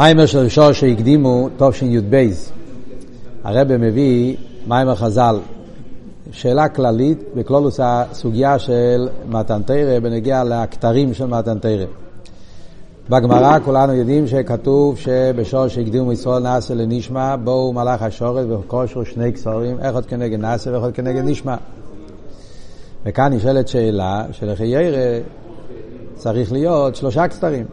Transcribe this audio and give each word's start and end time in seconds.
מיימר 0.00 0.26
של 0.26 0.48
שור 0.48 0.72
שהקדימו, 0.72 1.48
תשי"ב. 1.58 2.30
הרב 3.44 3.76
מביא 3.76 4.36
מיימר 4.66 4.94
חז"ל. 4.94 5.38
שאלה 6.32 6.68
כללית 6.68 7.18
בכלולוס 7.34 7.80
הסוגיה 7.82 8.58
של 8.58 9.08
מתן 9.28 9.62
תרא 9.62 9.98
בנגיע 9.98 10.44
לכתרים 10.44 11.14
של 11.14 11.26
מתן 11.26 11.58
תרא. 11.58 11.84
בגמרא 13.10 13.58
כולנו 13.64 13.92
יודעים 13.92 14.26
שכתוב 14.26 14.98
שבשור 14.98 15.68
שהקדימו 15.68 16.12
ישראל 16.12 16.42
נאסר 16.42 16.74
לנשמע, 16.74 17.36
בואו 17.36 17.72
מלאך 17.72 18.02
השורת 18.02 18.46
וכושרו 18.50 19.04
שני 19.04 19.32
כסורים, 19.32 19.76
אחד 19.80 20.06
כנגד 20.06 20.40
נאסר 20.40 20.74
ואחד 20.74 20.92
כנגד 20.92 21.24
נשמע. 21.24 21.56
וכאן 23.06 23.32
נשאלת 23.32 23.68
שאלה 23.68 24.24
שלכי 24.32 24.66
ירא 24.66 25.20
צריך 26.14 26.52
להיות 26.52 26.96
שלושה 26.96 27.28
כתרים. 27.28 27.64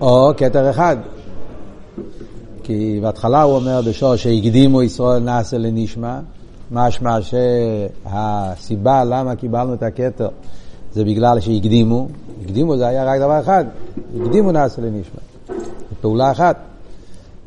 או 0.00 0.30
כתר 0.36 0.70
אחד. 0.70 0.96
כי 2.62 2.98
בהתחלה 3.02 3.42
הוא 3.42 3.54
אומר 3.54 3.80
בשור 3.86 4.16
שהקדימו 4.16 4.82
ישראל 4.82 5.22
נאסר 5.22 5.58
לנשמע, 5.58 6.20
משמע 6.70 7.18
שהסיבה 7.22 9.04
למה 9.04 9.36
קיבלנו 9.36 9.74
את 9.74 9.82
הכתר 9.82 10.28
זה 10.92 11.04
בגלל 11.04 11.40
שהקדימו, 11.40 12.08
הקדימו 12.44 12.76
זה 12.76 12.86
היה 12.86 13.04
רק 13.04 13.20
דבר 13.20 13.40
אחד, 13.40 13.64
הקדימו 14.20 14.52
נאסר 14.52 14.82
לנשמע, 14.82 15.20
פעולה 16.00 16.30
אחת. 16.30 16.56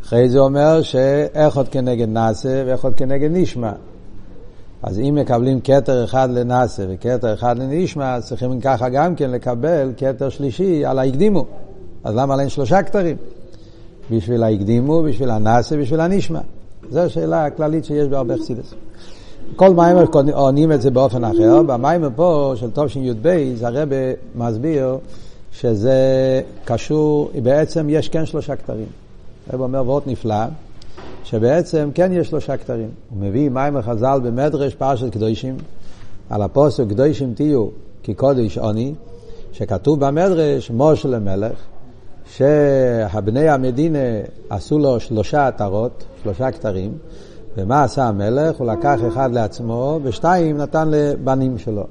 אחרי 0.03 0.30
זה 0.30 0.39
אומר 0.39 0.81
שאיכות 0.81 1.67
כנגד 1.72 2.09
נאסר 2.09 2.64
ואיכות 2.66 2.94
כנגד 2.98 3.30
נשמע. 3.31 3.72
אז 4.84 5.00
אם 5.00 5.16
מקבלים 5.16 5.62
כתר 5.62 6.03
אחד 6.03 6.30
לנאסר 6.31 6.86
וכתר 6.89 7.34
אחד 7.34 7.59
לנשמע, 7.59 8.22
צריכים 8.22 8.62
ככה 8.62 8.89
גם 8.89 9.16
כן 9.16 9.31
לקבל 9.31 9.92
כתר 9.98 10.30
שלישי 10.30 10.86
על 10.86 11.00
ההקדימו. 11.00 11.45
אז 12.04 12.16
למה 12.16 12.40
אין 12.40 12.50
שלושה 12.50 12.84
כתרים? 12.84 13.18
בשביל 14.12 14.44
ההקדימו, 14.44 15.04
בשביל 15.04 15.30
הנאסה, 15.30 15.78
בשביל 15.78 16.00
הנשמע. 16.00 16.39
זו 16.89 17.00
השאלה 17.00 17.45
הכללית 17.45 17.86
שיש 17.86 18.08
בהרבה 18.08 18.38
חסידס. 18.38 18.73
כל 19.56 19.73
מיימר 19.73 20.06
עונים 20.34 20.72
את 20.72 20.81
זה 20.81 20.92
באופן 20.92 21.23
אחר. 21.23 21.64
במיימר 21.64 22.09
פה 22.16 22.53
של 22.56 22.70
תשי"ב, 22.73 23.53
הרבה 23.62 23.95
מסביר 24.36 24.98
שזה 25.52 26.42
קשור, 26.66 27.31
בעצם 27.44 27.88
יש 27.90 28.09
כן 28.09 28.25
שלושה 28.25 28.56
כתרים. 28.56 28.86
הרב 29.50 29.62
אומר 29.62 29.84
וורט 29.86 30.08
נפלא, 30.08 30.45
שבעצם 31.23 31.90
כן 31.94 32.12
יש 32.14 32.28
שלושה 32.28 32.58
כתרים. 32.58 32.90
הוא 33.09 33.20
מביא 33.22 33.50
מיימר 33.50 33.81
חז"ל 33.81 34.20
במדרש 34.23 34.75
פרשת 34.75 35.12
קדושים, 35.12 35.58
על 36.30 36.42
הפוסק 36.42 36.84
קדושים 36.90 37.34
תהיו 37.34 37.68
כי 38.03 38.14
קודש 38.14 38.58
עוני, 38.58 38.94
שכתוב 39.52 40.06
במדרש 40.06 40.72
משה 40.73 41.08
למלך, 41.08 41.53
שהבני 42.25 43.50
המדינה 43.50 44.00
עשו 44.50 44.80
לו 44.80 45.00
שלושה 45.00 45.47
עטרות, 45.47 46.03
שלושה 46.23 46.52
כתרים, 46.52 46.91
ומה 47.58 47.83
עשה 47.83 48.03
המלך? 48.03 48.58
הוא 48.58 48.67
לקח 48.67 49.00
אחד 49.08 49.31
לעצמו 49.33 50.00
ושתיים 50.03 50.58
נתן 50.58 50.88
לבנים 50.91 51.58
שלו. 51.58 51.83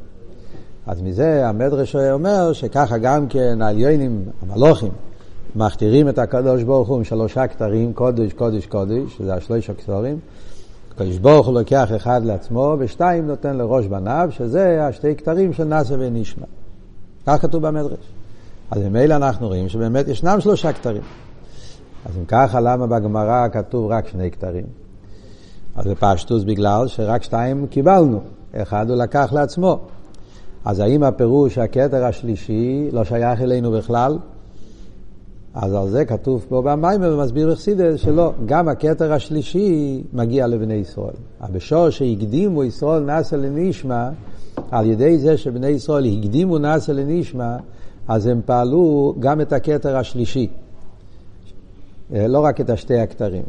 אז 0.87 1.03
מזה 1.03 1.49
המדרש 1.49 1.97
אומר 1.97 2.53
שככה 2.53 2.99
גם 2.99 3.29
כן 3.29 3.63
העליינים, 3.63 4.25
המלוכים, 4.43 4.93
מכתירים 5.57 6.09
את 6.09 6.19
הקדוש 6.19 6.63
ברוך 6.63 6.89
הוא 6.89 6.97
עם 6.97 7.05
שלושה 7.05 7.47
כתרים, 7.47 7.93
קודש, 7.93 8.33
קודש, 8.33 8.67
קודש, 8.67 9.17
שזה 9.19 9.35
השלושה 9.35 9.75
כתרים. 9.75 10.19
הקדוש 10.95 11.19
ברוך 11.19 11.47
הוא 11.47 11.55
לוקח 11.55 11.91
אחד 11.97 12.21
לעצמו 12.25 12.77
ושתיים 12.79 13.27
נותן 13.27 13.57
לראש 13.57 13.87
בניו, 13.87 14.29
שזה 14.33 14.87
השתי 14.87 15.15
כתרים 15.15 15.53
של 15.53 15.65
נאסר 15.65 15.97
ונשמע. 15.99 16.47
כך 17.27 17.43
כתוב 17.43 17.67
במדרש. 17.67 18.20
אז 18.71 18.83
ממילא 18.83 19.15
אנחנו 19.15 19.47
רואים 19.47 19.69
שבאמת 19.69 20.09
ישנם 20.09 20.41
שלושה 20.41 20.73
כתרים. 20.73 21.03
אז 22.07 22.19
אם 22.19 22.25
ככה, 22.25 22.61
למה 22.61 22.87
בגמרא 22.87 23.49
כתוב 23.53 23.91
רק 23.91 24.09
שני 24.09 24.31
כתרים? 24.31 24.65
אז 25.77 25.87
בפשטוס 25.87 26.45
בגלל 26.45 26.89
שרק 26.89 27.23
שתיים 27.23 27.67
קיבלנו, 27.67 28.21
אחד 28.55 28.91
הוא 28.91 28.97
לקח 28.97 29.33
לעצמו. 29.33 29.79
אז 30.65 30.79
האם 30.79 31.03
הפירוש 31.03 31.55
שהכתר 31.55 32.05
השלישי 32.05 32.89
לא 32.93 33.05
שייך 33.05 33.41
אלינו 33.41 33.71
בכלל? 33.71 34.19
אז 35.55 35.75
על 35.75 35.89
זה 35.89 36.05
כתוב 36.05 36.47
פה 36.49 36.63
במיימר 36.63 37.15
ומסביר 37.19 37.53
אכסידס 37.53 38.01
שלא, 38.01 38.33
גם 38.47 38.69
הכתר 38.69 39.13
השלישי 39.13 40.03
מגיע 40.13 40.47
לבני 40.47 40.75
ישראל. 40.75 41.15
הבשור 41.41 41.91
שהקדימו 41.91 42.65
ישראל 42.65 43.03
נאסר 43.03 43.37
לנשמע, 43.37 44.09
על 44.71 44.87
ידי 44.87 45.19
זה 45.19 45.37
שבני 45.37 45.69
ישראל 45.69 46.05
הקדימו 46.05 46.59
נאסר 46.59 46.93
לנשמע, 46.93 47.57
אז 48.11 48.27
הם 48.27 48.41
פעלו 48.47 49.15
גם 49.19 49.41
את 49.41 49.53
הכתר 49.53 49.97
השלישי, 49.97 50.49
אה, 52.15 52.27
לא 52.27 52.41
רק 52.41 52.61
את 52.61 52.71
השתי 52.71 52.99
הכתרים. 52.99 53.43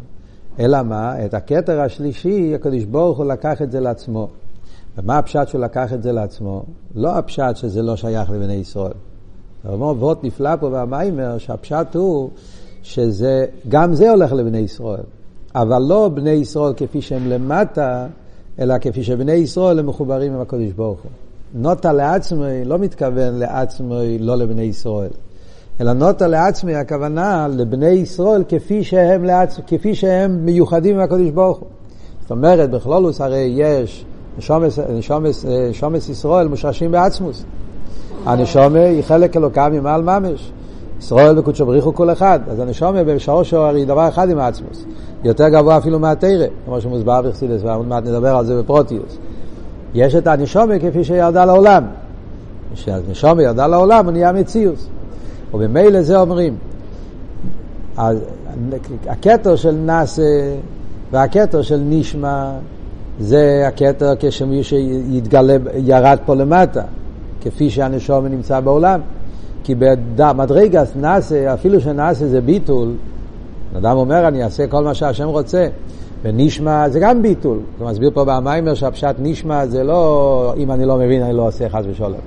אלא 0.59 0.81
מה? 0.81 1.25
את 1.25 1.33
הכתר 1.33 1.81
השלישי, 1.81 2.55
הקדוש 2.55 2.83
ברוך 2.83 3.17
הוא 3.17 3.25
לקח 3.25 3.61
את 3.61 3.71
זה 3.71 3.79
לעצמו. 3.79 4.27
ומה 4.97 5.17
הפשט 5.17 5.47
שהוא 5.47 5.61
לקח 5.61 5.93
את 5.93 6.03
זה 6.03 6.11
לעצמו? 6.11 6.63
לא 6.95 7.17
הפשט 7.17 7.55
שזה 7.55 7.81
לא 7.81 7.95
שייך 7.95 8.29
לבני 8.29 8.53
ישראל. 8.53 8.93
הוא 9.63 9.73
אומר 9.73 9.87
וורט 9.87 10.23
נפלא 10.23 10.55
פה 10.55 10.69
במיימר, 10.69 11.37
שהפשט 11.37 11.95
הוא 11.95 12.29
שזה, 12.83 13.45
גם 13.69 13.93
זה 13.93 14.09
הולך 14.09 14.33
לבני 14.33 14.57
ישראל. 14.57 15.03
אבל 15.55 15.81
לא 15.81 16.09
בני 16.13 16.29
ישראל 16.29 16.73
כפי 16.77 17.01
שהם 17.01 17.29
למטה, 17.29 18.07
אלא 18.59 18.77
כפי 18.77 19.03
שבני 19.03 19.31
ישראל 19.31 19.79
הם 19.79 19.85
מחוברים 19.85 20.33
עם 20.33 20.41
הקדוש 20.41 20.71
ברוך 20.71 20.99
הוא. 21.03 21.11
נוטה 21.53 21.93
לעצמי 21.93 22.65
לא 22.65 22.77
מתכוון 22.77 23.33
לעצמי, 23.33 24.17
לא 24.19 24.35
לבני 24.35 24.61
ישראל. 24.61 25.09
אלא 25.81 25.93
נוטה 25.93 26.27
לעצמי, 26.27 26.75
הכוונה 26.75 27.47
לבני 27.51 27.89
ישראל 27.89 28.43
כפי 28.47 28.83
שהם, 28.83 29.23
לעצ... 29.23 29.59
כפי 29.67 29.95
שהם 29.95 30.45
מיוחדים 30.45 30.95
עם 30.95 31.01
הקדוש 31.01 31.29
ברוך 31.29 31.57
הוא. 31.57 31.67
זאת 32.21 32.31
אומרת, 32.31 32.69
בכלולוס 32.69 33.21
הרי 33.21 33.53
יש 33.55 34.05
נשומס, 34.37 34.79
נשומס, 34.79 35.45
נשומס 35.69 36.09
ישראל 36.09 36.47
מושרשים 36.47 36.91
בעצמוס. 36.91 37.43
הנשומה 38.25 38.79
היא 38.79 39.01
חלק 39.01 39.37
אלוקם 39.37 39.71
ממעל 39.73 40.01
ממש. 40.01 40.51
ישראל 40.99 41.39
וקודשו 41.39 41.65
בריחו 41.65 41.93
כל 41.93 42.11
אחד. 42.11 42.39
אז 42.47 42.59
הנשומה 42.59 43.03
בשורשו 43.03 43.57
הרי 43.57 43.85
דבר 43.85 44.07
אחד 44.07 44.29
עם 44.29 44.39
העצמוס. 44.39 44.85
יותר 45.23 45.49
גבוה 45.49 45.77
אפילו 45.77 45.99
מהתרא, 45.99 46.45
כמו 46.65 46.81
שמוסבר 46.81 47.21
בחסידס, 47.21 47.61
ועוד 47.63 47.87
מעט 47.87 48.03
נדבר 48.03 48.35
על 48.35 48.45
זה 48.45 48.59
בפרוטיוס. 48.61 49.17
יש 49.93 50.15
את 50.15 50.27
הנשומה 50.27 50.79
כפי 50.79 51.03
שירדה 51.03 51.45
לעולם. 51.45 51.83
כשהנשומה 52.73 53.43
ירדה 53.43 53.67
לעולם 53.67 54.05
הוא 54.05 54.11
נהיה 54.11 54.31
מציאוס. 54.31 54.87
ובמילא 55.53 56.01
זה 56.01 56.19
אומרים. 56.19 56.55
הכתר 59.07 59.55
של 59.55 59.71
נאסה 59.71 60.53
והכתר 61.11 61.61
של 61.61 61.81
נשמע 61.85 62.51
זה 63.19 63.63
הכתר 63.67 64.13
כשמי 64.19 64.63
שיתגלה, 64.63 65.55
ירד 65.75 66.17
פה 66.25 66.35
למטה, 66.35 66.81
כפי 67.41 67.69
שהנשומה 67.69 68.29
נמצא 68.29 68.59
בעולם. 68.59 68.99
כי 69.63 69.75
במדרגת 70.15 70.87
נאסה, 70.95 71.53
אפילו 71.53 71.81
שנאסה 71.81 72.27
זה 72.27 72.41
ביטול, 72.41 72.93
אדם 73.77 73.97
אומר 73.97 74.27
אני 74.27 74.43
אעשה 74.43 74.67
כל 74.67 74.83
מה 74.83 74.93
שהשם 74.93 75.27
רוצה, 75.27 75.67
ונשמע 76.23 76.89
זה 76.89 76.99
גם 76.99 77.21
ביטול. 77.21 77.59
הוא 77.79 77.89
מסביר 77.89 78.11
פה 78.13 78.25
במיימר 78.25 78.73
שהפשט 78.73 79.15
נשמע 79.19 79.65
זה 79.65 79.83
לא, 79.83 80.53
אם 80.57 80.71
אני 80.71 80.85
לא 80.85 80.97
מבין 80.97 81.21
אני 81.23 81.33
לא 81.33 81.47
עושה 81.47 81.69
חס 81.69 81.83
ושלום. 81.89 82.19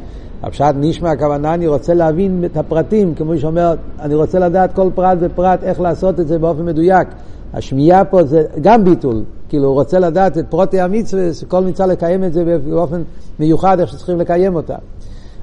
הפשט 0.43 0.75
נשמע 0.77 1.11
הכוונה 1.11 1.55
אני 1.55 1.67
רוצה 1.67 1.95
להבין 1.95 2.45
את 2.45 2.57
הפרטים, 2.57 3.15
כמו 3.15 3.39
שאומר, 3.39 3.75
אני 4.01 4.15
רוצה 4.15 4.39
לדעת 4.39 4.75
כל 4.75 4.91
פרט 4.95 5.19
ופרט 5.21 5.63
איך 5.63 5.81
לעשות 5.81 6.21
את 6.21 6.29
זה 6.29 6.39
באופן 6.39 6.65
מדויק. 6.65 7.09
השמיעה 7.55 8.05
פה 8.05 8.23
זה 8.23 8.45
גם 8.61 8.85
ביטול, 8.85 9.23
כאילו 9.49 9.67
הוא 9.67 9.75
רוצה 9.75 9.99
לדעת 9.99 10.39
את 10.39 10.45
פרוטי 10.49 10.81
המצווה, 10.81 11.23
כל 11.49 11.65
מצווה 11.65 11.87
לקיים 11.89 12.25
את 12.25 12.33
זה 12.33 12.59
באופן 12.71 13.03
מיוחד, 13.39 13.81
איך 13.81 13.91
שצריכים 13.91 14.19
לקיים 14.19 14.55
אותה. 14.55 14.77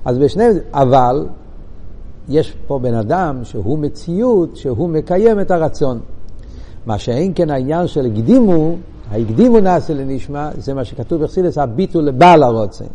אז 0.06 0.18
בשני, 0.18 0.44
אבל 0.73 1.25
יש 2.29 2.56
פה 2.68 2.79
בן 2.79 2.94
אדם 2.94 3.39
שהוא 3.44 3.79
מציאות, 3.79 4.56
שהוא 4.56 4.89
מקיים 4.89 5.39
את 5.39 5.51
הרצון. 5.51 6.00
מה 6.86 6.98
שאין 6.98 7.31
כן 7.36 7.50
העניין 7.50 7.88
של 7.88 8.06
הקדימו, 8.06 8.75
ההקדימו 9.12 9.60
נעשה 9.60 9.94
לנשמע, 9.94 10.50
זה 10.57 10.74
מה 10.74 10.86
שכתוב 10.86 11.24
בחסידס, 11.24 11.57
הביטול 11.57 12.04
לבעל 12.04 12.44
הרוצן. 12.44 12.86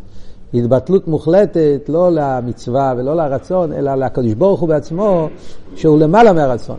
התבטלות 0.54 1.08
מוחלטת 1.08 1.80
לא 1.88 2.08
למצווה 2.12 2.94
ולא 2.96 3.16
לרצון, 3.16 3.72
אלא 3.72 3.94
לקדוש 3.94 4.34
ברוך 4.34 4.60
הוא 4.60 4.68
בעצמו, 4.68 5.28
שהוא 5.76 5.98
למעלה 5.98 6.32
מהרצון. 6.32 6.76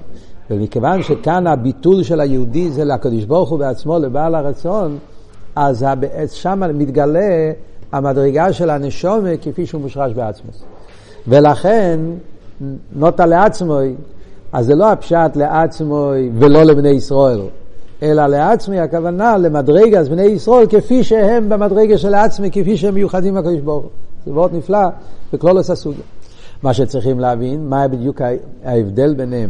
ומכיוון 0.51 1.04
שכאן 1.04 1.48
הביטול 1.48 2.04
של 2.04 2.19
היהודי 2.19 2.71
זה 2.71 2.86
לקדוש 2.86 3.25
ברוך 3.25 3.50
הוא 3.50 3.59
בעצמו, 3.59 4.00
לבעל 4.00 4.36
הרצון, 4.36 4.98
אז 5.56 5.86
שם 6.31 6.62
מתגלה 6.74 7.51
המדרגה 7.92 8.54
של 8.54 8.69
הנשומה 8.69 9.38
כפי 9.42 9.65
שהוא 9.65 9.81
מושרש 9.81 10.13
בעצמו. 10.13 10.51
ולכן, 11.27 12.00
נוטה 12.95 13.25
לעצמו, 13.25 13.80
אז 14.51 14.65
זה 14.65 14.75
לא 14.75 14.91
הפשט 14.91 15.35
לעצמו 15.35 16.11
ולא 16.33 16.63
לבני 16.63 16.89
ישראל, 16.89 17.41
אלא 18.03 18.27
לעצמי 18.27 18.79
הכוונה 18.79 19.38
למדרגה 19.38 20.03
בני 20.03 20.23
ישראל 20.23 20.65
כפי 20.67 21.03
שהם 21.03 21.49
במדרגה 21.49 21.97
של 21.97 22.13
עצמי, 22.13 22.51
כפי 22.51 22.77
שהם 22.77 22.94
מיוחדים 22.94 23.33
מהקדוש 23.33 23.59
ברוך 23.59 23.83
הוא. 23.83 23.91
זה 24.25 24.31
מאוד 24.31 24.53
נפלא 24.53 24.88
בכלולוס 25.33 25.69
הסוגיה. 25.69 26.03
מה 26.63 26.73
שצריכים 26.73 27.19
להבין, 27.19 27.69
מה 27.69 27.88
בדיוק 27.88 28.21
ההבדל 28.63 29.13
ביניהם. 29.13 29.49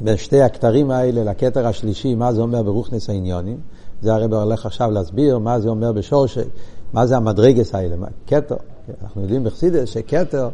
בשתי 0.00 0.42
הכתרים 0.42 0.90
האלה, 0.90 1.24
לכתר 1.24 1.66
השלישי, 1.66 2.14
מה 2.14 2.32
זה 2.32 2.40
אומר 2.40 2.62
ברוכנס 2.62 3.10
העניונים. 3.10 3.56
זה 4.02 4.14
הרב 4.14 4.34
הולך 4.34 4.66
עכשיו 4.66 4.90
להסביר 4.90 5.38
מה 5.38 5.60
זה 5.60 5.68
אומר 5.68 5.92
בשורשי, 5.92 6.40
מה 6.92 7.06
זה 7.06 7.16
המדרגס 7.16 7.74
האלה, 7.74 7.96
מה, 7.96 8.06
כתר. 8.26 8.56
אנחנו 9.02 9.22
יודעים 9.22 9.44
בחסידס 9.44 9.88
שכתר 9.88 10.48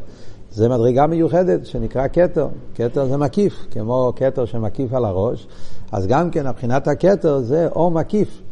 זה 0.54 0.68
מדרגה 0.68 1.06
מיוחדת 1.06 1.66
שנקרא 1.66 2.06
כתר. 2.12 2.48
כתר 2.74 3.06
זה 3.06 3.16
מקיף, 3.16 3.66
כמו 3.70 4.12
כתר 4.16 4.44
שמקיף 4.44 4.92
על 4.92 5.04
הראש. 5.04 5.46
אז 5.92 6.06
גם 6.06 6.30
כן, 6.30 6.48
מבחינת 6.48 6.88
הכתר 6.88 7.38
זה 7.38 7.68
אור 7.68 7.90
מקיף 7.90 8.42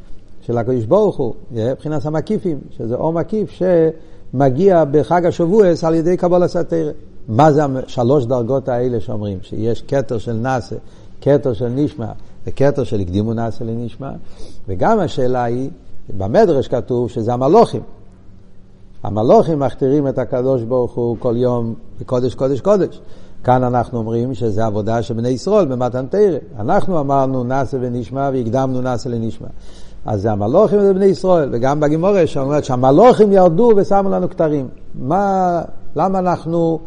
של 0.40 0.58
הקדוש 0.58 0.84
ברוך 0.84 1.16
הוא, 1.16 1.34
מבחינת 1.50 2.06
המקיפים, 2.06 2.58
שזה 2.70 2.94
אור 2.94 3.12
מקיף 3.12 3.50
שמגיע 3.50 4.84
בחג 4.90 5.26
השבועס 5.26 5.84
על 5.84 5.94
ידי 5.94 6.16
קבול 6.16 6.42
הסתירה. 6.42 6.90
מה 7.28 7.52
זה 7.52 7.62
השלוש 7.64 8.26
דרגות 8.26 8.68
האלה 8.68 9.00
שאומרים? 9.00 9.38
שיש 9.42 9.82
כתר 9.88 10.18
של 10.18 10.32
נאסה, 10.32 10.76
כתר 11.20 11.52
של 11.52 11.68
נשמע 11.68 12.12
וכתר 12.46 12.84
של 12.84 13.00
הקדימו 13.00 13.34
נאסה 13.34 13.64
לנשמע, 13.64 14.10
וגם 14.68 14.98
השאלה 14.98 15.44
היא, 15.44 15.70
במדרש 16.16 16.68
כתוב 16.68 17.10
שזה 17.10 17.32
המלוכים. 17.32 17.82
המלוכים 19.02 19.58
מכתירים 19.58 20.08
את 20.08 20.18
הקדוש 20.18 20.62
ברוך 20.62 20.94
הוא 20.94 21.16
כל 21.18 21.34
יום 21.36 21.74
בקודש 22.00 22.34
קודש 22.34 22.60
קודש. 22.60 23.00
כאן 23.44 23.64
אנחנו 23.64 23.98
אומרים 23.98 24.34
שזה 24.34 24.66
עבודה 24.66 25.02
של 25.02 25.14
בני 25.14 25.28
ישראל 25.28 25.66
במתן 25.66 26.06
תרא. 26.06 26.38
אנחנו 26.58 27.00
אמרנו 27.00 27.44
נאסה 27.44 27.76
ונשמע 27.80 28.30
והקדמנו 28.32 28.80
נאסה 28.80 29.08
לנשמע. 29.08 29.48
אז 30.06 30.22
זה 30.22 30.32
המלוכים 30.32 30.78
וזה 30.78 30.94
בני 30.94 31.04
ישראל, 31.04 31.48
וגם 31.52 31.80
בגימורה 31.80 32.26
שאומרת 32.26 32.64
שהמלוכים 32.64 33.32
ירדו 33.32 33.72
ושמו 33.76 34.10
לנו 34.10 34.30
כתרים. 34.30 34.68
מה, 34.94 35.62
למה 35.96 36.18
אנחנו 36.18 36.78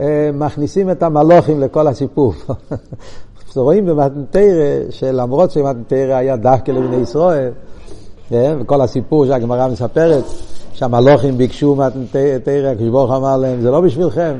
אה, 0.00 0.30
מכניסים 0.34 0.90
את 0.90 1.02
המלוכים 1.02 1.60
לכל 1.60 1.86
הסיפור? 1.86 2.32
רואים 3.56 3.86
במתנתרא 3.86 4.90
שלמרות 4.90 5.50
שמתנתרא 5.50 6.14
היה 6.14 6.36
דווקא 6.36 6.70
לבני 6.70 6.96
ישראל, 6.96 7.50
אה, 8.32 8.54
וכל 8.60 8.80
הסיפור 8.80 9.26
שהגמרא 9.26 9.68
מספרת, 9.68 10.24
שהמלוכים 10.78 11.38
ביקשו 11.38 11.74
מתנתרא, 11.74 12.74
כשברוך 12.74 13.10
אמר 13.10 13.36
להם, 13.36 13.60
זה 13.60 13.70
לא 13.70 13.80
בשבילכם. 13.80 14.36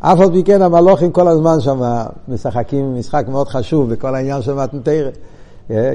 אף 0.00 0.20
על 0.20 0.30
פי 0.32 0.44
כן 0.44 0.62
המלוכים 0.62 1.12
כל 1.12 1.28
הזמן 1.28 1.60
שם 1.60 1.80
משחקים 2.28 2.94
משחק 2.98 3.24
מאוד 3.28 3.48
חשוב 3.48 3.90
בכל 3.90 4.14
העניין 4.14 4.42
של 4.42 4.54
מתנתרא. 4.54 5.10
אה, 5.70 5.92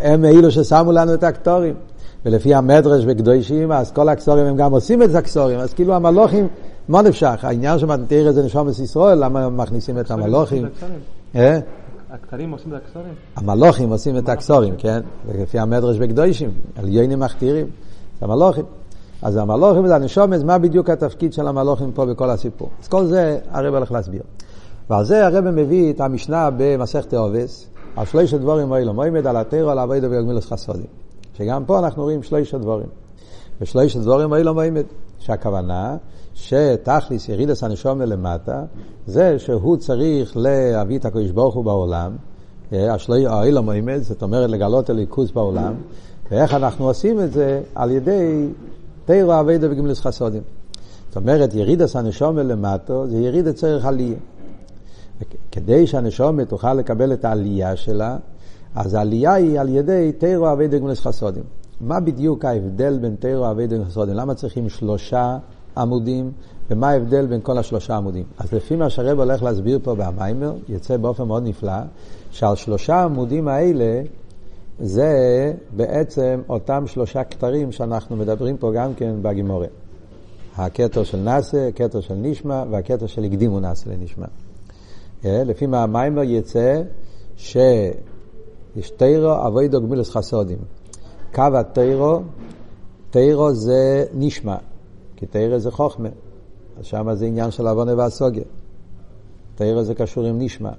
הם 0.00 0.24
אלו 0.24 0.50
ששמו 0.50 0.92
לנו 0.92 1.14
את 1.14 1.24
הקטורים. 1.24 1.74
ולפי 2.24 2.54
המדרש 2.54 3.04
וקדושים, 3.06 3.72
אז 3.72 3.92
כל 3.92 4.08
הקסורים 4.08 4.46
הם 4.46 4.56
גם 4.56 4.72
עושים 4.72 5.02
את 5.02 5.14
הקסורים, 5.14 5.58
אז 5.58 5.74
כאילו 5.74 5.94
המלוכים, 5.94 6.48
מה 6.88 7.02
נפשך? 7.02 7.44
העניין 7.44 7.78
של 7.78 7.86
מתנתרא 7.86 8.32
זה 8.32 8.42
נשום 8.42 8.68
ישראל, 8.68 9.24
למה 9.24 9.48
מכניסים 9.48 10.00
את 10.00 10.10
המלוכים? 10.10 10.66
הכתרים 12.10 12.50
עושים 12.50 12.74
את 12.74 12.80
הקסורים? 12.84 13.14
המלוכים 13.36 13.90
עושים 13.90 14.18
את 14.18 14.28
הקסורים, 14.28 14.74
כן? 14.78 15.00
לפי 15.38 15.58
המדרש 15.58 15.98
בקדושים, 15.98 16.50
עליינים 16.76 17.20
מכתירים, 17.20 17.66
זה 18.20 18.26
המלוכים. 18.26 18.64
אז 19.22 19.36
המלוכים 19.36 19.86
זה 19.86 19.96
הנשומת, 19.96 20.42
מה 20.42 20.58
בדיוק 20.58 20.90
התפקיד 20.90 21.32
של 21.32 21.48
המלוכים 21.48 21.92
פה 21.92 22.06
בכל 22.06 22.30
הסיפור. 22.30 22.68
אז 22.82 22.88
כל 22.88 23.06
זה 23.06 23.38
הרב 23.50 23.74
הולך 23.74 23.92
להסביר. 23.92 24.22
ועל 24.90 25.04
זה 25.04 25.26
הרב 25.26 25.50
מביא 25.50 25.92
את 25.92 26.00
המשנה 26.00 26.48
במסכת 26.56 27.14
עובס, 27.14 27.66
על 27.96 28.06
שלוש 28.06 28.34
הדברים 28.34 28.72
האלו, 28.72 28.94
מועמד 28.94 29.26
על 29.26 29.36
התרא, 29.36 29.72
על 29.72 29.78
אבוידו 29.78 30.06
וגמילוס 30.10 30.46
חסודים. 30.52 30.86
שגם 31.38 31.64
פה 31.64 31.78
אנחנו 31.78 32.02
רואים 32.02 32.22
שלוש 32.22 32.54
הדברים. 32.54 32.86
ושלוש 33.60 33.96
הדברים 33.96 34.32
האלו 34.32 34.54
מועמד, 34.54 34.84
שהכוונה 35.18 35.96
שתכליס 36.34 37.28
ירידס 37.28 37.64
הנשומה 37.64 38.04
למטה, 38.04 38.62
זה 39.06 39.38
שהוא 39.38 39.76
צריך 39.76 40.36
להביא 40.36 40.98
את 40.98 41.04
הקדוש 41.04 41.30
ברוך 41.30 41.54
הוא 41.54 41.64
בעולם, 41.64 42.16
האילום 43.26 43.64
מועמד, 43.64 43.98
זאת 44.02 44.22
אומרת 44.22 44.50
לגלות 44.50 44.90
הליכוז 44.90 45.30
בעולם, 45.30 45.74
ואיך 46.30 46.54
אנחנו 46.54 46.86
עושים 46.86 47.20
את 47.20 47.32
זה? 47.32 47.60
על 47.74 47.90
ידי 47.90 48.48
תירו 49.04 49.40
אבידו 49.40 49.66
וגמילוס 49.70 50.00
חסודים. 50.00 50.42
זאת 51.08 51.16
אומרת, 51.16 51.54
ירידס 51.54 51.96
הנשומה 51.96 52.42
למטה 52.42 53.06
זה 53.06 53.16
ירידת 53.16 53.54
צריך 53.54 53.86
עלייה. 53.86 54.16
כדי 55.52 55.86
שהנשומה 55.86 56.44
תוכל 56.44 56.74
לקבל 56.74 57.12
את 57.12 57.24
העלייה 57.24 57.76
שלה, 57.76 58.16
אז 58.74 58.94
העלייה 58.94 59.32
היא 59.32 59.60
על 59.60 59.68
ידי 59.68 60.12
תירו 60.18 60.52
אבידו 60.52 60.76
וגמילוס 60.76 61.00
חסודים. 61.00 61.42
מה 61.80 62.00
בדיוק 62.00 62.44
ההבדל 62.44 62.98
בין 62.98 63.16
תירו 63.16 63.50
אבידו 63.50 63.74
וגמילוס 63.74 63.92
חסודים? 63.92 64.14
למה 64.14 64.34
צריכים 64.34 64.68
שלושה 64.68 65.38
עמודים, 65.76 66.32
ומה 66.70 66.88
ההבדל 66.88 67.26
בין 67.26 67.40
כל 67.42 67.58
השלושה 67.58 67.96
עמודים. 67.96 68.24
אז 68.38 68.52
לפי 68.52 68.76
מה 68.76 68.90
שהרב 68.90 69.18
הולך 69.18 69.42
להסביר 69.42 69.78
פה 69.82 69.94
במיימר, 69.94 70.52
יוצא 70.68 70.96
באופן 70.96 71.24
מאוד 71.24 71.42
נפלא, 71.46 71.72
שעל 72.30 72.56
שלושה 72.56 73.04
עמודים 73.04 73.48
האלה, 73.48 74.02
זה 74.80 75.52
בעצם 75.76 76.40
אותם 76.48 76.86
שלושה 76.86 77.24
כתרים 77.24 77.72
שאנחנו 77.72 78.16
מדברים 78.16 78.56
פה 78.56 78.72
גם 78.74 78.94
כן 78.94 79.22
בגימורה. 79.22 79.66
הכתר 80.56 81.04
של 81.04 81.18
נאסה, 81.18 81.68
הכתר 81.68 82.00
של 82.00 82.14
נשמע 82.14 82.64
והכתר 82.70 83.06
של 83.06 83.24
הקדימו 83.24 83.60
נאסה 83.60 83.90
לנשמע. 83.90 84.26
אה, 85.24 85.44
לפי 85.44 85.66
מה 85.66 85.82
המיימר 85.82 86.22
יצא 86.22 86.82
שיש 87.36 87.92
תירו 88.96 89.46
אבוידו 89.46 89.80
גמילוס 89.80 90.10
חסודים. 90.10 90.58
קו 91.34 91.42
התירו, 91.54 92.20
תירו 93.10 93.54
זה 93.54 94.04
נשמע, 94.14 94.56
כי 95.16 95.26
תרא 95.26 95.58
זה 95.58 95.70
חוכמה, 95.70 96.08
אז 96.78 96.84
שם 96.86 97.14
זה 97.14 97.26
עניין 97.26 97.50
של 97.50 97.66
עוונה 97.66 97.94
והסוגיה. 97.96 98.44
תרא 99.54 99.82
זה 99.82 99.94
קשור 99.94 100.24
עם 100.24 100.38
נשמע. 100.38 100.70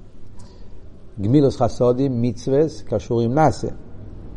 גמילוס 1.22 1.58
חסודים, 1.58 2.22
מצווס, 2.22 2.82
קשור 2.82 3.22
עם 3.22 3.34
נאסה. 3.34 3.68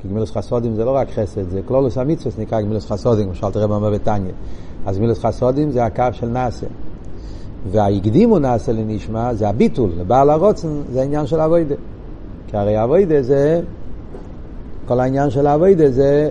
כי 0.05 0.09
גמילוס 0.09 0.31
חסודים 0.31 0.75
זה 0.75 0.85
לא 0.85 0.91
רק 0.91 1.11
חסד, 1.11 1.49
זה 1.49 1.61
כלולוס 1.67 1.99
המצווס 1.99 2.39
נקרא 2.39 2.61
גמילוס 2.61 2.87
חסודים, 2.87 3.25
כמו 3.25 3.35
שאלת 3.35 3.56
רב 3.56 3.73
אמר 3.73 3.91
בתניא. 3.91 4.33
אז 4.87 4.99
גמילוס 4.99 5.19
חסודים 5.19 5.71
זה 5.71 5.85
הקו 5.85 6.05
של 6.12 6.27
נאסה. 6.27 6.67
וההקדימו 7.71 8.39
נאסה 8.39 8.73
לנשמע 8.73 9.35
זה 9.35 9.49
הביטול, 9.49 9.91
לבעל 9.99 10.31
הרוצן 10.31 10.69
זה 10.93 11.01
העניין 11.01 11.27
של 11.27 11.41
אבוידה. 11.41 11.75
כי 12.47 12.56
הרי 12.56 12.85
אבוידה 12.85 13.23
זה, 13.23 13.61
כל 14.87 15.01
העניין 15.01 15.31
של 15.31 15.47
אבוידה 15.47 15.91
זה 15.91 16.31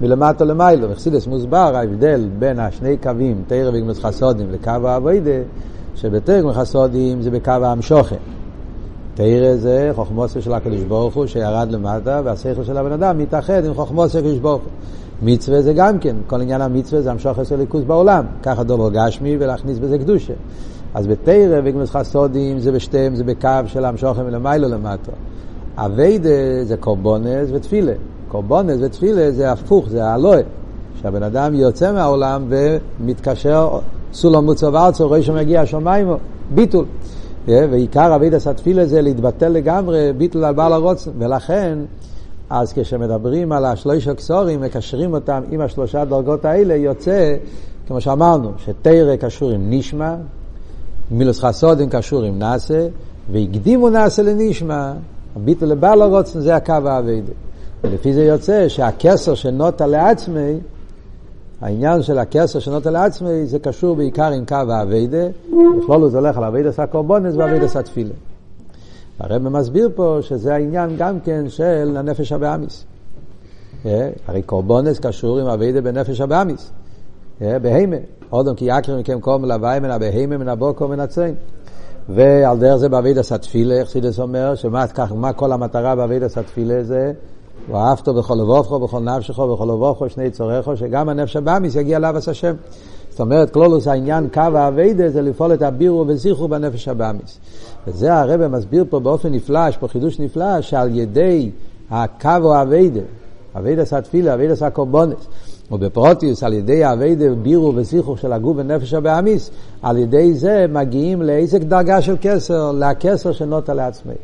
מלמטה 0.00 0.44
למיילו. 0.44 0.88
בחסידס 0.88 1.26
מוסבר 1.26 1.76
ההבדל 1.76 2.28
בין 2.38 2.58
השני 2.58 2.96
קווים, 2.96 3.42
תרא 3.46 3.70
וגמוס 3.72 3.98
חסודים 4.00 4.50
לקו 4.50 4.70
האבוידה, 4.70 5.30
שבתרא 5.94 6.38
וגמוס 6.38 6.56
חסודים 6.56 7.22
זה 7.22 7.30
בקו 7.30 7.50
האמשוכה. 7.50 8.16
תרא 9.18 9.56
זה 9.56 9.90
חוכמוסה 9.94 10.40
של 10.40 10.52
הקדוש 10.52 10.80
ברוך 10.80 11.14
הוא 11.14 11.26
שירד 11.26 11.68
למטה, 11.70 12.20
והשכל 12.24 12.64
של 12.64 12.76
הבן 12.76 12.92
אדם 12.92 13.18
מתאחד 13.18 13.64
עם 13.64 13.74
חוכמוסה 13.74 14.12
של 14.12 14.18
הקדוש 14.18 14.38
ברוך 14.38 14.62
הוא. 14.62 14.70
מצווה 15.22 15.62
זה 15.62 15.72
גם 15.72 15.98
כן, 15.98 16.16
כל 16.26 16.40
עניין 16.40 16.60
המצווה 16.60 17.02
זה 17.02 17.10
המשוך 17.10 17.38
של 17.44 17.56
ליכוז 17.56 17.84
בעולם. 17.84 18.24
ככה 18.42 18.62
דובר 18.62 18.90
גשמי 18.90 19.36
ולהכניס 19.40 19.78
בזה 19.78 19.98
קדושה. 19.98 20.32
אז 20.94 21.06
בתרא 21.06 21.60
וגמוס 21.64 21.90
חסודים 21.90 22.58
זה 22.58 22.72
בשתיהם, 22.72 23.14
זה 23.14 23.24
בקו 23.24 23.48
של 23.66 23.84
המשוכם 23.84 24.26
מלמיילו 24.26 24.68
למטה. 24.68 25.12
אביידה 25.76 26.64
זה 26.64 26.76
קורבונס 26.76 27.48
ותפילה. 27.52 27.92
קורבונס 28.28 28.76
ותפילה 28.80 29.30
זה 29.30 29.52
הפוך, 29.52 29.88
זה 29.88 30.04
האלוה. 30.04 30.40
שהבן 31.02 31.22
אדם 31.22 31.54
יוצא 31.54 31.92
מהעולם 31.92 32.44
ומתקשר 32.48 33.78
סולום 34.12 34.44
מוצב 34.44 34.74
ארצו, 34.74 35.08
רואה 35.08 35.22
שמגיע 35.22 35.60
השמיים, 35.60 36.08
ביטול. 36.54 36.84
ועיקר 37.48 38.14
אבידס 38.14 38.46
התפילה 38.46 38.86
זה 38.86 39.02
להתבטל 39.02 39.48
לגמרי, 39.48 40.12
ביטול 40.12 40.44
על 40.44 40.54
בעל 40.54 40.72
הרוצן. 40.72 41.10
ולכן, 41.18 41.78
אז 42.50 42.72
כשמדברים 42.72 43.52
על 43.52 43.64
השלוש 43.64 44.08
הכתרים, 44.08 44.60
מקשרים 44.60 45.14
אותם 45.14 45.42
עם 45.50 45.60
השלושה 45.60 46.04
דרגות 46.04 46.44
האלה, 46.44 46.74
יוצא, 46.74 47.36
כמו 47.86 48.00
שאמרנו, 48.00 48.52
שתורה 48.58 49.16
קשור 49.16 49.50
עם 49.50 49.70
נשמע, 49.70 50.14
גמילות 51.10 51.40
חסדים 51.40 51.88
קשור 51.88 52.22
עם 52.22 52.38
נעשה, 52.38 52.88
והקדימו 53.32 53.90
נעשה 53.90 54.22
לנשמע, 54.22 54.92
ביטול 55.36 55.68
לבעל 55.68 56.02
הרצון 56.02 56.40
זה 56.40 56.56
הקו 56.56 56.72
העבודה. 56.72 57.32
ולפי 57.84 58.12
זה 58.12 58.24
יוצא 58.24 58.68
שהכתר 58.68 59.34
שנוטל 59.34 59.86
לעצמו, 59.86 60.54
העניין 61.60 62.02
של 62.02 62.18
הכתר 62.18 62.58
שנוטל 62.58 62.90
לעצמו, 62.90 63.46
זה 63.46 63.58
קשור 63.58 63.96
בעיקר 63.96 64.30
עם 64.32 64.44
קו 64.46 64.56
העבודה, 64.68 65.26
בכללות 65.78 66.08
זה 66.08 66.18
הולך 66.18 66.36
על 66.36 66.44
עבודת 66.44 66.80
הקרבנות 66.80 67.34
ועבודת 67.36 67.76
התפילה. 67.76 68.14
הרב 69.18 69.48
מסביר 69.48 69.90
פה 69.94 70.18
שזה 70.20 70.54
העניין 70.54 70.90
גם 70.98 71.20
כן 71.20 71.48
של 71.48 71.96
הנפש 71.96 72.32
הבהמית. 72.32 72.84
אה, 73.86 74.10
הרי 74.26 74.42
קרבנות 74.42 74.98
קשור 74.98 75.38
עם 75.38 75.46
עבודה 75.46 75.80
בנפש 75.80 76.20
הבהמית. 76.20 76.70
אה, 77.42 77.58
בהמה, 77.58 77.96
אדם 78.32 78.54
כי 78.54 78.64
יקריב 78.64 78.98
מכם 78.98 79.20
קרבן 79.20 79.42
לה' 79.42 79.80
מן 79.80 79.90
הבהמה 79.90 80.36
מן 80.36 80.48
הבקר 80.48 80.88
ומן 80.88 81.00
הצאן. 81.00 81.34
ועל 82.08 82.58
דרך 82.58 82.76
זה 82.76 82.88
בעבודת 82.88 83.32
התפילה, 83.32 83.74
איך 83.74 83.88
חסידות 83.88 84.20
אומר, 84.20 84.54
שמה 84.54 85.32
כל 85.36 85.52
המטרה 85.52 85.96
בעבודת 85.96 86.38
התפילה 86.38 86.82
זה 86.82 87.12
ואהבת 87.70 88.08
בכל 88.08 88.34
לבבך, 88.34 88.72
בכל 88.72 89.00
נפשך, 89.00 89.38
בכל 89.38 89.64
לבבך, 89.64 90.10
שני 90.10 90.30
יצריך, 90.30 90.68
שגם 90.74 91.08
הנפש 91.08 91.36
הבהמית 91.36 91.74
יגיע 91.76 91.98
לאהבת 91.98 92.28
השם. 92.28 92.54
זאת 93.10 93.18
זאת 93.18 93.20
אומרת, 93.20 93.50
כללות 93.50 93.88
העניין 93.88 94.28
קו 94.34 94.40
העבודה 94.40 95.08
זה 95.08 95.22
לפעול 95.22 95.54
את 95.54 95.62
הבירור 95.62 96.04
וזיכוך 96.08 96.48
בנפש 96.48 96.88
הבהמית. 96.88 97.38
וזה 97.86 98.14
הרב 98.14 98.46
מסביר 98.46 98.84
פה 98.90 99.00
באופן 99.00 99.32
נפלא, 99.32 99.68
יש 99.68 99.76
פה 99.76 99.88
חידוש 99.88 100.20
נפלא, 100.20 100.60
שעל 100.60 100.96
ידי 100.96 101.50
הקו 101.90 102.54
האביידה, 102.54 103.00
אביידה 103.56 103.82
עשה 103.82 104.00
תפילה, 104.00 104.34
אביידה 104.34 104.52
עשה 104.52 104.70
קורבונס, 104.70 105.26
ובפרוטיוס 105.70 106.42
על 106.42 106.52
ידי 106.52 106.84
האביידה 106.84 107.34
בירו 107.34 107.72
וזיכרו 107.76 108.16
של 108.16 108.32
הגוף 108.32 108.56
ונפש 108.56 108.94
הבאמיס, 108.94 109.50
על 109.82 109.96
ידי 109.96 110.34
זה 110.34 110.66
מגיעים 110.68 111.22
לאיזה 111.22 111.58
דרגה 111.58 112.02
של 112.02 112.16
כסר, 112.20 112.72
לכסר 112.72 113.32
שנוטה 113.32 113.74
לעצמי. 113.74 114.14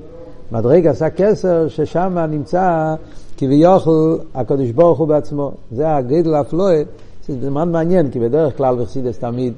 מדרגה 0.52 0.90
עשה 0.90 1.10
כסר 1.10 1.68
ששם 1.68 2.18
נמצא 2.30 2.94
כביכול 3.36 4.18
הקדוש 4.34 4.70
ברוך 4.70 4.98
הוא 4.98 5.08
בעצמו. 5.08 5.52
זה 5.72 5.96
הגרידל 5.96 6.34
אפלואה, 6.34 6.82
זה 7.28 7.50
מאוד 7.50 7.68
מעניין, 7.68 8.10
כי 8.10 8.20
בדרך 8.20 8.56
כלל 8.56 8.76
בחסידס 8.76 9.18
תמיד 9.18 9.52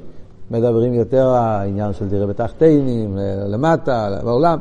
מדברים 0.51 0.95
יותר 0.95 1.27
העניין 1.27 1.93
של 1.93 2.09
דירה 2.09 2.27
בתחתינים, 2.27 3.17
למטה, 3.47 4.19
בעולם. 4.25 4.59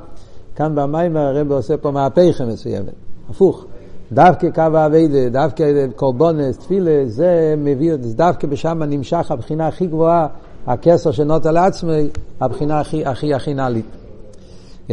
כאן 0.56 0.76
במים 0.76 1.18
הרב 1.18 1.52
עושה 1.52 1.78
פה 1.78 1.92
מהפכה 1.92 2.46
מסוימת, 2.46 2.94
הפוך. 3.30 3.66
דווקא 4.12 4.50
קו 4.50 4.62
האביידה, 4.62 5.30
דווקא 5.30 5.88
קורבונס, 5.96 6.58
תפילה, 6.58 7.04
זה 7.06 7.56
מביא, 7.58 7.96
דווקא 7.96 8.48
בשם 8.48 8.84
נמשך 8.84 9.32
הבחינה 9.32 9.68
הכי 9.68 9.88
גבוהה, 9.88 10.28
הכסר 10.68 11.12
שנוטה 11.12 11.52
לעצמי, 11.52 12.08
הבחינה 12.42 12.80
הכי 12.80 13.06
הכי 13.06 13.34
הכי 13.34 13.54
נעלית. 13.54 13.86
Yeah. 14.88 14.92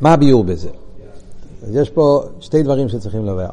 מה 0.00 0.12
הביאור 0.12 0.44
בזה? 0.44 0.68
אז 1.68 1.76
יש 1.76 1.90
פה 1.90 2.22
שתי 2.40 2.62
דברים 2.62 2.88
שצריכים 2.88 3.26
לברר. 3.26 3.48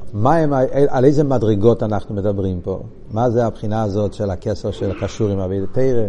על 0.89 1.05
איזה 1.05 1.23
מדרגות 1.23 1.83
אנחנו 1.83 2.15
מדברים 2.15 2.59
פה? 2.63 2.79
מה 3.11 3.29
זה 3.29 3.45
הבחינה 3.45 3.83
הזאת 3.83 4.13
של 4.13 4.29
הקשר 4.29 4.71
של 4.71 4.91
הקשור 4.91 5.29
עם 5.29 5.39
אביד 5.39 5.63
תרא? 5.71 6.03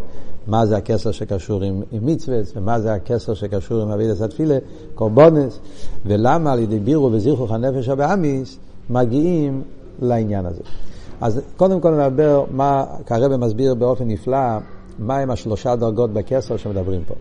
מה 0.47 0.67
זה 0.67 0.77
הקשר 0.77 1.11
שקשור 1.11 1.63
עם, 1.63 1.83
עם 1.93 2.07
מצווה? 2.07 2.39
ומה 2.57 2.81
זה 2.81 2.95
הקשר 2.95 3.35
שקשור 3.35 3.83
עם 3.83 3.91
אביד 3.91 4.11
התפילה? 4.11 4.59
קורבונס? 4.95 5.59
ולמה 6.07 6.53
על 6.53 6.59
ידי 6.59 6.79
בירו 6.79 7.13
וזיכוך 7.13 7.53
הנפש 7.53 7.89
הבאמיס 7.89 8.59
מגיעים 8.91 9.63
לעניין 10.03 10.47
הזה? 10.47 10.63
אז 11.21 11.41
קודם 11.57 11.81
כל 11.81 11.91
נדבר 11.91 12.45
מה, 12.51 12.85
כרבא 13.07 13.37
מסביר 13.37 13.75
באופן 13.75 14.09
נפלא, 14.09 14.59
מהם 14.99 15.31
השלושה 15.31 15.77
דרגות 15.77 16.13
בקשר 16.13 16.57
שמדברים 16.57 17.03
פה. 17.07 17.15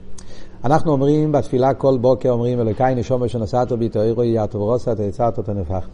אנחנו 0.64 0.92
אומרים 0.92 1.32
בתפילה 1.32 1.74
כל 1.74 1.98
בוקר 1.98 2.30
אומרים 2.30 2.60
אלוקי 2.60 2.96
נשומה 2.96 3.28
שנסעת 3.28 3.72
בי 3.72 3.90
תאירו 3.90 4.24
יעטו 4.24 4.60
ורוסת 4.60 4.98
יצרת 5.00 5.38
אותו 5.38 5.54
נפחת. 5.54 5.90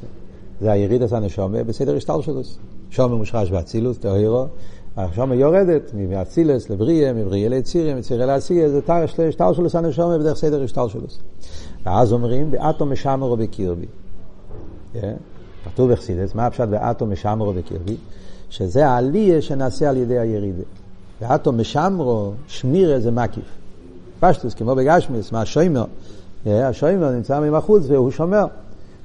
זה 0.62 0.72
היריד 0.72 1.04
עשה 1.04 1.20
נשומה 1.20 1.64
בסדר 1.64 1.96
השתלשלוס. 1.96 2.58
שומה 2.90 3.16
מושרש 3.16 3.52
באצילוס 3.52 4.00
תאירו. 4.00 4.46
השומה 4.98 5.36
יורדת 5.36 5.92
מאצילוס 5.94 6.70
לבריאה, 6.70 7.14
מבריאה 7.14 7.50
ליצירה, 7.50 7.96
מצירה 7.96 8.26
לעשייה, 8.26 8.70
זה 8.70 8.80
השתלשלוס 9.28 9.76
הנשומה 9.76 10.18
בדרך 10.18 10.38
סדר 10.38 10.64
השתלשלוס. 10.64 11.20
ואז 11.86 12.14
אומרים 12.14 12.52
באטו 12.52 12.86
משמרו 12.86 13.38
בקרבי. 13.38 13.86
כתוב 15.66 15.92
בחסידס, 15.92 16.36
מה 16.36 16.46
הפשט 16.46 16.68
באטו 16.68 17.06
משמרו 17.06 17.54
בקרבי? 17.54 17.96
שזה 18.50 18.88
העלייה 18.88 19.42
שנעשה 19.42 19.90
על 19.90 19.98
ידי 19.98 20.20
הירידה. 20.20 20.64
באטו 21.22 21.52
משמרו, 21.52 22.32
שמירה 22.48 23.00
זה 23.00 23.12
מקיף. 23.12 23.58
פשטוס, 24.20 24.54
כמו 24.54 24.76
בגשמיס, 24.76 25.32
מה 25.32 25.42
השוימר? 25.42 25.86
השוימר 26.46 27.12
נמצא 27.12 27.40
מבחוץ 27.40 27.84
והוא 27.88 28.12
שומר. 28.12 28.46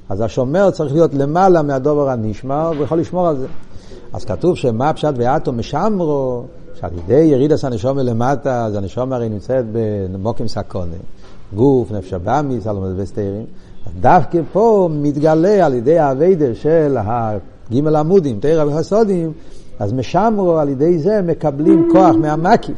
אז 0.08 0.20
השומר 0.20 0.70
צריך 0.70 0.92
להיות 0.92 1.14
למעלה 1.14 1.62
מהדובר 1.62 2.10
הנשמר, 2.10 2.70
והוא 2.74 2.84
יכול 2.84 2.98
לשמור 2.98 3.28
על 3.28 3.36
זה. 3.36 3.46
אז 4.12 4.24
כתוב 4.24 4.56
שמה 4.56 4.90
הפשט 4.90 5.14
ואטו 5.16 5.52
משמרו, 5.52 6.44
שעל 6.80 6.90
ידי 6.98 7.14
ירידס 7.14 7.64
הנשומה 7.64 8.02
למטה, 8.02 8.64
אז 8.64 8.76
הנשומה 8.76 9.16
הרי 9.16 9.28
נמצאת 9.28 9.64
במוקים 9.72 10.48
סקונה, 10.48 10.96
גוף, 11.54 11.92
נפש 11.92 12.12
הבאמי, 12.12 12.60
סלומות 12.60 12.90
וסתירים. 12.96 13.44
דווקא 14.00 14.40
פה 14.52 14.88
מתגלה 14.92 15.66
על 15.66 15.74
ידי 15.74 15.98
האביידה 15.98 16.54
של 16.54 16.96
הגימל 17.00 17.96
עמודים, 17.96 18.40
תרא 18.40 18.64
וחסודים, 18.64 19.32
אז 19.78 19.92
משמרו 19.92 20.58
על 20.58 20.68
ידי 20.68 20.98
זה 20.98 21.22
מקבלים 21.22 21.88
כוח 21.92 22.14
מהמקיף. 22.16 22.76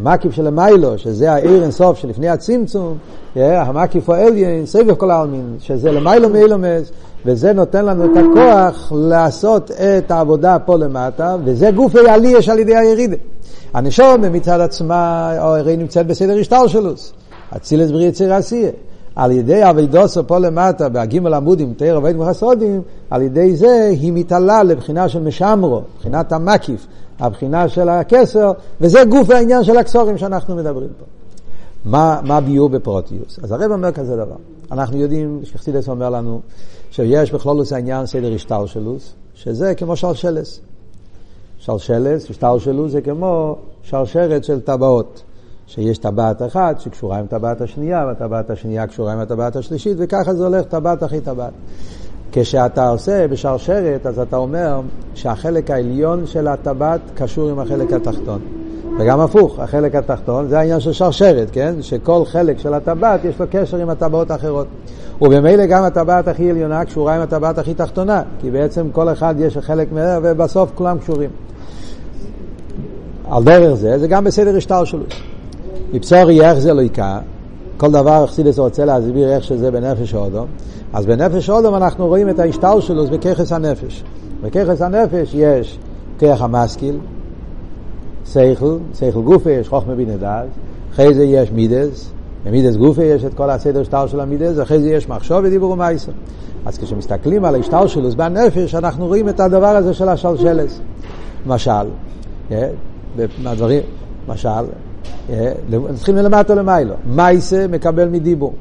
המקיף 0.00 0.32
של 0.32 0.46
המיילו, 0.46 0.98
שזה 0.98 1.32
העיר 1.32 1.62
אינסוף 1.62 1.98
שלפני 1.98 2.28
הצמצום, 2.28 2.98
המקיף 3.36 4.10
העליין, 4.10 4.66
סבב 4.66 4.94
כל 4.94 5.10
העלמין, 5.10 5.56
שזה 5.60 5.92
למיילו 5.92 6.28
מאילומס, 6.28 6.90
וזה 7.26 7.52
נותן 7.52 7.84
לנו 7.84 8.04
את 8.04 8.10
הכוח 8.16 8.92
לעשות 8.96 9.70
את 9.70 10.10
העבודה 10.10 10.58
פה 10.58 10.76
למטה, 10.76 11.36
וזה 11.44 11.70
גוף 11.70 11.96
העלייה 11.96 12.38
על 12.50 12.58
ידי 12.58 12.76
הירידה. 12.76 13.16
הנשום 13.74 14.32
מצד 14.32 14.60
עצמה, 14.60 15.30
הרי 15.38 15.76
נמצאת 15.76 16.06
בסדר 16.06 16.38
השטלשלוס, 16.38 17.12
אצילס 17.56 17.90
בריא 17.90 18.08
יציר 18.08 18.34
עשייה. 18.34 18.70
על 19.16 19.30
ידי 19.32 19.70
אבידוסו 19.70 20.26
פה 20.26 20.38
למטה, 20.38 20.88
בהגימל 20.88 21.34
עמודים, 21.34 21.74
תאר 21.76 21.96
עובד 21.96 22.14
וחסודים, 22.18 22.82
על 23.10 23.22
ידי 23.22 23.56
זה 23.56 23.88
היא 23.90 24.12
מתעלה 24.12 24.62
לבחינה 24.62 25.08
של 25.08 25.22
משמרו, 25.22 25.82
מבחינת 25.96 26.32
המקיף, 26.32 26.86
הבחינה 27.18 27.68
של 27.68 27.88
הכסר, 27.88 28.52
וזה 28.80 29.04
גוף 29.04 29.30
העניין 29.30 29.64
של 29.64 29.76
הקסורים 29.76 30.18
שאנחנו 30.18 30.56
מדברים 30.56 30.88
פה. 30.98 31.04
מה, 31.84 32.20
מה 32.24 32.40
ביור 32.40 32.68
בפרוטיוס? 32.68 33.38
אז 33.42 33.52
הרב 33.52 33.72
אומר 33.72 33.92
כזה 33.92 34.16
דבר. 34.16 34.36
אנחנו 34.72 34.98
יודעים, 34.98 35.40
שחסידס 35.44 35.88
אומר 35.88 36.10
לנו, 36.10 36.40
שיש 36.90 37.32
בכלולוס 37.32 37.72
העניין 37.72 38.06
סדר 38.06 38.34
השטלשלוס, 38.34 39.12
שזה 39.34 39.74
כמו 39.74 39.96
שלשלס. 39.96 40.60
שלשלס, 41.58 42.30
השטלשלוס 42.30 42.92
זה 42.92 43.00
כמו 43.00 43.56
שרשרת 43.82 44.44
של 44.44 44.60
טבעות. 44.60 45.22
שיש 45.68 45.98
טבעת 45.98 46.42
אחת 46.42 46.80
שקשורה 46.80 47.18
עם 47.18 47.26
טבעת 47.26 47.60
השנייה, 47.60 48.04
והטבעת 48.06 48.50
השנייה 48.50 48.86
קשורה 48.86 49.12
עם 49.12 49.18
הטבעת 49.18 49.56
השלישית, 49.56 49.96
וככה 50.00 50.34
זה 50.34 50.46
הולך 50.46 50.66
טבעת 50.66 51.02
אחרי 51.02 51.20
טבעת. 51.20 51.52
כשאתה 52.32 52.88
עושה 52.88 53.28
בשרשרת, 53.28 54.06
אז 54.06 54.18
אתה 54.18 54.36
אומר 54.36 54.80
שהחלק 55.14 55.70
העליון 55.70 56.26
של 56.26 56.48
הטבעת 56.48 57.00
קשור 57.14 57.48
עם 57.48 57.58
החלק 57.58 57.92
התחתון. 57.92 58.40
וגם 58.98 59.20
הפוך, 59.20 59.58
החלק 59.58 59.94
התחתון 59.94 60.48
זה 60.48 60.58
העניין 60.58 60.80
של 60.80 60.92
שרשרת, 60.92 61.48
כן? 61.52 61.74
שכל 61.80 62.24
חלק 62.24 62.58
של 62.58 62.74
הטבעת 62.74 63.24
יש 63.24 63.40
לו 63.40 63.46
קשר 63.50 63.76
עם 63.76 63.88
הטבעות 63.88 64.30
האחרות. 64.30 64.66
ובמילא 65.20 65.66
גם 65.66 65.84
הטבעת 65.84 66.28
הכי 66.28 66.50
עליונה 66.50 66.84
קשורה 66.84 67.16
עם 67.16 67.22
הטבעת 67.22 67.58
הכי 67.58 67.74
תחתונה, 67.74 68.22
כי 68.40 68.50
בעצם 68.50 68.90
כל 68.92 69.08
אחד 69.08 69.34
יש 69.38 69.58
חלק 69.58 69.92
מהם 69.92 70.22
ובסוף 70.24 70.70
כולם 70.74 70.98
קשורים. 70.98 71.30
על 73.30 73.44
דרך 73.44 73.74
זה, 73.74 73.98
זה 73.98 74.08
גם 74.08 74.24
בסדר 74.24 74.56
השטר 74.56 74.84
שלו. 74.84 75.04
מבשורי 75.92 76.40
איך 76.40 76.58
זה 76.58 76.74
לא 76.74 76.82
יקע, 76.82 77.18
כל 77.78 77.90
דבר 77.90 78.24
אכסידס 78.24 78.58
רוצה 78.58 78.84
להסביר 78.84 79.28
איך 79.28 79.44
שזה 79.44 79.70
בנפש 79.70 80.14
האודום, 80.14 80.46
אז 80.92 81.06
בנפש 81.06 81.50
האודום 81.50 81.74
אנחנו 81.74 82.06
רואים 82.06 82.28
את 82.28 82.38
ההשטר 82.38 82.80
שלו 82.80 83.06
בככס 83.06 83.52
הנפש. 83.52 84.04
בככס 84.42 84.82
הנפש 84.82 85.34
יש 85.34 85.78
כרך 86.18 86.42
המשכיל, 86.42 86.98
סייכל, 88.26 88.76
סייכל 88.94 89.20
גופה, 89.20 89.50
יש 89.50 89.68
חוכמה 89.68 89.92
הדעת, 90.14 90.46
אחרי 90.92 91.14
זה 91.14 91.24
יש 91.24 91.52
מידס, 91.52 92.10
במידס 92.44 92.76
גופה 92.76 93.02
יש 93.02 93.24
את 93.24 93.34
כל 93.34 93.50
הסדר 93.50 93.84
שטר 93.84 94.06
של 94.06 94.20
המידס, 94.20 94.60
אחרי 94.62 94.80
זה 94.80 94.88
יש 94.88 95.08
מחשוב 95.08 95.38
ודיבור 95.44 95.70
ומייסר. 95.70 96.12
אז 96.66 96.78
כשמסתכלים 96.78 97.44
על 97.44 97.54
ההשטר 97.54 97.86
שלו 97.86 98.10
בנפש, 98.10 98.74
אנחנו 98.74 99.06
רואים 99.06 99.28
את 99.28 99.40
הדבר 99.40 99.66
הזה 99.66 99.94
של 99.94 100.08
השלשלס. 100.08 100.80
למשל, 101.46 101.70
מהדברים, 103.42 103.82
למשל, 104.28 104.48
נתחיל 105.70 106.14
מלמטה 106.14 106.54
למיילו. 106.54 106.94
מייסה 107.06 107.66
מקבל 107.68 108.08
מדיבור. 108.08 108.52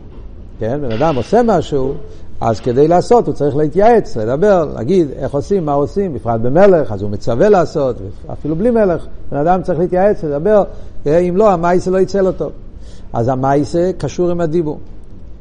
כן, 0.60 0.80
בן 0.82 0.92
אדם 0.92 1.16
עושה 1.16 1.42
משהו, 1.46 1.94
אז 2.42 2.60
כדי 2.60 2.88
לעשות 2.88 3.28
הוא 3.28 3.34
צריך 3.34 3.56
להתייעץ, 3.56 4.18
לדבר, 4.18 4.66
להגיד 4.76 5.08
איך 5.18 5.34
עושים, 5.34 5.66
מה 5.66 5.74
עושים, 5.74 6.14
בפרט 6.14 6.42
במלך, 6.42 6.92
אז 6.92 7.02
הוא 7.02 7.12
מצווה 7.12 7.50
לעשות, 7.50 7.96
אפילו 8.32 8.56
בלי 8.56 8.72
מלך, 8.72 9.06
בן 9.32 9.38
אדם 9.38 9.62
צריך 9.64 9.80
להתייעץ, 9.80 10.24
לדבר, 10.24 10.64
אם 11.06 11.34
לא, 11.38 11.52
המייסה 11.52 11.92
לא 11.92 11.98
יצא 11.98 12.22
לו 12.22 12.32
טוב. 12.32 12.52
אז 13.14 13.28
המייסה 13.28 13.92
קשור 13.98 14.30
עם 14.30 14.42
הדיבור. 14.42 14.78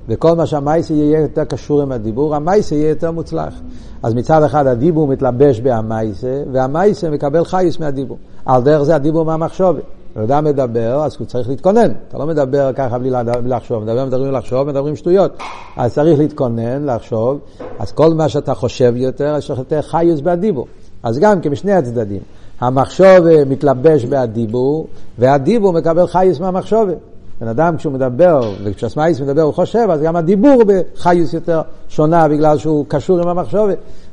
וכל 0.09 0.37
מה 0.37 0.47
שהמייסה 0.47 0.95
יהיה 0.95 1.21
יותר 1.21 1.45
קשור 1.45 1.83
עם 1.83 1.93
הדיבור, 1.93 2.35
המייסה 2.35 2.75
יהיה 2.75 2.89
יותר 2.89 3.11
מוצלח. 3.11 3.55
אז 4.03 4.15
מצד 4.15 4.43
אחד 4.43 4.67
הדיבור 4.67 5.07
מתלבש 5.07 5.61
בהמייסה, 5.61 6.43
והמייסה 6.53 7.11
מקבל 7.11 7.45
חייס 7.45 7.81
מהדיבור. 7.81 8.19
על 8.47 8.63
דרך 8.63 8.83
זה 8.83 8.95
הדיבור 8.95 9.25
מהמחשובת. 9.25 9.83
כשאדם 10.17 10.45
מדבר, 10.45 11.05
אז 11.05 11.17
הוא 11.19 11.27
צריך 11.27 11.49
להתכונן. 11.49 11.93
אתה 12.09 12.19
לא 12.19 12.27
מדבר 12.27 12.73
ככה 12.73 12.99
בלי 12.99 13.11
לחשוב. 13.45 13.83
מדבר, 13.83 14.07
מדברים 14.07 14.33
לחשוב, 14.33 14.69
מדברים 14.69 14.97
שטויות. 14.97 15.39
אז 15.77 15.95
צריך 15.95 16.19
להתכונן, 16.19 16.85
לחשוב. 16.85 17.39
אז 17.79 17.93
כל 17.93 18.15
מה 18.15 18.29
שאתה 18.29 18.55
חושב 18.55 18.93
יותר, 18.97 19.35
יש 19.39 19.51
לך 19.51 19.59
יותר 19.59 19.83
חיוס 19.83 20.21
בהדיבור. 20.21 20.67
אז 21.03 21.19
גם 21.19 21.41
כן 21.41 21.51
משני 21.51 21.73
הצדדים. 21.73 22.21
המחשוב 22.61 23.45
מתלבש 23.47 24.05
בהדיבור, 24.05 24.87
והדיבור 25.19 25.73
מקבל 25.73 26.07
חיוס 26.07 26.41
מהמחשוב. 26.41 26.89
בן 27.41 27.49
אדם 27.49 27.77
כשהוא 27.77 27.93
מדבר, 27.93 28.41
וכשהסמאיס 28.65 29.21
מדבר 29.21 29.43
הוא 29.43 29.55
חושב, 29.55 29.89
אז 29.91 30.03
גם 30.03 30.17
הדיבור 30.17 30.63
בחיוס 30.67 31.33
יותר 31.33 31.61
שונה 31.89 32.29
בגלל 32.29 32.59
שהוא 32.59 32.85
קשור 32.89 33.21
עם 33.21 33.29
המחשוב. 33.29 33.71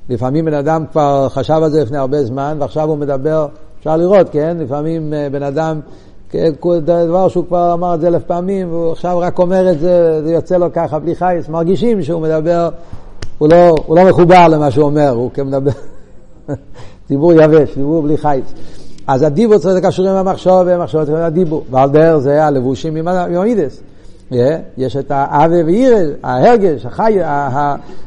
לפעמים 0.09 0.45
בן 0.45 0.53
אדם 0.53 0.85
כבר 0.91 1.29
חשב 1.29 1.59
על 1.63 1.69
זה 1.69 1.83
לפני 1.83 1.97
הרבה 1.97 2.23
זמן, 2.23 2.57
ועכשיו 2.59 2.89
הוא 2.89 2.97
מדבר 2.97 3.47
אפשר 3.83 3.97
לראות, 3.97 4.29
כן? 4.29 4.57
לפעמים 4.59 5.13
אה, 5.13 5.27
בן 5.31 5.43
אדם, 5.43 5.79
כן, 6.29 6.51
דבר 6.85 7.27
שהוא 7.27 7.45
כבר 7.47 7.73
אמר 7.73 7.95
את 7.95 8.01
זה 8.01 8.07
אלף 8.07 8.23
פעמים, 8.23 8.71
והוא 8.71 8.91
עכשיו 8.91 9.19
רק 9.19 9.39
אומר 9.39 9.71
את 9.71 9.79
זה, 9.79 10.21
זה 10.23 10.33
יוצא 10.33 10.57
לו 10.57 10.73
ככה 10.73 10.99
בלי 10.99 11.15
חייס, 11.15 11.49
מרגישים 11.49 12.03
שהוא 12.03 12.21
מדבר, 12.21 12.69
הוא 13.37 13.49
לא, 13.49 13.75
הוא 13.85 13.97
לא 13.97 14.09
מחובר 14.09 14.47
למה 14.47 14.71
שהוא 14.71 14.85
אומר, 14.85 15.09
הוא 15.09 15.31
כמדבר, 15.33 15.71
דיבור 17.09 17.33
יבש, 17.33 17.75
דיבור 17.75 18.01
בלי 18.01 18.17
חייס. 18.17 18.53
אז 19.07 19.23
הדיבור 19.23 19.57
צריך 19.57 19.73
להיות 19.73 19.85
קשור 19.85 20.09
עם 20.09 20.15
המחשוב, 20.15 20.61
והמחשוב 20.65 21.03
צריך 21.03 21.17
להיות 21.17 21.27
הדיבור, 21.27 21.63
ועל 21.71 21.89
דרך 21.89 22.17
זה 22.17 22.45
הלבושים 22.45 22.95
עם 22.95 23.07
המידס. 23.07 23.81
יש 24.77 24.97
את 24.97 25.11
האווה 25.11 25.65
ואירא, 25.65 25.97
ההרגש, 26.23 26.85
החי, 26.85 27.17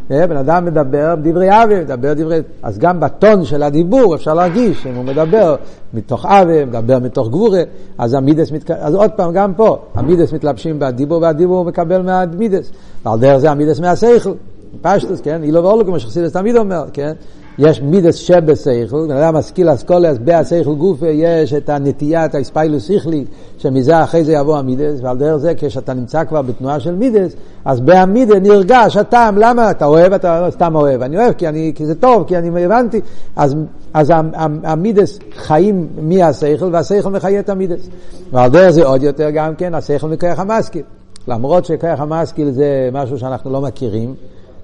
בן 0.09 0.37
אדם 0.37 0.65
מדבר 0.65 1.15
דברי 1.23 1.51
אווה, 1.51 1.81
מדבר 1.81 2.13
דברי... 2.13 2.39
אז 2.63 2.79
גם 2.79 3.01
בטון 3.01 3.45
של 3.45 3.63
הדיבור 3.63 4.15
אפשר 4.15 4.35
להרגיש, 4.35 4.87
אם 4.87 4.95
הוא 4.95 5.05
מדבר 5.05 5.57
מתוך 5.95 6.25
אווה, 6.25 6.65
מדבר 6.65 6.99
מתוך 6.99 7.29
גבורה, 7.29 7.63
אז 7.99 8.15
המידס, 8.15 8.53
מת... 8.53 8.71
אז 8.71 8.95
עוד 8.95 9.11
פעם, 9.11 9.33
גם 9.33 9.55
פה, 9.55 9.79
המידס 9.95 10.33
מתלבשים 10.33 10.79
בדיבור, 10.79 11.23
והדיבור 11.23 11.65
מקבל 11.65 12.03
מהמידס, 12.03 12.71
ועל 13.05 13.19
דרך 13.19 13.37
זה 13.37 13.51
המידס 13.51 13.81
מהשכל, 13.81 14.33
פשטוס, 14.83 15.21
כן? 15.21 15.43
אילו 15.43 15.65
ואולו, 15.65 15.87
כמו 15.87 16.01
שחסידס 16.01 16.33
תמיד 16.33 16.57
אומר, 16.57 16.85
כן? 16.93 17.13
יש 17.59 17.83
מידס 17.83 18.15
שבסייכל, 18.15 19.07
בן 19.09 19.17
אדם 19.17 19.37
משכיל 19.37 19.73
אסכולס 19.73 20.19
בהסייכל 20.25 20.75
גופה, 20.75 21.07
יש 21.07 21.53
את 21.53 21.69
הנטיית 21.69 22.35
האספיילוס 22.35 22.89
שכלי, 22.89 23.25
שמזה 23.59 24.03
אחרי 24.03 24.25
זה 24.25 24.33
יבוא 24.33 24.59
המידס, 24.59 24.99
ועל 25.03 25.19
דרך 25.19 25.37
זה 25.37 25.53
כשאתה 25.57 25.95
נמצא 25.95 26.25
כבר 26.25 26.43
בתנועה 26.43 26.81
של 26.81 26.95
מידס, 26.95 27.33
אז 27.65 27.81
בהמידס 27.81 28.35
נרגש 28.43 28.97
הטעם, 28.97 29.39
למה 29.39 29.71
אתה 29.71 29.87
אוהב, 29.87 30.13
אתה 30.13 30.49
סתם 30.51 30.75
אוהב, 30.75 31.03
אני 31.03 31.17
אוהב 31.17 31.33
כי, 31.33 31.49
אני, 31.49 31.73
כי 31.75 31.87
זה 31.87 31.95
טוב, 31.95 32.25
כי 32.27 32.39
אני 32.39 32.65
הבנתי, 32.65 33.01
אז, 33.37 33.57
אז 33.95 34.13
המידס 34.65 35.19
חיים 35.37 35.89
מהסייכל, 36.01 36.69
והסייכל 36.73 37.11
מחיה 37.11 37.41
את 37.41 37.49
המידס. 37.49 37.89
ועל 38.33 38.51
דרך 38.51 38.71
זה 38.71 38.85
עוד 38.85 39.03
יותר 39.03 39.31
גם 39.31 39.55
כן, 39.55 39.75
הסייכל 39.75 40.09
מכוח 40.09 40.39
המשכיל. 40.39 40.83
למרות 41.29 41.65
שכוח 41.65 42.01
המשכיל 42.01 42.51
זה 42.51 42.89
משהו 42.93 43.19
שאנחנו 43.19 43.53
לא 43.53 43.61
מכירים, 43.61 44.15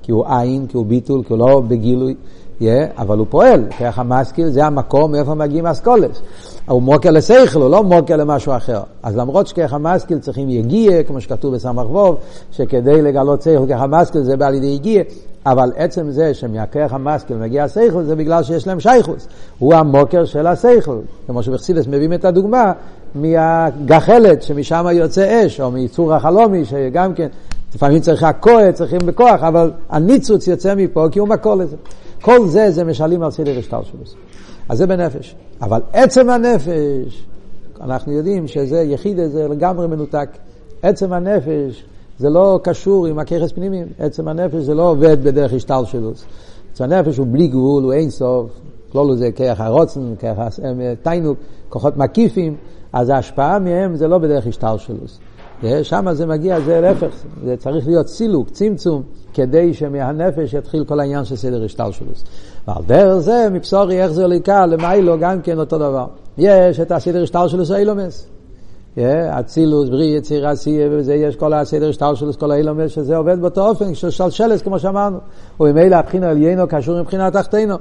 כי 0.03 0.13
הוא 0.13 0.25
עין, 0.29 0.67
כי 0.67 0.77
הוא 0.77 0.87
ביטול, 0.87 1.23
כי 1.23 1.33
הוא 1.33 1.39
לא 1.39 1.63
בגילוי. 1.69 2.15
Yeah, 2.63 3.01
אבל 3.01 3.19
הוא 3.19 3.27
פועל, 3.31 3.65
כרך 3.79 3.99
המשכיל 3.99 4.49
זה 4.49 4.65
המקום 4.65 5.13
מאיפה 5.13 5.35
מגיעים 5.35 5.67
אסכולס. 5.67 6.23
הוא 6.69 6.83
מוקר 6.83 7.11
לשכל, 7.11 7.63
הוא 7.63 7.71
לא 7.71 7.83
מוקר 7.83 8.17
למשהו 8.17 8.57
אחר. 8.57 8.81
אז 9.03 9.17
למרות 9.17 9.47
שכרך 9.47 9.73
המשכיל 9.73 10.19
צריכים 10.19 10.51
יגיע, 10.51 11.03
כמו 11.03 11.21
שכתוב 11.21 11.55
בסמ"ך 11.55 11.91
ווב, 11.91 12.17
שכדי 12.53 13.03
לגלות 13.03 13.43
שכל 13.43 13.65
כרך 13.69 13.81
המשכיל 13.81 14.23
זה 14.23 14.37
בא 14.37 14.49
לידי 14.49 14.67
יגיע, 14.67 15.03
אבל 15.47 15.73
עצם 15.77 16.11
זה 16.11 16.35
שמהכרך 16.35 16.93
המשכיל 16.93 17.37
מגיע 17.37 17.65
השכל 17.65 18.03
זה 18.03 18.17
בגלל 18.17 18.43
שיש 18.43 18.67
להם 18.67 18.81
שייכוס. 18.81 19.29
הוא 19.59 19.75
המוקר 19.75 20.25
של 20.25 20.47
השכל. 20.47 20.99
כמו 21.27 21.43
שבחסידס 21.43 21.87
מביאים 21.87 22.13
את 22.13 22.25
הדוגמה 22.25 22.73
מהגחלת 23.15 24.43
שמשם 24.43 24.87
יוצא 24.93 25.47
אש, 25.47 25.61
או 25.61 25.71
מיצור 25.71 26.15
החלומי, 26.15 26.65
שגם 26.65 27.15
כן, 27.15 27.29
לפעמים 27.75 28.01
צריך 28.01 28.23
הכוח, 28.23 28.71
צריכים 28.73 28.99
בכוח, 29.05 29.43
אבל 29.43 29.71
הניצוץ 29.91 30.49
יוצא 30.49 30.75
מפה 30.75 31.07
כי 31.11 31.19
הוא 31.19 31.29
מקור 31.29 31.55
לזה. 31.55 31.77
כל 32.23 32.47
זה 32.47 32.71
זה 32.71 32.85
משלים 32.85 33.23
על 33.23 33.31
סדר 33.31 33.59
השתלשלוס. 33.59 34.15
אז 34.69 34.79
זה 34.79 34.87
בנפש. 34.87 35.37
אבל 35.63 35.81
עצם 35.93 36.31
הנפש, 36.31 37.27
אנחנו 37.81 38.13
יודעים 38.13 38.47
שזה 38.47 38.83
יחיד, 38.83 39.27
זה 39.27 39.49
לגמרי 39.49 39.87
מנותק. 39.87 40.29
עצם 40.83 41.13
הנפש 41.13 41.85
זה 42.19 42.31
לא 42.31 42.61
קשור 42.63 43.07
עם 43.07 43.19
הככס 43.19 43.53
פנימיים. 43.53 43.87
עצם 43.99 44.29
הנפש 44.29 44.55
זה 44.55 44.75
לא 44.75 44.91
עובד 44.91 45.25
בדרך 45.25 45.53
השתלשלוס. 45.53 46.25
עצם 46.73 46.85
הנפש 46.85 47.17
הוא 47.17 47.27
בלי 47.31 47.49
גבול, 47.49 47.83
הוא 47.83 47.93
אין 47.93 48.11
סוף. 48.11 48.51
כלולו 48.93 49.17
זה 49.17 49.33
כרך 49.33 49.61
הרוצן, 49.61 50.15
כרך 50.19 50.39
תיינוק, 51.03 51.39
כוחות 51.69 51.97
מקיפים, 51.97 52.57
אז 52.93 53.09
ההשפעה 53.09 53.59
מהם 53.59 53.97
זה 53.97 54.09
לא 54.09 54.19
בדרך 54.19 54.47
השתלשלוס. 54.47 55.19
שם 55.83 56.07
זה 56.13 56.27
מגיע, 56.27 56.61
זה 56.61 56.81
להפך, 56.81 57.15
זה 57.45 57.57
צריך 57.57 57.87
להיות 57.87 58.09
סילוק, 58.09 58.51
צמצום. 58.51 59.03
כדי 59.35 59.75
שמהנפש 59.75 60.55
יתחיל 60.55 60.85
כל 60.85 61.01
העניין 61.01 61.25
של 61.25 61.37
סדר 61.37 61.65
השתלשלוס. 61.65 62.25
ועל 62.69 62.83
דרך 62.87 63.19
זה, 63.19 63.49
מבשורי 63.53 64.03
איך 64.03 64.13
זה 64.13 64.23
הוליקה, 64.23 64.67
למיילו 64.67 65.19
גם 65.19 65.43
כן 65.43 65.59
אותו 65.59 65.79
דבר. 65.79 66.07
יש 66.39 66.81
את 66.81 66.93
הסדר 66.93 67.23
השתלשלוס 67.23 67.71
האילומס. 67.71 68.27
אצילוס, 68.99 69.89
בריא, 69.89 70.17
יציר, 70.17 70.49
עשייה, 70.49 70.89
וזה 70.91 71.15
יש 71.15 71.37
כל 71.37 71.53
הסדר 71.53 71.89
השתלשלוס, 71.89 72.37
כל 72.37 72.51
האילומס, 72.51 72.91
שזה 72.91 73.17
עובד 73.17 73.41
באותו 73.41 73.69
אופן 73.69 73.95
של 73.95 74.11
שלשלס, 74.11 74.63
כמו 74.63 74.79
שאמרנו. 74.79 75.19
וממילא 75.61 75.97
הבחינה 75.97 76.31
עליינו 76.31 76.69
קשור 76.69 76.99
עם 76.99 77.05
בחינה 77.05 77.31
תחתינו. 77.31 77.77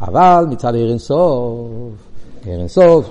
אבל 0.00 0.46
מצד 0.50 0.74
עיר 0.74 0.90
אינסוף, 0.90 1.68
עיר 2.44 2.58
אינסוף, 2.58 3.10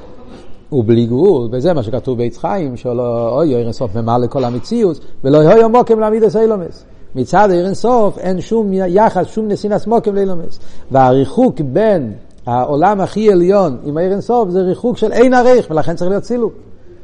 הוא 0.72 0.84
בלי 0.88 1.06
גבול, 1.06 1.50
וזה 1.52 1.74
מה 1.74 1.84
שכתוב 1.84 2.18
בעץ 2.18 2.38
חיים, 2.38 2.78
שלא 2.78 3.30
אוי 3.30 3.50
עיר 3.50 3.60
אינסוף 3.60 3.96
ממלא 3.96 4.28
כל 4.28 4.44
המציאות, 4.44 5.00
ולא 5.24 5.38
יהיו 5.38 5.70
מוקם 5.70 6.00
להעמיד 6.00 6.24
את 6.24 6.36
אילומס. 6.36 6.84
מצד 7.16 7.52
עיר 7.52 7.66
אינסוף 7.66 8.18
אין 8.18 8.42
שום 8.42 8.70
יחס, 8.74 9.28
שום 9.28 9.48
נסינס 9.48 9.88
מוקם 9.88 10.16
לאילומס. 10.16 10.60
והריחוק 10.92 11.62
בין 11.62 12.14
העולם 12.46 13.02
הכי 13.02 13.32
עליון 13.32 13.78
עם 13.84 13.98
העיר 13.98 14.12
אינסוף 14.12 14.50
זה 14.50 14.62
ריחוק 14.62 14.98
של 14.98 15.12
אין 15.12 15.34
עריך, 15.34 15.68
ולכן 15.72 15.96
צריך 15.96 16.10
להיות 16.10 16.24
צילוק. 16.24 16.54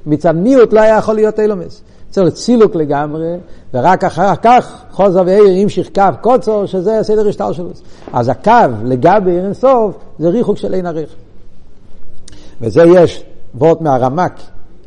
מצד 0.05 0.35
מיעוט 0.35 0.73
לא 0.73 0.79
היה 0.79 0.97
יכול 0.97 1.15
להיות 1.15 1.39
אילומס. 1.39 1.81
צריך 2.09 2.23
להיות 2.23 2.35
צילוק 2.35 2.75
לגמרי, 2.75 3.35
ורק 3.73 4.03
אחר 4.03 4.35
כך 4.35 4.83
חוזר 4.91 5.23
ועיר 5.25 5.45
ימשיך 5.45 5.89
קו 5.95 6.01
קוצו, 6.21 6.67
שזה 6.67 6.99
הסדר 6.99 7.27
השטר 7.27 7.51
שלו. 7.51 7.69
אז 8.13 8.29
הקו 8.29 8.51
לגבי 8.83 9.31
עיר 9.31 9.45
אינסוף 9.45 9.95
זה 10.19 10.29
ריחוק 10.29 10.57
של 10.57 10.73
אין 10.73 10.85
עריך. 10.85 11.09
וזה 12.61 12.83
יש 12.95 13.23
וורט 13.57 13.81
מהרמק, 13.81 14.33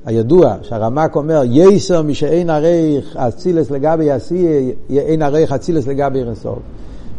הידוע, 0.06 0.54
שהרמק 0.62 1.16
אומר, 1.16 1.42
יסר 1.44 2.02
משאין 2.02 2.50
עריך 2.50 3.16
אצילס 3.16 3.70
לגבי 3.70 4.10
עשייה, 4.10 4.70
אין 4.90 5.22
עריך 5.22 5.52
אצילס 5.52 5.86
לגבי 5.86 6.18
אירסוף. 6.18 6.58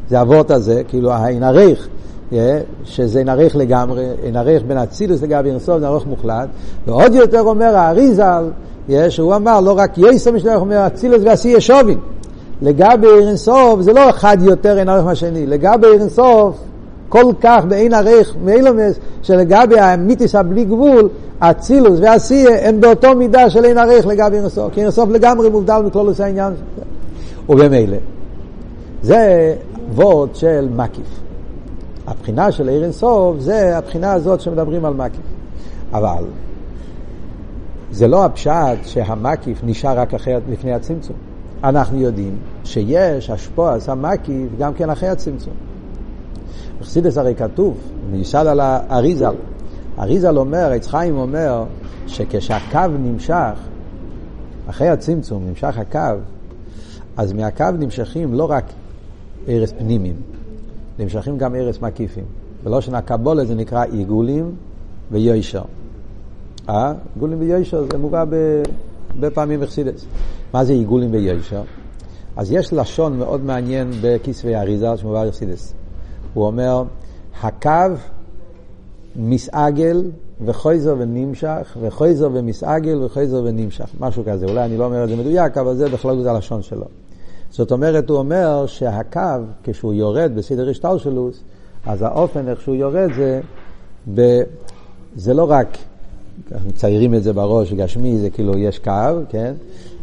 זה 0.10 0.22
אבות 0.22 0.52
הזה, 0.52 0.82
כאילו 0.88 1.12
האין 1.12 1.44
עריך, 1.44 1.88
שזה 2.84 3.20
אין 3.20 3.30
עריך 3.30 3.56
לגמרי, 3.56 4.06
אין 4.24 4.36
עריך 4.36 4.64
בין 4.68 4.78
אצילס 4.78 5.22
לגבי 5.22 5.50
אירסוף, 5.50 5.80
זה 5.80 5.88
עריך 5.88 6.06
מוחלט. 6.06 6.50
ועוד 6.88 7.16
יותר 7.16 7.42
אומר 7.42 7.76
האריזל, 7.76 8.44
שהוא 9.10 9.36
אמר, 9.36 9.62
לא 9.62 9.78
רק 9.78 9.98
יסר 9.98 10.32
משאין 10.32 10.50
עריך, 10.50 10.62
אומר 10.62 10.88
אצילס 10.88 11.22
ועשייה 11.26 11.62
שובין. 11.62 11.98
לגבי 12.62 13.08
אירסוף 13.08 13.82
זה 13.82 13.94
לא 13.94 14.10
אחד 14.10 14.38
יותר 14.42 14.80
אין 14.80 14.90
עריך 14.90 15.06
מהשני, 15.06 15.48
לגבי 15.48 15.88
אירסוף 15.88 16.58
כל 17.12 17.34
כך 17.42 17.66
באין 17.68 17.94
עריך 17.94 18.36
מאילומס, 18.44 19.00
שלגבי 19.22 19.80
המיתיס 19.80 20.36
הבלי 20.36 20.66
גבול, 20.66 21.10
אצילוס 21.40 22.00
ועשייה 22.02 22.68
הם 22.68 22.82
באותו 22.82 23.16
מידה 23.16 23.50
של 23.50 23.66
אין 23.66 23.78
עריך 23.78 24.08
לגבי 24.08 24.38
אינסוף, 24.38 24.74
כי 24.74 24.82
אינסוף 24.82 25.10
לגמרי 25.10 25.50
מובדל 25.50 25.82
מכלולוס 25.86 26.22
העניין. 26.22 26.54
ובמילא, 27.50 27.98
זה 29.04 29.56
וורד 29.94 30.36
של 30.36 30.70
מקיף. 30.76 31.20
הבחינה 32.08 32.52
של 32.52 32.70
עיר 32.70 32.84
אינסוף 32.84 33.40
זה 33.40 33.78
הבחינה 33.78 34.14
הזאת 34.14 34.42
שמדברים 34.42 34.86
על 34.86 34.94
מקיף. 34.94 35.22
אבל 35.94 36.24
זה 37.92 38.08
לא 38.08 38.26
הפשט 38.26 38.86
שהמקיף 38.86 39.62
נשאר 39.64 40.00
רק 40.00 40.14
אחרי, 40.14 40.34
לפני 40.52 40.74
הצמצום. 40.74 41.16
אנחנו 41.64 42.02
יודעים 42.02 42.38
שיש 42.64 43.30
השפוע, 43.30 43.76
המקיף 43.88 44.48
גם 44.60 44.74
כן 44.74 44.90
אחרי 44.90 45.10
הצמצום. 45.10 45.71
בחסידס 46.82 47.18
הרי 47.18 47.36
כתוב, 47.36 47.78
נשאל 48.12 48.48
על 48.48 48.60
האריזל, 48.60 49.36
אריזל 50.00 50.38
אומר, 50.38 50.72
עץ 50.72 50.88
חיים 50.88 51.18
אומר, 51.18 51.64
שכשהקו 52.08 52.88
נמשך, 53.00 53.54
אחרי 54.70 54.90
הצמצום 54.90 55.48
נמשך 55.48 55.78
הקו, 55.78 56.20
אז 57.18 57.34
מהקו 57.34 57.66
נמשכים 57.80 58.34
לא 58.34 58.52
רק 58.52 58.64
ארס 59.48 59.72
פנימיים, 59.72 60.16
נמשכים 61.00 61.38
גם 61.38 61.56
ארס 61.56 61.82
מקיפים. 61.82 62.24
בלושן 62.64 62.96
הקבולה 62.96 63.46
זה 63.46 63.56
נקרא 63.56 63.86
עיגולים 63.86 64.56
ויושר. 65.12 65.64
אה? 66.70 66.94
עיגולים 67.16 67.40
ויושר 67.40 67.86
זה 67.92 67.98
מובא 67.98 68.26
בפעמים 69.20 69.60
בחסידס. 69.60 70.06
מה 70.54 70.66
זה 70.66 70.74
עיגולים 70.74 71.12
ויושר? 71.14 71.62
אז 72.36 72.52
יש 72.52 72.74
לשון 72.74 73.18
מאוד 73.18 73.44
מעניין 73.46 73.92
בכסבי 74.02 74.56
אריזה 74.56 74.98
שמובא 74.98 75.28
בחסידס. 75.28 75.74
הוא 76.34 76.46
אומר, 76.46 76.84
הקו 77.42 77.96
מסעגל 79.16 80.04
וחויזר 80.46 80.96
ונמשך, 81.00 81.78
וחויזר 81.82 82.30
ומסעגל 82.34 83.04
וחויזר 83.04 83.42
ונמשך, 83.46 83.90
משהו 84.00 84.24
כזה. 84.26 84.46
אולי 84.46 84.66
אני 84.66 84.78
לא 84.78 84.86
אומר 84.86 85.04
את 85.04 85.10
זה 85.10 85.16
מדויק, 85.16 85.58
אבל 85.58 85.76
זה 85.76 85.90
בכלל 85.90 86.22
זה 86.22 86.32
הלשון 86.32 86.62
שלו. 86.62 86.86
זאת 87.52 87.72
אומרת, 87.72 88.10
הוא 88.10 88.18
אומר 88.18 88.66
שהקו, 88.66 89.20
כשהוא 89.64 89.94
יורד 89.94 90.32
בסדר 90.36 90.70
השטלשלוס, 90.70 91.44
אז 91.86 92.02
האופן 92.02 92.48
איך 92.48 92.62
שהוא 92.62 92.76
יורד 92.76 93.10
זה, 93.16 93.42
ב... 94.16 94.42
זה 95.16 95.34
לא 95.34 95.52
רק, 95.52 95.78
מציירים 96.68 97.16
את 97.16 97.24
זה 97.24 97.34
בראש, 97.34 97.74
גשמי, 97.74 98.18
זה 98.18 98.30
כאילו 98.30 98.58
יש 98.58 98.80
קו, 98.80 98.92
כן? 99.30 99.54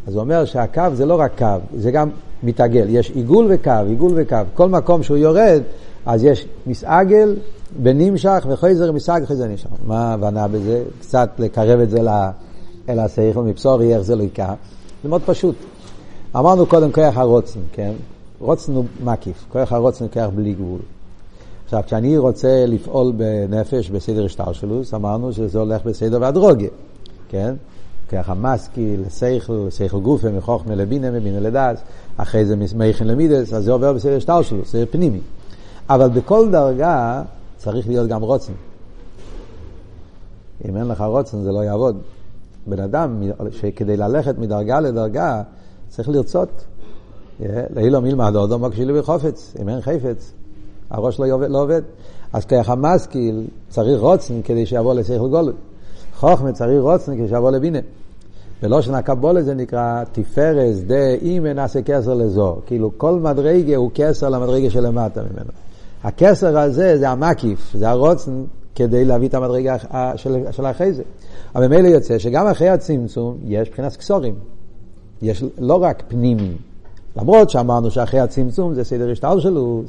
אז 0.06 0.14
הוא 0.14 0.20
אומר 0.20 0.44
שהקו 0.44 0.82
זה 0.92 1.06
לא 1.06 1.20
רק 1.20 1.38
קו, 1.38 1.46
זה 1.76 1.90
גם 1.90 2.10
מתעגל. 2.42 2.86
יש 2.88 3.10
עיגול 3.10 3.46
וקו, 3.50 3.70
עיגול 3.88 4.12
וקו. 4.14 4.36
כל 4.54 4.68
מקום 4.68 5.02
שהוא 5.02 5.16
יורד, 5.16 5.62
אז 6.08 6.24
יש 6.24 6.46
מסעגל 6.66 7.36
ונמשך 7.82 8.46
וחייזר 8.48 8.92
מסעגל 8.92 9.24
וחייזר 9.24 9.46
נמשך. 9.46 9.68
מה 9.86 10.10
ההבנה 10.10 10.48
בזה? 10.48 10.82
קצת 11.00 11.30
לקרב 11.38 11.80
את 11.80 11.90
זה 11.90 12.00
אל 12.88 12.98
השכל 12.98 13.42
מבשורי, 13.42 13.94
איך 13.94 14.02
זה 14.02 14.16
לא 14.16 14.22
ייקח. 14.22 14.52
זה 15.02 15.08
מאוד 15.08 15.22
פשוט. 15.26 15.54
אמרנו 16.36 16.66
קודם 16.66 16.92
כוח 16.92 17.16
הרוצן, 17.16 17.60
כן? 17.72 17.92
רוצן 18.40 18.72
הוא 18.72 18.84
מקיף, 19.04 19.44
כוח 19.52 19.72
הרוצן 19.72 20.04
הוא 20.04 20.12
כוח 20.12 20.30
בלי 20.34 20.52
גבול. 20.52 20.80
עכשיו, 21.64 21.82
כשאני 21.86 22.18
רוצה 22.18 22.64
לפעול 22.66 23.12
בנפש, 23.16 23.90
בסדר 23.90 24.24
השטלשלוס, 24.24 24.94
אמרנו 24.94 25.32
שזה 25.32 25.58
הולך 25.58 25.84
בסדר 25.84 26.18
והדרוגיה, 26.20 26.70
כן? 27.28 27.54
ככה 28.08 28.34
משכיל, 28.34 29.02
שכל, 29.18 29.66
שכל 29.70 30.00
גופה, 30.00 30.30
מחוכמה 30.30 30.74
לבינה, 30.74 31.10
מבינה 31.10 31.40
לדעת, 31.40 31.80
אחרי 32.16 32.44
זה 32.44 32.56
מייכן 32.76 33.06
למידס, 33.06 33.52
אז 33.52 33.64
זה 33.64 33.72
עובר 33.72 33.92
בסדר 33.92 34.16
השטלשלוס, 34.16 34.72
זה 34.72 34.84
פנימי. 34.90 35.20
אבל 35.90 36.08
בכל 36.08 36.50
דרגה 36.50 37.22
צריך 37.56 37.88
להיות 37.88 38.08
גם 38.08 38.22
רוצן. 38.22 38.52
אם 40.68 40.76
אין 40.76 40.88
לך 40.88 41.00
רוצן 41.00 41.42
זה 41.42 41.52
לא 41.52 41.64
יעבוד. 41.64 41.96
בן 42.66 42.80
אדם, 42.80 43.22
שכדי 43.50 43.96
ללכת 43.96 44.38
מדרגה 44.38 44.80
לדרגה, 44.80 45.42
צריך 45.88 46.08
לרצות. 46.08 46.64
לאילו 47.76 48.00
מלמד 48.00 48.36
אודו 48.36 48.58
מקשילי 48.58 49.00
בחופץ, 49.00 49.54
אם 49.62 49.68
אין 49.68 49.80
חפץ, 49.80 50.32
הראש 50.90 51.20
לא 51.20 51.32
עובד. 51.32 51.50
לא 51.50 51.62
עובד. 51.62 51.82
אז 52.32 52.44
ככה 52.44 52.74
משכיל 52.74 53.46
צריך 53.68 54.00
רוצן 54.00 54.42
כדי 54.42 54.66
שיבוא 54.66 54.94
לשכל 54.94 55.28
גולוי. 55.28 55.54
חוכמה 56.16 56.52
צריך 56.52 56.82
רוצן 56.82 57.16
כדי 57.16 57.28
שיבוא 57.28 57.50
לבינה. 57.50 57.78
בלושן 58.62 58.94
הקבולה 58.94 59.42
זה 59.42 59.54
נקרא 59.54 60.04
תפארס 60.12 60.78
דה 60.86 61.08
אימא 61.22 61.48
נעשה 61.48 61.82
כסר 61.82 62.14
לזור. 62.14 62.62
כאילו 62.66 62.90
כל 62.96 63.14
מדרגה 63.14 63.76
הוא 63.76 63.90
כסר 63.94 64.28
למדרגה 64.28 64.70
שלמטה 64.70 65.22
ממנו. 65.22 65.50
הכסר 66.04 66.58
הזה 66.58 66.98
זה 66.98 67.08
המקיף, 67.08 67.72
זה 67.74 67.88
הרוצן 67.88 68.44
כדי 68.74 69.04
להביא 69.04 69.28
את 69.28 69.34
המדרגה 69.34 69.76
של, 70.16 70.36
של 70.50 70.66
אחרי 70.66 70.92
זה. 70.92 71.02
אבל 71.54 71.66
ממילא 71.66 71.88
יוצא 71.88 72.18
שגם 72.18 72.46
אחרי 72.46 72.68
הצמצום 72.68 73.38
יש 73.44 73.68
מבחינת 73.68 73.96
קסורים. 73.96 74.34
יש 75.22 75.44
לא 75.58 75.82
רק 75.82 76.02
פנימי. 76.08 76.52
למרות 77.16 77.50
שאמרנו 77.50 77.90
שאחרי 77.90 78.20
הצמצום 78.20 78.74
זה 78.74 78.84
סדר 78.84 79.10
השתלשלות, 79.10 79.84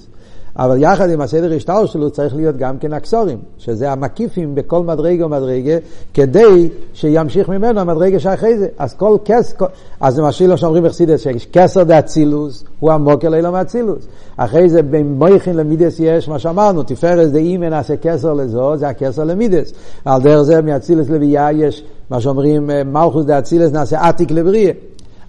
אבל 0.60 0.82
יחד 0.82 1.10
עם 1.10 1.22
הסדר 1.22 1.54
השתלשלות 1.54 2.14
צריך 2.14 2.36
להיות 2.36 2.58
גם 2.58 2.78
כן 2.78 2.94
הקסורים, 2.94 3.38
שזה 3.58 3.92
המקיפים 3.92 4.56
בכל 4.56 4.84
מדרגה 4.84 5.26
ומדרגה, 5.26 5.78
כדי 6.14 6.70
שימשיך 6.94 7.50
ממנו 7.50 7.80
המדרגה 7.80 8.20
שאחרי 8.20 8.58
זה. 8.58 8.68
אז 8.78 8.94
כל 8.94 9.18
כס, 9.26 9.54
כל... 9.54 9.66
אז 10.00 10.20
משאיר 10.20 10.50
לו 10.50 10.58
שאומרים 10.58 10.84
בחסידס, 10.84 11.22
שקסר 11.38 11.84
דאצילוס 11.84 12.64
הוא 12.80 12.92
המוקר 12.92 13.30
לילה 13.30 13.52
מאצילוס. 13.52 14.08
אחרי 14.38 14.70
זה 14.70 14.82
בין 14.82 15.14
מויכין 15.14 15.56
למידס 15.56 16.00
יש 16.00 16.30
מה 16.30 16.40
שאמרנו, 16.40 16.84
תפארס 16.84 17.30
דאימן 17.30 17.70
נעשה 17.70 17.98
כסר 17.98 18.34
לזו, 18.34 18.78
זה 18.78 18.88
הכסר 18.88 19.24
למידס. 19.24 19.74
על 20.06 20.22
דרך 20.22 20.42
זה 20.42 20.62
מאצילס 20.62 21.10
לביאה 21.10 21.52
יש 21.52 21.84
מה 22.10 22.22
שאומרים 22.22 22.70
מלכוס 22.86 23.26
דאצילס 23.26 23.72
נעשה 23.72 24.08
עתיק 24.08 24.32
לבריאה. 24.32 24.72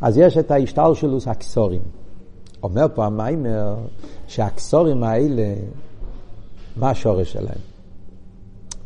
אז 0.01 0.19
יש 0.19 0.39
את 0.39 0.51
ההשתלשלוס 0.51 1.29
הקסורים. 1.29 1.81
אומר 2.63 2.87
פה 2.95 3.07
המיימר 3.07 3.75
שהקסורים 4.31 5.03
האלה, 5.03 5.55
מה 6.77 6.91
השורש 6.91 7.33
שלהם? 7.33 7.61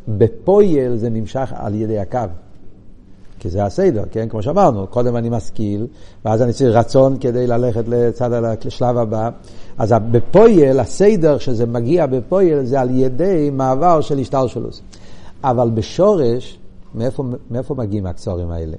בפויל 0.07 0.95
זה 0.95 1.09
נמשך 1.09 1.53
על 1.55 1.75
ידי 1.75 1.99
הקו. 1.99 2.19
כי 3.39 3.49
זה 3.49 3.65
הסדר, 3.65 4.03
כן? 4.11 4.29
כמו 4.29 4.43
שאמרנו, 4.43 4.87
קודם 4.87 5.15
אני 5.15 5.29
משכיל, 5.29 5.87
ואז 6.25 6.41
אני 6.41 6.53
צריך 6.53 6.75
רצון 6.75 7.17
כדי 7.19 7.47
ללכת 7.47 7.83
לצד 7.87 8.29
השלב 8.67 8.97
הבא. 8.97 9.29
אז 9.77 9.93
בפויל, 10.11 10.79
הסדר 10.79 11.37
שזה 11.37 11.65
מגיע 11.65 12.05
בפויל 12.05 12.63
זה 12.63 12.81
על 12.81 12.89
ידי 12.91 13.49
מעבר 13.53 14.01
של 14.01 14.19
השתלשלוס. 14.19 14.81
אבל 15.43 15.69
בשורש, 15.69 16.59
מאיפה, 16.95 17.23
מאיפה 17.51 17.75
מגיעים 17.75 18.05
הקסורים 18.05 18.51
האלה? 18.51 18.77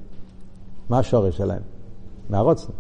מה 0.89 0.99
השורש 0.99 1.37
שלהם? 1.37 1.63
מהרוצן. 2.31 2.73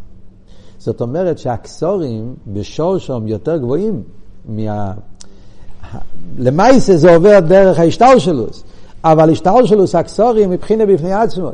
זאת 0.86 1.00
אומרת 1.00 1.38
שהקסורים 1.38 2.34
בשורשום 2.46 3.28
יותר 3.28 3.56
גבוהים 3.56 4.02
מה... 4.48 4.92
למעשה 6.38 6.96
זה 6.96 7.14
עובר 7.14 7.40
דרך 7.40 7.78
ההשתלשלוס, 7.78 8.64
אבל 9.04 9.30
השתלשלוס 9.30 9.94
הקסורים 9.94 10.50
מבחינה 10.50 10.86
בפני 10.86 11.12
עצמו. 11.12 11.50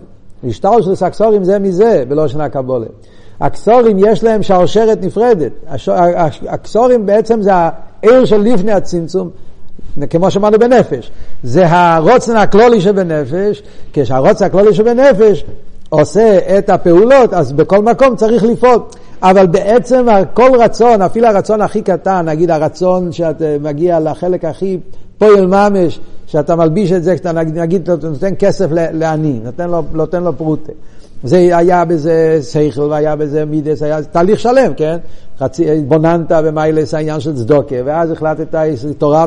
השתלשלוס 0.49 1.03
הקסורים 1.03 1.45
זה 1.45 1.59
מזה, 1.59 2.05
בלושן 2.09 2.41
הקבולה. 2.41 2.87
הקסורים 3.41 3.97
יש 3.99 4.25
להם 4.25 4.43
שרשרת 4.43 4.99
נפרדת. 5.03 5.53
הקסורים 6.49 7.07
בעצם 7.07 7.43
זה 7.43 7.53
העיר 7.55 8.25
של 8.25 8.41
לפני 8.41 8.73
הצמצום, 8.73 9.31
כמו 10.11 10.31
שאמרנו 10.31 10.59
בנפש. 10.59 11.11
זה 11.43 11.67
הרוצן 11.69 12.37
הכלולי 12.37 12.81
שבנפש, 12.81 13.63
כשהרוצן 13.93 14.45
הכלולי 14.45 14.75
שבנפש 14.75 15.45
עושה 15.89 16.59
את 16.59 16.71
הפעולות, 16.71 17.35
אז 17.35 17.53
בכל 17.53 17.83
מקום 17.83 18.17
צריך 18.17 18.43
לפעול. 18.45 18.79
אבל 19.23 19.47
בעצם 19.47 20.07
כל 20.35 20.51
רצון, 20.59 21.03
אפילו 21.03 21.27
הרצון 21.27 21.61
הכי 21.61 21.83
קטן, 21.83 22.29
נגיד 22.29 22.51
הרצון 22.51 23.13
שאת 23.13 23.43
אה, 23.43 23.57
מגיע 23.61 24.01
לחלק 24.01 24.45
הכי 24.45 24.79
פועל 25.19 25.47
ממש, 25.47 26.01
שאתה 26.27 26.57
מלביש 26.57 26.93
את 26.93 27.03
זה, 27.05 27.17
שאתה 27.17 27.33
נגיד 27.33 27.91
נותן 27.91 28.35
כסף 28.39 28.67
לעני, 28.71 29.41
נותן 29.45 29.71
לו, 29.71 29.83
נותן 29.93 30.23
לו 30.23 30.37
פרוטה. 30.37 30.73
זה 31.25 31.57
היה 31.57 31.85
בזה 31.85 32.39
שכל 32.43 32.81
והיה 32.81 33.17
בזה 33.17 33.45
מידס, 33.45 33.83
היה 33.83 34.03
תהליך 34.03 34.41
שלם, 34.41 34.75
כן? 34.77 34.97
חצי, 35.39 35.81
בוננת 35.81 36.33
במיילס 36.33 36.95
העניין 36.95 37.21
של 37.21 37.37
צדוקה, 37.37 37.77
ואז 37.85 38.11
החלטת, 38.11 38.55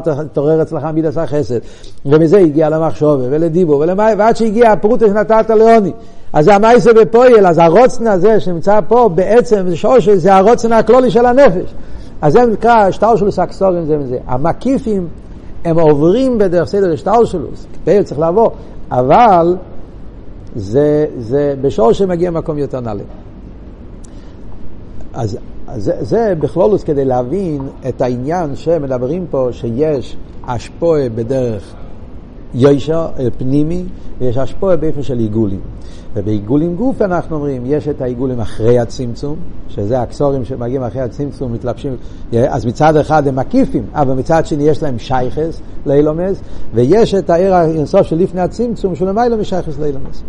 התעורר 0.07 0.61
אצלך 0.61 0.83
מידס 0.83 1.17
החסד, 1.17 1.59
ומזה 2.05 2.37
הגיע 2.37 2.69
למחשובה 2.69 3.25
ולדיבור, 3.29 3.79
ולמה, 3.79 4.07
ועד 4.17 4.35
שהגיע 4.35 4.71
הפרוטה 4.71 5.07
שנתת 5.07 5.49
לעוני. 5.49 5.91
אז 6.35 6.45
זה 6.45 6.55
המייסה 6.55 6.93
בפועל, 6.93 7.47
אז 7.47 7.57
הרוצן 7.57 8.07
הזה 8.07 8.39
שנמצא 8.39 8.79
פה 8.87 9.09
בעצם, 9.15 9.75
שורש, 9.75 10.09
זה 10.09 10.35
הרוצן 10.35 10.73
הכלולי 10.73 11.11
של 11.11 11.25
הנפש. 11.25 11.73
אז 12.21 12.33
זה 12.33 12.45
נקרא 12.45 12.91
שטלשלוס 12.91 13.39
אקסורים 13.39 13.85
זה 13.85 13.97
מזה. 13.97 14.17
המקיפים 14.27 15.07
הם 15.65 15.79
עוברים 15.79 16.37
בדרך 16.37 16.67
סדר 16.67 16.95
שטלשלוס, 16.95 17.67
פייל 17.83 18.03
צריך 18.03 18.19
לעבור, 18.19 18.51
אבל 18.91 19.55
זה, 20.55 21.05
זה 21.19 21.55
בשור 21.61 21.93
שמגיע 21.93 22.31
מקום 22.31 22.57
יותר 22.57 22.79
נעלה. 22.79 23.03
אז 25.13 25.37
זה, 25.75 25.93
זה 25.99 26.33
בכלולוס 26.39 26.83
כדי 26.83 27.05
להבין 27.05 27.61
את 27.89 28.01
העניין 28.01 28.55
שמדברים 28.55 29.25
פה 29.31 29.47
שיש 29.51 30.17
השפועה 30.47 31.09
בדרך 31.09 31.73
ישר, 32.53 33.07
פנימי, 33.37 33.83
ויש 34.19 34.37
השפועה 34.37 34.75
באופן 34.75 35.03
של 35.03 35.19
עיגולים. 35.19 35.59
ובעיגולים 36.15 36.75
גוף 36.75 37.01
אנחנו 37.01 37.35
אומרים, 37.35 37.63
יש 37.65 37.87
את 37.87 38.01
העיגולים 38.01 38.39
אחרי 38.39 38.79
הצמצום, 38.79 39.35
שזה 39.69 40.01
הקסורים 40.01 40.45
שמגיעים 40.45 40.83
אחרי 40.83 41.01
הצמצום, 41.01 41.53
מתלבשים, 41.53 41.95
אז 42.47 42.65
מצד 42.65 42.97
אחד 42.97 43.27
הם 43.27 43.35
מקיפים, 43.35 43.83
אבל 43.93 44.13
מצד 44.13 44.45
שני 44.45 44.63
יש 44.63 44.83
להם 44.83 44.99
שייכס 44.99 45.61
לאילומס, 45.85 46.41
ויש 46.73 47.13
את 47.13 47.29
העיר 47.29 47.53
האינסוף 47.53 48.01
של 48.01 48.15
לפני 48.15 48.41
הצמצום, 48.41 48.95
שהוא 48.95 49.07
למעלה 49.07 49.35
משייכס 49.35 49.79
לאילומס. 49.79 50.23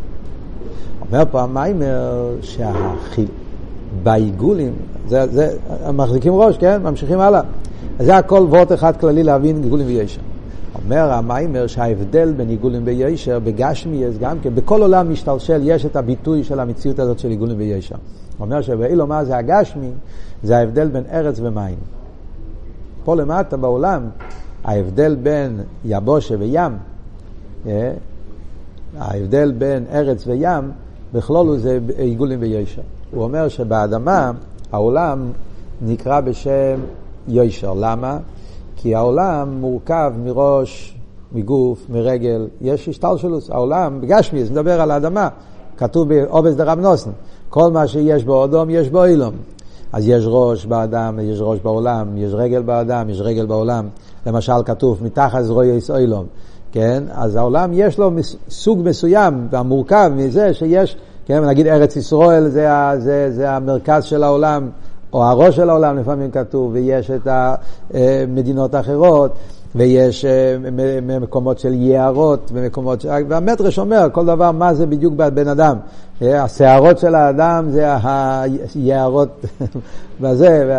אומר 1.11 1.25
פה 1.31 1.43
המיימר 1.43 2.35
שהחיל... 2.43 3.27
בעיגולים, 4.03 4.73
זה, 5.09 5.27
זה, 5.27 5.57
מחזיקים 5.93 6.35
ראש, 6.35 6.59
כן? 6.59 6.83
ממשיכים 6.83 7.21
הלאה. 7.21 7.41
זה 7.99 8.17
הכל 8.17 8.47
וורט 8.51 8.73
אחד 8.73 8.97
כללי 8.97 9.23
להבין 9.23 9.63
עיגולים 9.63 9.87
וישר. 9.87 10.21
אומר 10.87 11.13
המיימר 11.13 11.67
שההבדל 11.67 12.33
בין 12.33 12.49
עיגולים 12.49 12.83
וישר 12.85 13.39
יש 13.93 14.19
גם 14.19 14.41
כן, 14.43 14.55
בכל 14.55 14.83
עולם 14.83 15.13
משתלשל 15.13 15.61
יש 15.65 15.87
את 15.87 15.97
הביטוי 15.97 16.45
של 16.45 16.61
המציאות 16.61 16.99
הזאת 16.99 17.19
של 17.19 17.29
עיגולים 17.29 17.59
וישר. 17.59 17.97
הוא 18.39 18.45
אומר 18.45 18.61
שבאילו 18.61 19.07
מה 19.07 19.25
זה 19.25 19.37
הגשמי, 19.37 19.91
זה 20.43 20.59
ההבדל 20.59 20.89
בין 20.89 21.03
ארץ 21.13 21.41
ומים. 21.43 21.77
פה 23.05 23.17
למטה 23.17 23.57
בעולם, 23.57 24.09
ההבדל 24.65 25.17
בין 25.23 25.61
יבושה 25.85 26.35
וים, 26.39 26.73
אה, 27.67 27.93
ההבדל 28.99 29.53
בין 29.59 29.85
ארץ 29.93 30.27
וים, 30.27 30.71
בכלול 31.13 31.59
זה 31.59 31.79
עיגולים 31.97 32.39
וישר. 32.43 32.83
הוא 33.11 33.23
אומר 33.25 33.49
שבאדמה 33.49 34.31
העולם 34.73 35.31
נקרא 35.83 36.21
בשם 36.21 36.81
יושר. 37.29 37.75
למה? 37.75 38.19
כי 38.77 38.95
העולם 38.95 39.61
מורכב 39.61 40.13
מראש, 40.25 40.97
מגוף, 41.33 41.87
מרגל, 41.89 42.49
יש 42.61 42.89
השתלשלוס. 42.89 43.51
העולם, 43.51 44.01
בגשמי, 44.01 44.45
זה 44.45 44.53
מדבר 44.53 44.81
על 44.81 44.91
האדמה, 44.91 45.29
כתוב 45.77 46.09
בעובס 46.09 46.55
דרב 46.55 46.79
נוסן, 46.79 47.11
כל 47.49 47.71
מה 47.71 47.87
שיש 47.87 48.25
בו 48.25 48.45
אדום 48.45 48.71
יש 48.71 48.89
בו 48.89 49.05
אילום. 49.05 49.35
אז 49.93 50.09
יש 50.09 50.25
ראש 50.27 50.67
באדם, 50.67 51.19
יש 51.23 51.39
ראש 51.41 51.61
בעולם, 51.61 52.17
יש 52.17 52.33
רגל 52.35 52.63
באדם, 52.63 53.11
יש 53.11 53.21
רגל 53.21 53.47
בעולם. 53.47 53.89
למשל 54.27 54.63
כתוב, 54.65 54.99
מתחת 55.03 55.43
זרועי 55.43 55.69
יש 55.69 55.91
אילום. 55.91 56.27
כן? 56.73 57.05
אז 57.11 57.37
העולם 57.37 57.71
יש 57.73 57.99
לו 57.99 58.11
סוג 58.49 58.81
מסוים, 58.85 59.49
והמורכב 59.51 60.11
מזה 60.17 60.55
שיש 60.55 60.97
כן, 61.27 61.45
נגיד 61.45 61.67
ארץ 61.67 61.97
ישראל 61.97 62.49
זה, 62.49 62.69
זה, 62.99 63.31
זה 63.31 63.51
המרכז 63.51 64.05
של 64.05 64.23
העולם, 64.23 64.69
או 65.17 65.25
הראש 65.25 65.57
של 65.57 65.71
העולם 65.71 65.99
לפעמים 65.99 66.31
כתוב, 66.31 66.73
ויש 66.73 67.11
את 67.11 67.29
המדינות 67.95 68.75
האחרות, 68.75 69.33
ויש 69.75 70.25
אה, 70.25 70.57
מקומות 71.21 71.59
של 71.59 71.75
יערות, 71.75 72.51
ומקומות 72.55 73.01
של... 73.01 73.09
והמטרש 73.29 73.79
אומר 73.79 74.09
כל 74.13 74.27
דבר 74.27 74.53
מה 74.53 74.75
זה 74.75 74.87
בדיוק 74.87 75.15
בן 75.15 75.49
אדם. 75.49 75.77
אה, 76.23 76.43
השערות 76.43 76.99
של 76.99 77.15
האדם 77.15 77.67
זה 77.71 77.95
היערות 78.75 79.45
בזה. 80.21 80.79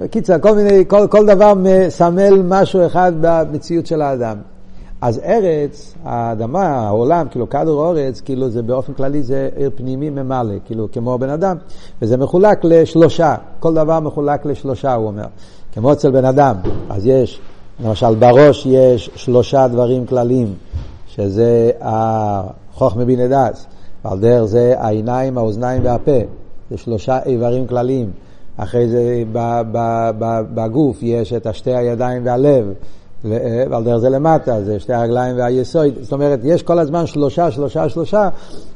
בקיצר, 0.00 0.38
כל, 0.38 0.54
מיני, 0.54 0.84
כל, 0.88 1.06
כל 1.10 1.26
דבר 1.26 1.52
מסמל 1.56 2.42
משהו 2.44 2.86
אחד 2.86 3.12
במציאות 3.20 3.86
של 3.86 4.02
האדם. 4.02 4.36
אז 5.00 5.20
ארץ, 5.24 5.94
האדמה, 6.04 6.66
העולם, 6.66 7.26
כאילו 7.30 7.48
כדור 7.48 7.86
אורץ, 7.86 8.20
כאילו 8.20 8.50
זה 8.50 8.62
באופן 8.62 8.92
כללי 8.92 9.22
זה 9.22 9.48
עיר 9.56 9.70
פנימי 9.74 10.10
ממלא, 10.10 10.54
כאילו 10.64 10.88
כמו 10.92 11.18
בן 11.18 11.28
אדם, 11.28 11.56
וזה 12.02 12.16
מחולק 12.16 12.64
לשלושה, 12.64 13.34
כל 13.60 13.74
דבר 13.74 14.00
מחולק 14.00 14.46
לשלושה, 14.46 14.94
הוא 14.94 15.06
אומר, 15.06 15.26
כמו 15.72 15.92
אצל 15.92 16.10
בן 16.10 16.24
אדם, 16.24 16.56
אז 16.90 17.06
יש, 17.06 17.40
למשל 17.84 18.14
בראש 18.14 18.66
יש 18.66 19.10
שלושה 19.14 19.68
דברים 19.68 20.06
כלליים, 20.06 20.54
שזה 21.06 21.70
החוכמה 21.80 23.04
בינה 23.04 23.28
דס, 23.28 23.66
ועל 24.04 24.20
דרך 24.20 24.44
זה 24.44 24.74
העיניים, 24.78 25.38
האוזניים 25.38 25.84
והפה, 25.84 26.20
זה 26.70 26.76
שלושה 26.76 27.18
איברים 27.26 27.66
כלליים. 27.66 28.10
אחרי 28.56 28.88
זה 28.88 29.22
בגוף 30.54 31.02
יש 31.02 31.32
את 31.32 31.46
השתי 31.46 31.74
הידיים 31.74 32.26
והלב, 32.26 32.72
ועל 33.70 33.84
דרך 33.84 33.96
זה 33.96 34.08
למטה, 34.08 34.64
זה 34.64 34.80
שתי 34.80 34.92
הרגליים 34.92 35.36
והיסוד. 35.36 35.94
זאת 36.02 36.12
אומרת, 36.12 36.40
יש 36.44 36.62
כל 36.62 36.78
הזמן 36.78 37.06
שלושה, 37.06 37.50
שלושה, 37.50 37.88
שלושה, 37.88 38.28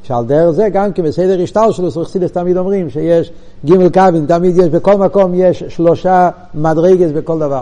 שעל 0.03 0.25
דרך 0.25 0.51
זה 0.51 0.69
גם 0.69 0.93
כן 0.93 1.03
בסדר 1.03 1.43
השטר 1.43 1.71
שלו, 1.71 1.91
סוכסידס 1.91 2.31
תמיד 2.31 2.57
אומרים 2.57 2.89
שיש 2.89 3.31
גימל 3.65 3.89
קווין, 3.89 4.25
תמיד 4.25 4.57
יש, 4.57 4.69
בכל 4.69 4.95
מקום 4.95 5.31
יש 5.35 5.63
שלושה 5.63 6.29
מדרגס 6.53 7.11
בכל 7.11 7.39
דבר. 7.39 7.61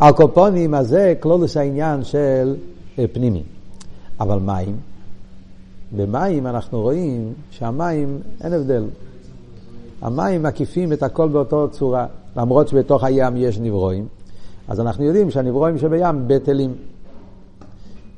הקופונים 0.00 0.74
הזה 0.74 1.14
כלולוס 1.20 1.56
העניין 1.56 2.04
של 2.04 2.54
אה, 2.98 3.04
פנימי. 3.12 3.42
אבל 4.20 4.38
מים, 4.38 4.76
במים 5.92 6.46
אנחנו 6.46 6.82
רואים 6.82 7.32
שהמים 7.50 8.18
אין 8.44 8.52
הבדל. 8.52 8.84
המים 10.02 10.42
מקיפים 10.42 10.92
את 10.92 11.02
הכל 11.02 11.28
באותו 11.28 11.68
צורה, 11.70 12.06
למרות 12.36 12.68
שבתוך 12.68 13.04
הים 13.04 13.36
יש 13.36 13.58
נברואים. 13.58 14.06
אז 14.68 14.80
אנחנו 14.80 15.04
יודעים 15.04 15.30
שהנברואים 15.30 15.78
שבים 15.78 16.24
בטלים. 16.26 16.74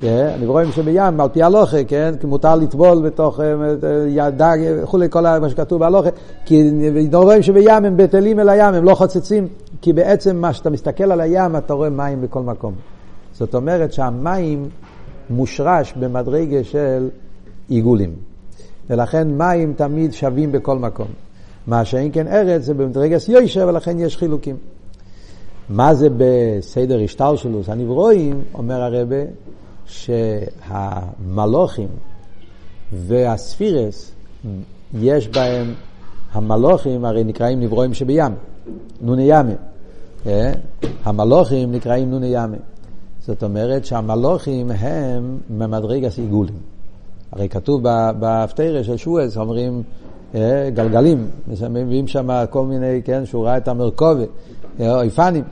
כן? 0.00 0.30
הנברואים 0.34 0.72
שבים, 0.72 1.20
על 1.20 1.28
פי 1.28 1.42
הלוכה, 1.42 1.84
כן? 1.84 2.14
כי 2.20 2.26
מותר 2.26 2.56
לטבול 2.56 3.02
בתוך 3.02 3.40
אה, 3.40 4.30
דג 4.30 4.58
וכולי, 4.82 5.06
כל 5.10 5.22
מה 5.22 5.50
שכתוב 5.50 5.80
בהלוכה, 5.80 6.08
כי 6.44 6.70
נברואים 6.72 7.42
שבים 7.42 7.84
הם 7.84 7.96
בטלים 7.96 8.40
אל 8.40 8.48
הים, 8.48 8.74
הם 8.74 8.84
לא 8.84 8.94
חוצצים, 8.94 9.48
כי 9.80 9.92
בעצם 9.92 10.36
מה 10.36 10.52
שאתה 10.52 10.70
מסתכל 10.70 11.12
על 11.12 11.20
הים, 11.20 11.56
אתה 11.56 11.74
רואה 11.74 11.90
מים 11.90 12.20
בכל 12.20 12.42
מקום. 12.42 12.74
זאת 13.32 13.54
אומרת 13.54 13.92
שהמים 13.92 14.68
מושרש 15.30 15.94
במדרגה 15.96 16.64
של 16.64 17.08
עיגולים. 17.68 18.12
ולכן 18.90 19.28
מים 19.38 19.72
תמיד 19.76 20.12
שווים 20.12 20.52
בכל 20.52 20.78
מקום. 20.78 21.08
מה 21.66 21.84
שאין 21.84 22.10
כן 22.12 22.28
ארץ 22.28 22.62
זה 22.62 22.74
במדרגס 22.74 23.28
יוישר, 23.28 23.68
ולכן 23.68 23.98
יש 23.98 24.16
חילוקים. 24.16 24.56
מה 25.70 25.94
זה 25.94 26.08
בסדר 26.16 27.00
השטלשלוס 27.04 27.68
הנברואים, 27.68 28.42
אומר 28.54 28.82
הרבה, 28.82 29.16
שהמלוכים 29.86 31.88
והספירס, 32.92 34.12
יש 34.94 35.28
בהם, 35.28 35.74
המלוכים 36.32 37.04
הרי 37.04 37.24
נקראים 37.24 37.60
נברואים 37.60 37.94
שבים, 37.94 38.32
נוני 39.00 39.26
ימי. 39.28 39.52
אה? 40.26 40.52
המלוכים 41.04 41.72
נקראים 41.72 42.10
נוני 42.10 42.30
ימי. 42.32 42.56
זאת 43.20 43.42
אומרת 43.42 43.84
שהמלוכים 43.84 44.70
הם 44.70 45.38
ממדרגס 45.50 46.18
עיגולים. 46.18 46.58
הרי 47.32 47.48
כתוב 47.48 47.82
בהפטרה 48.18 48.84
של 48.84 48.96
שועז, 48.96 49.38
אומרים 49.38 49.82
אה, 50.34 50.70
גלגלים, 50.74 51.28
מביאים 51.70 52.06
שם 52.06 52.44
כל 52.50 52.64
מיני, 52.64 53.02
כן, 53.04 53.26
שהוא 53.26 53.44
ראה 53.44 53.56
את 53.56 53.68
המרכובת. 53.68 54.28
אויפנים. 54.80 55.44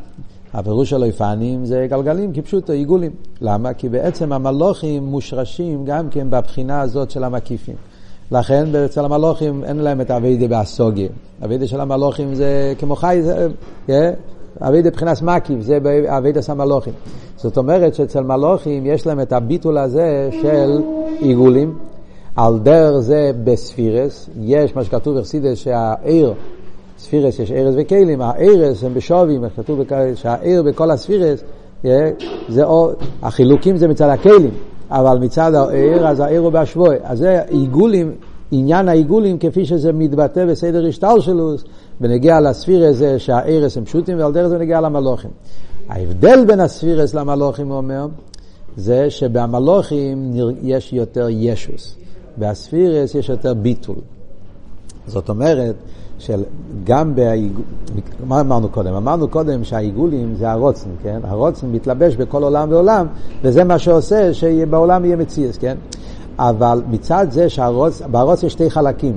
הפירוש 0.56 0.90
של 0.90 1.02
אויפנים 1.02 1.64
זה 1.64 1.86
גלגלים 1.90 2.32
כפשוטו, 2.32 2.72
עיגולים. 2.72 3.10
למה? 3.40 3.72
כי 3.74 3.88
בעצם 3.88 4.32
המלוכים 4.32 5.04
מושרשים 5.04 5.84
גם 5.84 6.08
כן 6.10 6.30
בבחינה 6.30 6.80
הזאת 6.80 7.10
של 7.10 7.24
המקיפים. 7.24 7.74
לכן 8.30 8.76
אצל 8.84 9.04
המלוכים 9.04 9.64
אין 9.64 9.76
להם 9.76 10.00
את 10.00 10.10
אביידה 10.10 10.48
באסוגיה. 10.48 11.08
אביידה 11.44 11.66
של 11.66 11.80
המלוכים 11.80 12.34
זה 12.34 12.74
כמו 12.78 12.96
חי, 12.96 13.18
זה, 13.22 13.48
אה, 13.88 14.10
אביידה 14.60 14.90
מבחינת 14.90 15.22
מקיף, 15.22 15.60
זה 15.60 15.78
אביידה 16.08 16.42
של 16.42 16.52
המלוכים. 16.52 16.92
זאת 17.36 17.58
אומרת 17.58 17.94
שאצל 17.94 18.22
מלוכים 18.22 18.86
יש 18.86 19.06
להם 19.06 19.20
את 19.20 19.32
הביטול 19.32 19.78
הזה 19.78 20.28
של 20.42 20.82
עיגולים. 21.20 21.78
על 22.36 22.58
דרך 22.58 22.98
זה 22.98 23.30
בספירס, 23.44 24.30
יש 24.40 24.76
מה 24.76 24.84
שכתוב 24.84 25.18
בחסידס 25.18 25.58
שהעיר 25.58 26.34
ספירס 26.98 27.38
יש 27.38 27.52
ארז 27.52 27.74
וכלים, 27.78 28.20
הארז 28.20 28.84
הם 28.84 28.94
בשווים, 28.94 29.44
איך 29.44 29.52
כתוב 29.56 29.80
שהעיר 30.14 30.62
בכל 30.62 30.90
הספירס, 30.90 31.40
זה 32.48 32.64
או, 32.64 32.90
החילוקים 33.22 33.76
זה 33.76 33.88
מצד 33.88 34.08
הכלים, 34.08 34.50
אבל 34.90 35.18
מצד 35.18 35.54
העיר, 35.54 36.08
אז 36.08 36.20
העיר 36.20 36.40
הוא 36.40 36.50
בהשווי. 36.50 36.96
אז 37.02 37.18
זה 37.18 37.42
עיגולים, 37.48 38.12
עניין 38.50 38.88
העיגולים 38.88 39.38
כפי 39.38 39.64
שזה 39.64 39.92
מתבטא 39.92 40.46
בסדר 40.46 40.86
השטלשלוס, 40.86 41.64
בנגיע 42.00 42.40
לספירס 42.40 42.96
זה 42.96 43.18
שהערס 43.18 43.76
הם 43.76 43.84
פשוטים, 43.84 44.18
ועל 44.18 44.32
דרך 44.32 44.48
זה 44.48 44.58
נגיע 44.58 44.80
למלוכים. 44.80 45.30
ההבדל 45.88 46.44
בין 46.44 46.60
הספירס 46.60 47.14
למלוכים, 47.14 47.68
הוא 47.68 47.76
אומר, 47.76 48.06
זה 48.76 49.10
שבמלוכים 49.10 50.32
יש 50.62 50.92
יותר 50.92 51.28
ישוס, 51.30 51.96
בספירס 52.38 53.14
יש 53.14 53.28
יותר 53.28 53.54
ביטול. 53.54 53.96
זאת 55.06 55.28
אומרת, 55.28 55.74
של 56.18 56.42
גם 56.84 57.14
בעיגול, 57.14 57.62
מה 58.26 58.40
אמרנו 58.40 58.68
קודם? 58.68 58.94
אמרנו 58.94 59.28
קודם 59.28 59.64
שהעיגולים 59.64 60.34
זה 60.38 60.50
הרוצן, 60.50 60.90
כן? 61.02 61.20
הרוצן 61.24 61.66
מתלבש 61.66 62.16
בכל 62.16 62.42
עולם 62.42 62.68
ועולם, 62.70 63.06
וזה 63.42 63.64
מה 63.64 63.78
שעושה 63.78 64.34
שבעולם 64.34 65.04
יהיה 65.04 65.16
מציאס, 65.16 65.58
כן? 65.58 65.76
אבל 66.38 66.82
מצד 66.90 67.26
זה 67.30 67.48
שבהרוצן 67.48 68.46
יש 68.46 68.52
שתי 68.52 68.70
חלקים. 68.70 69.16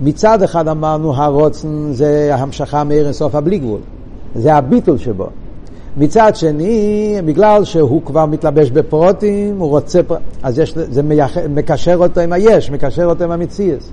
מצד 0.00 0.42
אחד 0.42 0.68
אמרנו 0.68 1.14
הרוצן 1.14 1.92
זה 1.92 2.30
המשכה 2.34 2.84
מעיר 2.84 3.04
אינסוף 3.04 3.34
הבלי 3.34 3.58
גבול, 3.58 3.80
זה 4.34 4.54
הביטול 4.54 4.98
שבו. 4.98 5.26
מצד 5.96 6.36
שני, 6.36 7.16
בגלל 7.24 7.64
שהוא 7.64 8.02
כבר 8.04 8.26
מתלבש 8.26 8.70
בפרוטים, 8.70 9.58
הוא 9.58 9.68
רוצה, 9.68 10.00
אז 10.42 10.58
יש, 10.58 10.74
זה 10.76 11.02
מייח, 11.02 11.38
מקשר 11.38 11.96
אותו 11.96 12.20
עם 12.20 12.32
היש, 12.32 12.70
מקשר 12.70 13.04
אותו 13.04 13.24
עם 13.24 13.30
המציאס. 13.30 13.90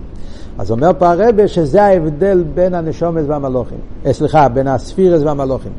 אז 0.59 0.71
אומר 0.71 0.91
פה 0.97 1.09
הרבה 1.11 1.47
שזה 1.47 1.83
ההבדל 1.83 2.43
בין 2.53 2.73
הנשומס 2.73 3.23
והמלוכים. 3.27 3.77
אה, 4.05 4.13
סליחה, 4.13 4.49
בין 4.49 4.67
הספירס 4.67 5.21
והמלוכים. 5.23 5.71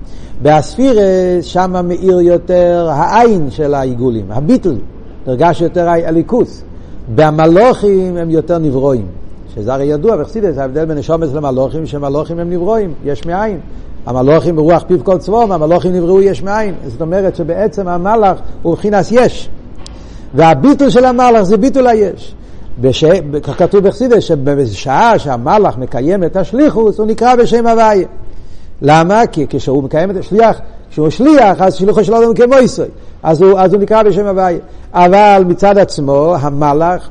בהספירס 0.42 1.44
שם 1.44 1.88
מאיר 1.88 2.20
יותר 2.20 2.88
העין 2.90 3.50
של 3.50 3.74
העיגולים, 3.74 4.26
הביטל, 4.30 4.76
נרגש 5.26 5.60
יותר 5.60 5.88
הליכוס. 5.88 6.62
במלוכים 7.14 8.16
הם 8.16 8.30
יותר 8.30 8.58
נברואים. 8.58 9.06
שזה 9.54 9.74
הרי 9.74 9.84
ידוע 9.84 10.16
בחסידס, 10.16 10.58
ההבדל 10.58 10.84
בין 10.84 10.98
נשומס 10.98 11.32
למלוכים, 11.32 11.86
שמלוכים 11.86 12.38
הם 12.38 12.50
נברואים, 12.50 12.94
יש 13.04 13.26
מאין. 13.26 13.58
המלוכים 14.06 14.56
ברוח 14.56 14.84
פיו 14.86 15.04
כל 15.04 15.18
צבום, 15.18 15.52
המלוכים 15.52 15.92
נבראו 15.92 16.22
יש 16.22 16.42
מאין. 16.42 16.74
זאת 16.86 17.00
אומרת 17.00 17.36
שבעצם 17.36 17.88
המלאך 17.88 18.38
הוא 18.62 18.72
מבחינת 18.72 19.04
יש. 19.10 19.48
והביטול 20.34 20.90
של 20.90 21.04
המלאך 21.04 21.42
זה 21.42 21.56
ביטול 21.56 21.86
היש. 21.86 22.34
בש... 22.80 23.04
כתוב 23.42 23.88
בחסידס 23.88 24.22
שבשעה 24.22 25.18
שהמלאך 25.18 25.78
מקיים 25.78 26.24
את 26.24 26.36
השליחוס 26.36 26.98
הוא 26.98 27.06
נקרא 27.06 27.36
בשם 27.36 27.66
הוויה. 27.66 28.06
למה? 28.82 29.26
כי 29.32 29.46
כשהוא 29.48 29.82
מקיים 29.82 30.10
את 30.10 30.16
השליח, 30.16 30.60
כשהוא 30.90 31.10
שליח 31.10 31.60
אז 31.60 31.74
שלוחו 31.74 32.04
של 32.04 32.14
אדם 32.14 32.34
כמו 32.34 32.54
ישראל, 32.54 32.88
אז 33.22 33.42
הוא, 33.42 33.58
אז 33.58 33.74
הוא 33.74 33.82
נקרא 33.82 34.02
בשם 34.02 34.26
הוויה. 34.26 34.58
אבל 34.92 35.44
מצד 35.46 35.78
עצמו 35.78 36.34
המלאך 36.40 37.08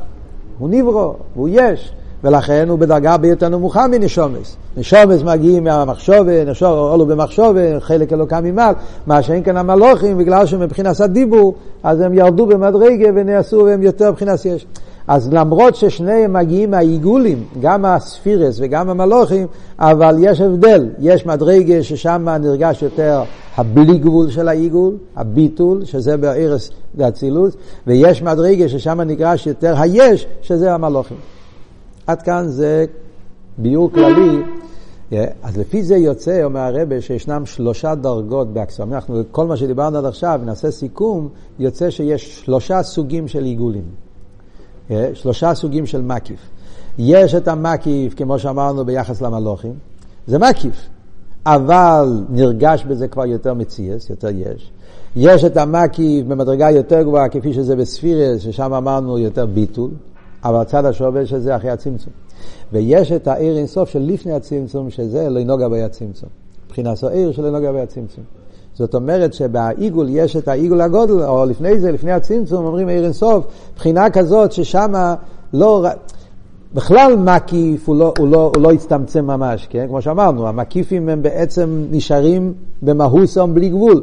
הוא 0.59 0.69
נברו, 0.69 1.13
הוא 1.33 1.49
יש, 1.51 1.91
ולכן 2.23 2.69
הוא 2.69 2.79
בדרגה 2.79 3.17
ביותר 3.17 3.49
נמוכה 3.49 3.87
מנשומס. 3.87 4.55
נשומס 4.77 5.23
מגיעים 5.23 5.63
מהמחשובה, 5.63 6.45
נשור 6.45 6.77
עולו 6.77 7.05
במחשובה, 7.05 7.79
חלק 7.79 8.13
אלוקם 8.13 8.43
ממעל, 8.43 8.73
מה 9.07 9.21
שאין 9.21 9.43
כאן 9.43 9.57
המלוכים, 9.57 10.17
בגלל 10.17 10.45
שמבחינת 10.45 11.01
הדיבור, 11.01 11.53
אז 11.83 12.01
הם 12.01 12.13
ירדו 12.13 12.45
במדרגה 12.45 13.09
ונעשו 13.15 13.57
והם 13.65 13.83
יותר 13.83 14.11
מבחינת 14.11 14.45
יש. 14.45 14.65
אז 15.09 15.33
למרות 15.33 15.75
ששניהם 15.75 16.33
מגיעים 16.33 16.71
מהעיגולים, 16.71 17.43
גם 17.61 17.85
הספירס 17.85 18.57
וגם 18.59 18.89
המלוכים, 18.89 19.47
אבל 19.79 20.15
יש 20.19 20.41
הבדל, 20.41 20.89
יש 20.99 21.25
מדרגה 21.25 21.83
ששם 21.83 22.27
נרגש 22.41 22.81
יותר 22.81 23.23
הבלי 23.57 23.97
גבול 23.97 24.29
של 24.29 24.47
העיגול, 24.47 24.97
הביטול, 25.15 25.85
שזה 25.85 26.17
בארץ 26.17 26.69
ואצילות, 26.95 27.55
ויש 27.87 28.21
מדרגה 28.21 28.69
ששם 28.69 29.01
נרגש 29.01 29.47
יותר 29.47 29.81
היש, 29.81 30.27
שזה 30.41 30.73
המלוכים. 30.73 31.17
עד 32.07 32.21
כאן 32.21 32.47
זה 32.47 32.85
ביור 33.57 33.91
כללי. 33.91 34.43
אז 35.43 35.57
לפי 35.57 35.83
זה 35.83 35.95
יוצא, 35.95 36.43
אומר 36.43 36.59
הרבה, 36.59 37.01
שישנם 37.01 37.45
שלושה 37.45 37.95
דרגות 37.95 38.53
באקסום. 38.53 38.93
אנחנו, 38.93 39.21
כל 39.31 39.45
מה 39.45 39.57
שדיברנו 39.57 39.97
עד 39.97 40.05
עכשיו, 40.05 40.39
נעשה 40.45 40.71
סיכום, 40.71 41.29
יוצא 41.59 41.89
שיש 41.89 42.41
שלושה 42.45 42.83
סוגים 42.83 43.27
של 43.27 43.43
עיגולים. 43.43 44.08
שלושה 45.13 45.53
סוגים 45.53 45.85
של 45.85 46.01
מקיף. 46.01 46.39
יש 46.97 47.35
את 47.35 47.47
המקיף, 47.47 48.13
כמו 48.13 48.39
שאמרנו, 48.39 48.85
ביחס 48.85 49.21
למלוכים. 49.21 49.73
זה 50.27 50.37
מקיף. 50.39 50.89
אבל 51.45 52.23
נרגש 52.29 52.83
בזה 52.83 53.07
כבר 53.07 53.25
יותר 53.25 53.53
מציאס, 53.53 54.09
יותר 54.09 54.29
יש. 54.29 54.71
יש 55.15 55.43
את 55.43 55.57
המקיף 55.57 56.25
במדרגה 56.27 56.71
יותר 56.71 57.01
גבוהה, 57.01 57.29
כפי 57.29 57.53
שזה 57.53 57.75
בספירס, 57.75 58.41
ששם 58.41 58.73
אמרנו 58.73 59.17
יותר 59.17 59.45
ביטול, 59.45 59.91
אבל 60.43 60.61
הצד 60.61 60.85
השווה 60.85 61.25
שזה 61.25 61.55
אחרי 61.55 61.69
הצמצום. 61.69 62.13
ויש 62.73 63.11
את 63.11 63.27
העיר 63.27 63.57
אינסוף 63.57 63.89
של 63.89 63.99
לפני 63.99 64.33
הצמצום, 64.33 64.89
שזה 64.89 65.29
לא 65.29 65.69
בי 65.69 65.81
הצמצום. 65.81 66.29
מבחינת 66.67 67.03
העיר 67.03 67.31
של 67.31 67.45
ינוגע 67.45 67.71
בי 67.71 67.79
הצמצום. 67.79 68.38
זאת 68.79 68.95
אומרת 68.95 69.33
שבעיגול 69.33 70.07
יש 70.09 70.35
את 70.35 70.47
העיגול 70.47 70.81
הגודל, 70.81 71.23
או 71.23 71.45
לפני 71.45 71.79
זה, 71.79 71.91
לפני 71.91 72.11
הצמצום, 72.11 72.65
אומרים 72.65 72.87
עיר 72.87 73.03
אינסוף, 73.03 73.45
מבחינה 73.73 74.09
כזאת 74.09 74.51
ששם 74.51 74.93
לא... 75.53 75.85
בכלל 76.73 77.15
מקיף 77.15 77.89
הוא 77.89 77.95
לא, 77.95 78.13
הוא, 78.17 78.27
לא, 78.27 78.51
הוא 78.55 78.63
לא 78.63 78.71
הצטמצם 78.71 79.25
ממש, 79.25 79.67
כן? 79.69 79.85
כמו 79.87 80.01
שאמרנו, 80.01 80.47
המקיפים 80.47 81.09
הם 81.09 81.21
בעצם 81.21 81.85
נשארים 81.91 82.53
במהוסם 82.81 83.53
בלי 83.53 83.69
גבול. 83.69 84.01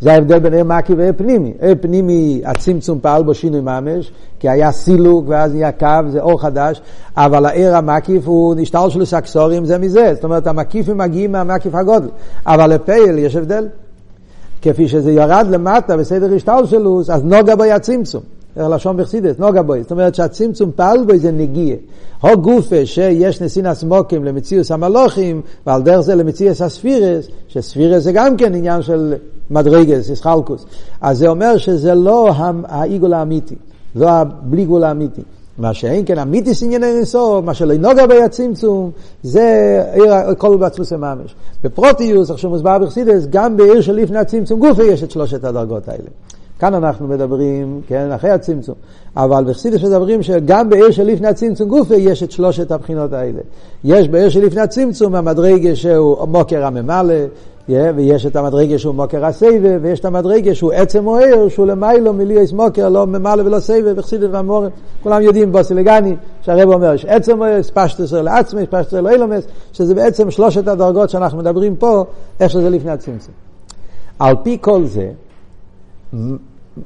זה 0.00 0.12
ההבדל 0.12 0.38
בין 0.38 0.54
עיר 0.54 0.64
מקיף 0.64 0.96
ועיר 0.98 1.12
פנימי. 1.16 1.52
עיר 1.60 1.74
פנימי, 1.80 2.42
הצמצום 2.44 2.98
פעל 3.02 3.22
בו 3.22 3.34
שינוי 3.34 3.60
ממש, 3.60 4.12
כי 4.40 4.48
היה 4.48 4.72
סילוק 4.72 5.24
ואז 5.28 5.54
נהיה 5.54 5.72
קו, 5.72 6.08
זה 6.08 6.20
אור 6.20 6.40
חדש, 6.40 6.82
אבל 7.16 7.46
העיר 7.46 7.76
המקיף 7.76 8.28
הוא 8.28 8.54
נשתל 8.54 8.88
של 8.88 9.04
סקסורים 9.04 9.64
זה 9.64 9.78
מזה. 9.78 10.14
זאת 10.14 10.24
אומרת, 10.24 10.46
המקיפים 10.46 10.98
מגיעים 10.98 11.32
מהמקיף 11.32 11.74
הגודל. 11.74 12.08
אבל 12.46 12.74
לפייל 12.74 13.18
יש 13.18 13.36
הבדל. 13.36 13.68
כפי 14.62 14.88
שזה 14.88 15.12
ירד 15.12 15.46
למטה 15.50 15.96
בסדר 15.96 16.34
השתלשלוס, 16.34 17.10
אז 17.10 17.24
נוגה 17.24 17.56
בו 17.56 17.62
היה 17.62 17.78
צמצום. 17.78 18.22
לשון 18.56 18.96
בחסידס, 18.96 19.38
נוגה 19.38 19.62
בוי. 19.62 19.82
זאת 19.82 19.90
אומרת 19.90 20.14
שהצמצום 20.14 20.70
פעל 20.76 21.04
בו 21.04 21.18
זה 21.18 21.32
נגיע. 21.32 21.76
הו 22.20 22.42
גופה 22.42 22.86
שיש 22.86 23.42
נסין 23.42 23.66
הסמוקים 23.66 24.24
למציאוס 24.24 24.70
המלוכים, 24.70 25.40
ועל 25.66 25.82
דרך 25.82 26.00
זה 26.00 26.14
למציאוס 26.14 26.62
הספירס, 26.62 27.26
שספירס 27.48 28.02
זה 28.02 28.12
גם 28.12 28.36
כן 28.36 28.54
עניין 28.54 28.82
של 28.82 29.14
מדרגס, 29.50 30.08
ישחלקוס. 30.08 30.66
אז 31.00 31.18
זה 31.18 31.28
אומר 31.28 31.56
שזה 31.56 31.94
לא 31.94 32.30
העיגול 32.64 33.14
האמיתי, 33.14 33.54
לא 33.96 34.10
הבלי 34.10 34.64
גבול 34.64 34.84
האמיתי. 34.84 35.22
מה 35.58 35.74
שאין 35.74 36.02
כן 36.06 36.18
אמיתיס 36.18 36.62
ענייני 36.62 36.86
אינסוף, 36.86 37.44
מה 37.44 37.54
שלא 37.54 37.74
נוגע 37.74 38.06
בי 38.06 38.22
הצמצום, 38.22 38.90
זה 39.22 39.82
עיר 39.92 40.34
כל 40.38 40.56
בעצמוס 40.56 40.92
ממש. 40.92 41.34
בפרוטיוס, 41.64 42.30
עכשיו 42.30 42.50
מוסבר 42.50 42.78
בחסידס, 42.78 43.26
גם 43.30 43.56
בעיר 43.56 43.80
של 43.80 43.94
לפני 43.94 44.18
הצמצום 44.18 44.60
גופה 44.60 44.82
יש 44.82 45.02
את 45.02 45.10
שלושת 45.10 45.44
הדרגות 45.44 45.88
האלה. 45.88 46.08
כאן 46.58 46.74
אנחנו 46.74 47.08
מדברים, 47.08 47.80
כן, 47.86 48.12
אחרי 48.12 48.30
הצמצום. 48.30 48.74
אבל 49.16 49.44
בחסידס 49.44 49.82
מדברים 49.82 50.22
שגם 50.22 50.70
בעיר 50.70 50.90
של 50.90 51.04
לפני 51.04 51.28
הצמצום 51.28 51.68
גופה 51.68 51.94
יש 51.94 52.22
את 52.22 52.30
שלושת 52.30 52.72
הבחינות 52.72 53.12
האלה. 53.12 53.40
יש 53.84 54.08
בעיר 54.08 54.28
של 54.28 54.44
לפני 54.46 54.60
הצמצום 54.60 55.14
המדרגה 55.14 55.76
שהוא 55.76 56.28
מוקר 56.28 56.64
הממלא, 56.64 57.14
ויש 57.68 58.26
את 58.26 58.36
המדרגה 58.36 58.78
שהוא 58.78 58.94
מוקר 58.94 59.24
הסבב, 59.24 59.78
ויש 59.82 60.00
את 60.00 60.04
המדרגה 60.04 60.54
שהוא 60.54 60.72
עצם 60.72 61.06
או 61.06 61.16
עיר, 61.16 61.48
שהוא 61.48 61.66
למיילו 61.66 62.12
מליאס 62.12 62.52
מוקר, 62.52 62.88
לא 62.88 63.06
ממלא 63.06 63.42
ולא 63.42 63.60
סבב, 63.60 63.92
בחסידס 63.96 64.28
והמורם. 64.32 64.68
כולם 65.02 65.22
יודעים 65.22 65.52
בוסילגני, 65.52 66.16
שהרב 66.42 66.72
אומר, 66.72 66.94
יש 66.94 67.04
עצם 67.04 67.40
או 67.40 67.44
עיר, 67.44 67.62
ספשטוס 67.62 68.12
לעצמי, 68.12 68.62
ספשטוס 68.66 68.92
לאילומס, 68.92 69.46
שזה 69.72 69.94
בעצם 69.94 70.30
שלושת 70.30 70.68
הדרגות 70.68 71.10
שאנחנו 71.10 71.38
מדברים 71.38 71.76
פה, 71.76 72.04
איך 72.40 72.50
שזה 72.50 72.70
לפני 72.70 72.90
הצמצום. 72.90 73.34
על 74.18 74.36
פי 74.42 74.58
כל 74.60 74.84
זה, 74.84 75.10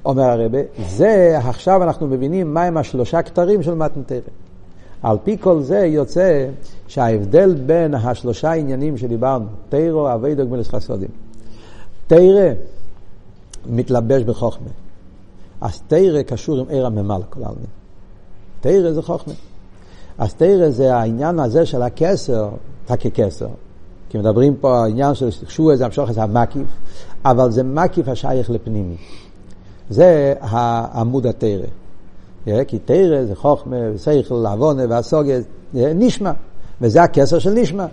אומר 0.04 0.22
הרבה, 0.22 0.58
זה 0.88 1.38
עכשיו 1.38 1.82
אנחנו 1.82 2.06
מבינים 2.06 2.54
מהם 2.54 2.76
השלושה 2.76 3.22
כתרים 3.22 3.62
של 3.62 3.74
מתנתרא. 3.74 4.18
על 5.02 5.16
פי 5.24 5.36
כל 5.40 5.62
זה 5.62 5.78
יוצא 5.78 6.48
שההבדל 6.88 7.54
בין 7.54 7.94
השלושה 7.94 8.52
עניינים 8.52 8.96
שדיברנו, 8.96 9.46
תירו, 9.68 10.14
אביידו, 10.14 10.46
גמלס 10.46 10.68
חסודים. 10.68 11.08
תירא 12.06 12.52
מתלבש 13.66 14.22
בחוכמה. 14.22 14.68
אז 15.60 15.80
תירא 15.88 16.22
קשור 16.22 16.58
עם 16.58 16.68
עיר 16.68 16.86
הממל 16.86 17.20
כל 17.30 17.42
העלמין. 17.42 17.66
תירא 18.60 18.92
זה 18.92 19.02
חוכמה. 19.02 19.34
אז 20.18 20.34
תירא 20.34 20.70
זה 20.70 20.96
העניין 20.96 21.38
הזה 21.38 21.66
של 21.66 21.82
הכסר, 21.82 22.48
ככסר. 22.86 23.48
כי 24.08 24.18
מדברים 24.18 24.56
פה 24.56 24.78
על 24.78 24.84
העניין 24.84 25.14
של 25.14 25.30
שוע 25.30 25.76
זה 25.76 25.84
המשוך 25.84 26.12
זה 26.12 26.22
המקיף, 26.22 26.66
אבל 27.24 27.50
זה 27.50 27.62
מקיף 27.62 28.08
השייך 28.08 28.50
לפנימי. 28.50 28.96
זה 29.90 30.34
העמוד 30.40 31.26
התרא. 31.26 31.66
כי 32.44 32.79
תרא 32.85 33.24
זה 33.24 33.35
חוכמה, 33.35 33.76
ושכל, 33.94 34.46
עוונה 34.46 34.83
והסוגה, 34.88 35.35
נשמע. 35.74 36.31
וזה 36.81 37.03
הכסר 37.03 37.38
של 37.38 37.50
נשמע. 37.50 37.87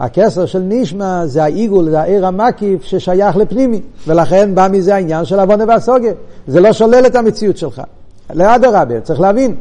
הכסר 0.00 0.46
של 0.46 0.62
נשמע 0.68 1.26
זה 1.26 1.42
העיגול, 1.44 1.90
זה 1.90 2.00
העיר 2.00 2.26
המקיף 2.26 2.82
ששייך 2.82 3.36
לפנימי, 3.36 3.80
ולכן 4.06 4.54
בא 4.54 4.68
מזה 4.70 4.94
העניין 4.94 5.24
של 5.24 5.40
עוונה 5.40 5.64
והסוגה. 5.68 6.10
זה 6.46 6.60
לא 6.60 6.72
שולל 6.72 7.06
את 7.06 7.16
המציאות 7.16 7.56
שלך. 7.56 7.82
לאדרבה, 8.34 9.00
צריך 9.00 9.20
להבין. 9.20 9.54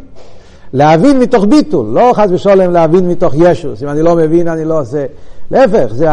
להבין 0.74 1.20
מתוך 1.20 1.46
ביטול, 1.46 1.86
לא 1.86 2.12
חס 2.14 2.30
ושלום 2.30 2.74
להבין 2.74 3.10
מתוך 3.10 3.34
ישוס. 3.38 3.84
אם 3.84 3.90
אני 3.90 4.02
לא 4.02 4.16
מבין, 4.16 4.48
אני 4.48 4.66
לא 4.66 4.82
עושה. 4.82 5.06
להפך, 5.52 5.94
זה, 5.94 6.08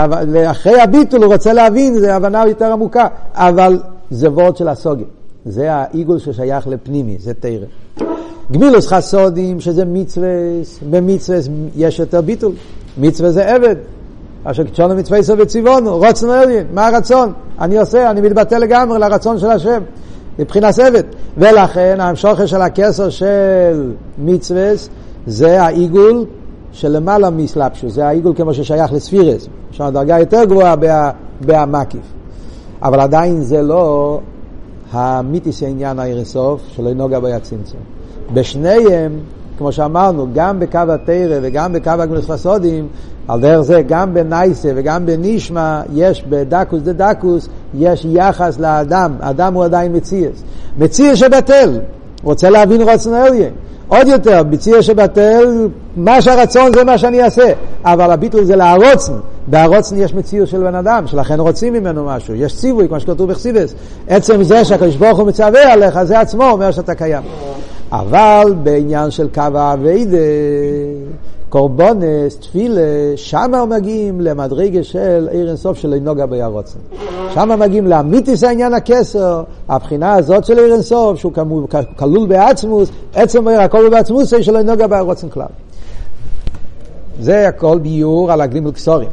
אחרי 0.50 0.80
הביטול 0.80 1.22
הוא 1.22 1.32
רוצה 1.32 1.52
להבין, 1.52 1.98
זה 1.98 2.14
הבנה 2.14 2.46
יותר 2.46 2.72
עמוקה, 2.72 3.06
אבל 3.34 3.80
זה 4.10 4.30
וורד 4.30 4.56
של 4.56 4.68
הסוגיה. 4.68 5.06
זה 5.44 5.72
העיגול 5.72 6.18
ששייך 6.18 6.66
לפנימי, 6.66 7.16
זה 7.18 7.34
תרא. 7.34 7.66
גמילוס 8.52 8.86
חסודים, 8.86 9.60
שזה 9.60 9.84
מצווה, 9.84 10.28
במצווה 10.90 11.38
יש 11.76 11.98
יותר 11.98 12.20
ביטול. 12.20 12.52
מצווה 12.98 13.30
זה 13.30 13.54
עבד. 13.54 13.76
אשר 14.44 14.64
קצ'ונו 14.64 14.94
מצווה 14.94 15.22
סוף 15.22 15.38
וציוונו, 15.42 15.98
רוצנו 15.98 16.32
עליין, 16.32 16.66
מה 16.74 16.86
הרצון? 16.86 17.32
אני 17.60 17.78
עושה, 17.78 18.10
אני 18.10 18.20
מתבטא 18.20 18.54
לגמרי 18.54 18.98
לרצון 18.98 19.38
של 19.38 19.50
השם, 19.50 19.82
מבחינת 20.38 20.78
עבד. 20.78 21.02
ולכן 21.38 21.96
המשוכר 22.00 22.46
של 22.46 22.62
הכסר 22.62 23.10
של 23.10 23.92
מצווה 24.18 24.70
זה 25.26 25.62
העיגול 25.62 26.24
של 26.72 26.88
למעלה 26.88 27.30
מסלפשו, 27.30 27.90
זה 27.90 28.06
העיגול 28.06 28.32
כמו 28.36 28.54
ששייך 28.54 28.92
לספירס, 28.92 29.48
יש 29.72 29.80
לנו 29.80 29.90
דרגה 29.90 30.18
יותר 30.18 30.44
גבוהה 30.44 30.74
בהמקיף. 31.40 32.00
אבל 32.82 33.00
עדיין 33.00 33.42
זה 33.42 33.62
לא 33.62 34.20
המיתיס 34.92 35.62
העניין 35.62 35.98
האירסוף, 35.98 36.60
שלא 36.68 36.94
נוגע 36.94 37.20
בי 37.20 37.32
הצמצום. 37.32 37.99
בשניהם, 38.34 39.12
כמו 39.58 39.72
שאמרנו, 39.72 40.26
גם 40.34 40.60
בקו 40.60 40.78
התרא 40.88 41.38
וגם 41.42 41.72
בקו 41.72 41.90
הגמלס 41.90 42.30
חסודים, 42.30 42.88
על 43.28 43.40
דרך 43.40 43.60
זה 43.60 43.82
גם 43.82 44.14
בנייסה 44.14 44.68
וגם 44.74 45.06
בנישמה, 45.06 45.82
יש 45.94 46.24
בדקוס 46.28 46.82
דה 46.82 46.92
דקוס, 46.92 47.48
יש 47.74 48.06
יחס 48.10 48.58
לאדם, 48.58 49.12
אדם 49.20 49.54
הוא 49.54 49.64
עדיין 49.64 49.96
מציאס. 49.96 50.42
מציאס 50.78 51.18
שבטל, 51.18 51.78
רוצה 52.22 52.50
להבין 52.50 52.82
רוצן 52.82 53.14
אליה. 53.14 53.48
עוד 53.88 54.08
יותר, 54.08 54.42
בציאס 54.42 54.84
שבטל, 54.84 55.68
מה 55.96 56.22
שהרצון 56.22 56.72
זה 56.74 56.84
מה 56.84 56.98
שאני 56.98 57.22
אעשה, 57.22 57.52
אבל 57.84 58.12
הביטול 58.12 58.44
זה 58.44 58.56
להרוצן. 58.56 59.12
בהרוצן 59.46 59.96
יש 59.96 60.14
מציאות 60.14 60.48
של 60.48 60.60
בן 60.60 60.74
אדם, 60.74 61.06
שלכן 61.06 61.40
רוצים 61.40 61.72
ממנו 61.72 62.04
משהו, 62.04 62.34
יש 62.34 62.56
ציווי, 62.56 62.88
כמו 62.88 63.00
שכתוב 63.00 63.30
בחסידס. 63.30 63.74
עצם 64.08 64.42
זה 64.42 64.64
שהקדוש 64.64 64.96
ברוך 64.96 65.18
הוא 65.18 65.26
מצווה 65.26 65.72
עליך, 65.72 66.02
זה 66.02 66.20
עצמו 66.20 66.50
אומר 66.50 66.70
שאתה 66.70 66.94
קיים. 66.94 67.22
אבל 67.92 68.54
בעניין 68.62 69.10
של 69.10 69.28
קו 69.34 69.42
האביידה, 69.54 70.18
קורבונס, 71.48 72.36
תפילה, 72.40 72.80
שמה 73.16 73.66
מגיעים 73.66 74.20
למדרגה 74.20 74.84
של 74.84 75.28
עיר 75.30 75.48
אינסוף 75.48 75.78
של 75.78 75.94
נוגע 76.02 76.26
בירוצן. 76.26 76.78
שמה 77.34 77.56
מגיעים 77.56 77.86
לאמיתיס 77.86 78.44
העניין 78.44 78.74
הכסר, 78.74 79.42
הבחינה 79.68 80.14
הזאת 80.14 80.44
של 80.44 80.58
עיר 80.58 80.74
אינסוף, 80.74 81.18
שהוא 81.18 81.32
כלול 81.96 82.28
בעצמוס, 82.28 82.88
עצם 83.14 83.48
עיר 83.48 83.60
הכל 83.60 83.88
בעצמוס, 83.88 84.34
של 84.40 84.62
נוגע 84.62 84.86
בירוצן 84.86 85.28
כלל. 85.28 85.46
זה 87.20 87.48
הכל 87.48 87.78
ביור 87.78 88.32
על 88.32 88.40
הגלימל 88.40 88.72
קסורים. 88.72 89.10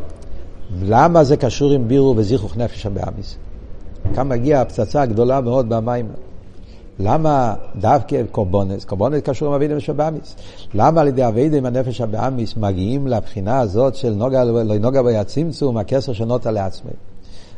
למה 0.86 1.24
זה 1.24 1.38
קשור 1.38 1.72
עם 1.72 1.88
בירו 1.88 2.14
וזיכוך 2.18 2.58
נפש 2.58 2.86
הבאמיס? 2.86 3.36
כאן 4.16 4.28
מגיעה 4.28 4.62
הפצצה 4.62 5.02
הגדולה 5.02 5.42
מאוד 5.42 5.70
במים. 5.70 6.06
למה 7.00 7.56
דווקא 7.76 8.24
קורבונס? 8.32 8.86
קורבונס 8.86 9.22
קשור 9.22 9.48
עם 9.48 9.54
אבידה 9.54 9.76
נפש 9.76 9.90
הבאמיס. 9.90 10.36
למה 10.74 11.02
על 11.02 11.08
ידי 11.08 11.28
אבידה 11.28 11.58
עם 11.58 11.66
הנפש 11.66 12.02
הבאמיס 12.02 12.58
מגיעים 12.58 13.08
לבחינה 13.08 13.60
הזאת 13.60 13.96
של 13.96 14.14
נוגע, 14.14 14.44
לא 14.44 14.78
נוגע 14.78 15.02
בי 15.02 15.18
הצמצום, 15.18 15.78
הכסר 15.78 16.14
שנוטה 16.14 16.52
לעצמי? 16.52 16.92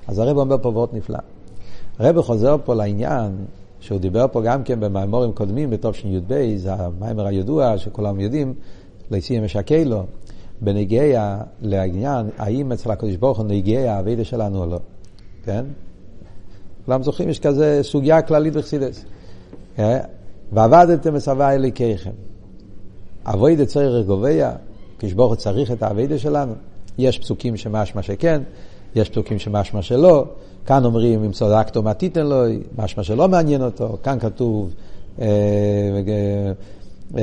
אז 0.08 0.20
הרב 0.20 0.38
אומר 0.38 0.58
פה 0.62 0.70
וורט 0.70 0.94
נפלא. 0.94 1.18
הרב 2.00 2.22
חוזר 2.22 2.56
פה 2.66 2.76
לעניין 2.76 3.32
שהוא 3.80 4.00
דיבר 4.00 4.26
פה 4.32 4.42
גם 4.42 4.64
כן 4.64 4.80
במאמורים 4.80 5.32
קודמים 5.32 5.70
בתוף 5.70 5.96
שי"ב, 5.96 6.56
זה 6.58 6.74
המיימר 6.74 7.26
הידוע 7.26 7.78
שכולם 7.78 8.20
יודעים, 8.20 8.54
ליציאה 9.12 9.42
משקה 9.42 9.84
לו, 9.84 10.04
בנגיע 10.62 11.38
לעניין, 11.62 12.30
האם 12.38 12.72
אצל 12.72 12.92
הקדוש 12.92 13.16
ברוך 13.16 13.38
הוא 13.38 13.46
נגיע 13.46 13.94
האבידה 13.94 14.24
שלנו 14.24 14.60
או 14.60 14.66
לא, 14.66 14.80
כן? 15.46 15.66
כולם 16.86 17.04
זוכרים, 17.04 17.30
יש 17.30 17.40
כזה 17.40 17.80
סוגיה 17.82 18.22
כללית 18.22 18.54
בחסידס. 18.54 19.06
אה? 19.80 20.00
ועבדתם 20.52 21.14
מסבה 21.14 21.54
אליקיכם. 21.54 22.12
אבוידה 23.26 23.66
צריך 23.66 24.08
גובע, 24.08 24.52
כשברוך 25.00 25.36
צריך 25.36 25.72
את 25.72 25.84
האבוידה 25.84 26.18
שלנו. 26.18 26.54
יש 26.98 27.20
פסוקים 27.20 27.58
שמשמע 27.58 28.02
שכן, 28.02 28.42
יש 28.96 29.10
פסוקים 29.10 29.40
שמשמע 29.40 29.82
שלא. 29.82 30.26
כאן 30.66 30.86
אומרים, 30.86 31.24
אם 31.24 31.32
צדקתו 31.32 31.84
מה 31.84 31.94
תיתן 31.94 32.26
לו, 32.26 32.44
משמע 32.78 33.04
שלא 33.04 33.28
מעניין 33.28 33.64
אותו. 33.64 33.98
כאן 34.04 34.20
כתוב, 34.20 34.74
אה, 35.22 35.28
אה, 37.18 37.22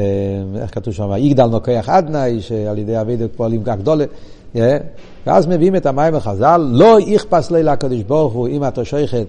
איך 0.62 0.74
כתוב 0.74 0.94
שם, 0.94 1.10
יגדל 1.16 1.46
נוקח 1.46 1.88
עדנאי, 1.88 2.40
שעל 2.40 2.78
ידי 2.78 3.00
אבוידה 3.00 3.28
פועלים 3.28 3.62
כך 3.64 3.76
גדולה. 3.78 4.04
ואז 5.26 5.46
מביאים 5.46 5.76
את 5.76 5.86
המים 5.86 6.14
החז"ל, 6.14 6.68
לא 6.70 6.98
יכפס 7.06 7.50
לי 7.50 7.62
לקדוש 7.62 8.02
ברוך 8.02 8.32
הוא 8.32 8.48
אם 8.48 8.64
אתה 8.64 8.84
שייכת 8.84 9.26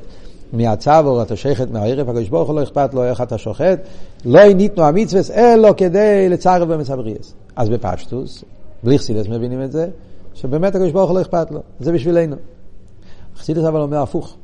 מהצבור, 0.53 1.21
אתה 1.21 1.35
שייכת 1.35 1.71
מהערב, 1.71 2.09
הקדוש 2.09 2.29
ברוך 2.29 2.49
הוא 2.49 2.55
לא 2.55 2.63
אכפת 2.63 2.93
לו 2.93 3.03
איך 3.03 3.21
אתה 3.21 3.37
שוחט, 3.37 3.79
לא 4.25 4.53
ניתנו 4.53 4.83
המצווה, 4.83 5.21
אלא 5.35 5.73
כדי 5.77 6.29
לצרף 6.29 6.67
במצבריאס. 6.67 7.33
אז 7.55 7.69
בפשטוס, 7.69 8.43
בלי 8.83 8.99
חסידס 8.99 9.27
מבינים 9.27 9.63
את 9.63 9.71
זה, 9.71 9.87
שבאמת 10.33 10.75
הקדוש 10.75 10.91
ברוך 10.91 11.09
הוא 11.09 11.17
לא 11.17 11.21
אכפת 11.21 11.51
לו, 11.51 11.59
זה 11.79 11.91
בשבילנו. 11.91 12.35
חסידס 13.37 13.63
אבל 13.63 13.81
אומר 13.81 14.01
הפוך, 14.01 14.35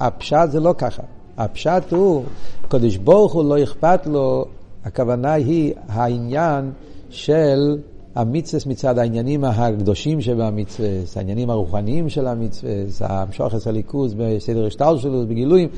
הפשט 0.00 0.50
זה 0.50 0.60
לא 0.60 0.74
ככה, 0.78 1.02
הפשט 1.38 1.82
הוא, 1.90 2.24
הקדוש 2.64 2.96
ברוך 2.96 3.32
הוא 3.32 3.44
לא 3.44 3.62
אכפת 3.62 4.06
לו, 4.06 4.44
הכוונה 4.84 5.32
היא 5.32 5.74
העניין 5.88 6.70
של 7.10 7.78
המצווה 8.14 8.60
מצד 8.66 8.98
העניינים 8.98 9.44
הקדושים 9.44 10.20
שבמצווה, 10.20 10.88
העניינים 11.16 11.50
הרוחניים 11.50 12.08
של 12.08 12.26
המצווה, 12.26 12.72
המשוחס 13.00 13.66
הליכוז 13.66 14.14
בסדר 14.14 14.66
השטר 14.66 14.98
שלו, 14.98 15.26
בגילויים, 15.26 15.68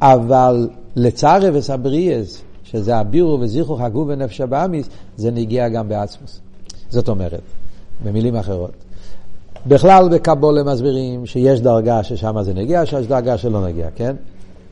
אבל 0.00 0.68
לצערי 0.96 1.50
וסבריאס, 1.52 2.42
שזה 2.64 2.96
הבירו 2.96 3.40
וזיכרו 3.40 3.76
חגו 3.76 4.04
בנפש 4.04 4.40
הבאמיס, 4.40 4.88
זה 5.16 5.30
נגיע 5.30 5.68
גם 5.68 5.88
בעצמוס. 5.88 6.40
זאת 6.90 7.08
אומרת, 7.08 7.40
במילים 8.04 8.36
אחרות. 8.36 8.70
בכלל 9.66 10.08
בקבולה 10.08 10.62
מסבירים 10.62 11.26
שיש 11.26 11.60
דרגה 11.60 12.02
ששם 12.02 12.42
זה 12.42 12.54
נגיע, 12.54 12.86
שיש 12.86 13.06
דרגה 13.06 13.38
שלא 13.38 13.66
נגיע, 13.66 13.88
כן? 13.96 14.16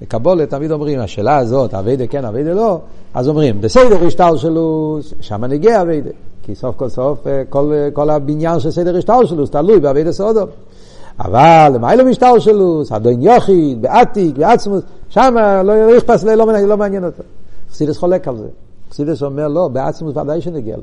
בקבולה 0.02 0.46
תמיד 0.46 0.70
אומרים, 0.70 1.00
השאלה 1.00 1.36
הזאת, 1.36 1.74
אביידה 1.74 2.06
כן, 2.06 2.24
אביידה 2.24 2.52
לא, 2.52 2.80
אז 3.14 3.28
אומרים, 3.28 3.60
בסדר 3.60 4.06
השטר 4.06 4.36
שלו, 4.36 4.98
שם 5.20 5.44
נגיע 5.44 5.82
אביידה. 5.82 6.10
כי 6.46 6.54
סוף 6.54 6.76
כל 6.76 6.88
סוף 6.88 7.26
אה, 7.26 7.42
כל, 7.48 7.72
אה, 7.74 7.90
כל 7.92 8.10
הבניין 8.10 8.60
של 8.60 8.70
סדר 8.70 8.96
השטלשלוס 8.96 9.50
תלוי 9.50 9.80
בעביד 9.80 10.06
הסודו. 10.06 10.46
אבל 11.18 11.70
למה 11.74 11.94
לא 11.94 12.04
משטלשלוס, 12.04 12.92
אדון 12.92 13.22
יוחיד, 13.22 13.82
בעתיק, 13.82 14.38
בעצמוס, 14.38 14.82
שם 15.08 15.34
לא 15.64 15.72
יכפס, 15.72 16.24
לא, 16.24 16.34
לא, 16.34 16.52
לא 16.52 16.76
מעניין 16.76 17.04
אותו. 17.04 17.22
חסידס 17.70 17.96
חולק 17.98 18.28
על 18.28 18.36
זה. 18.36 18.48
חסידס 18.90 19.22
אומר 19.22 19.48
לא, 19.48 19.68
בעצמוס 19.68 20.16
ודאי 20.16 20.40
שנגיע 20.40 20.76
לו. 20.76 20.82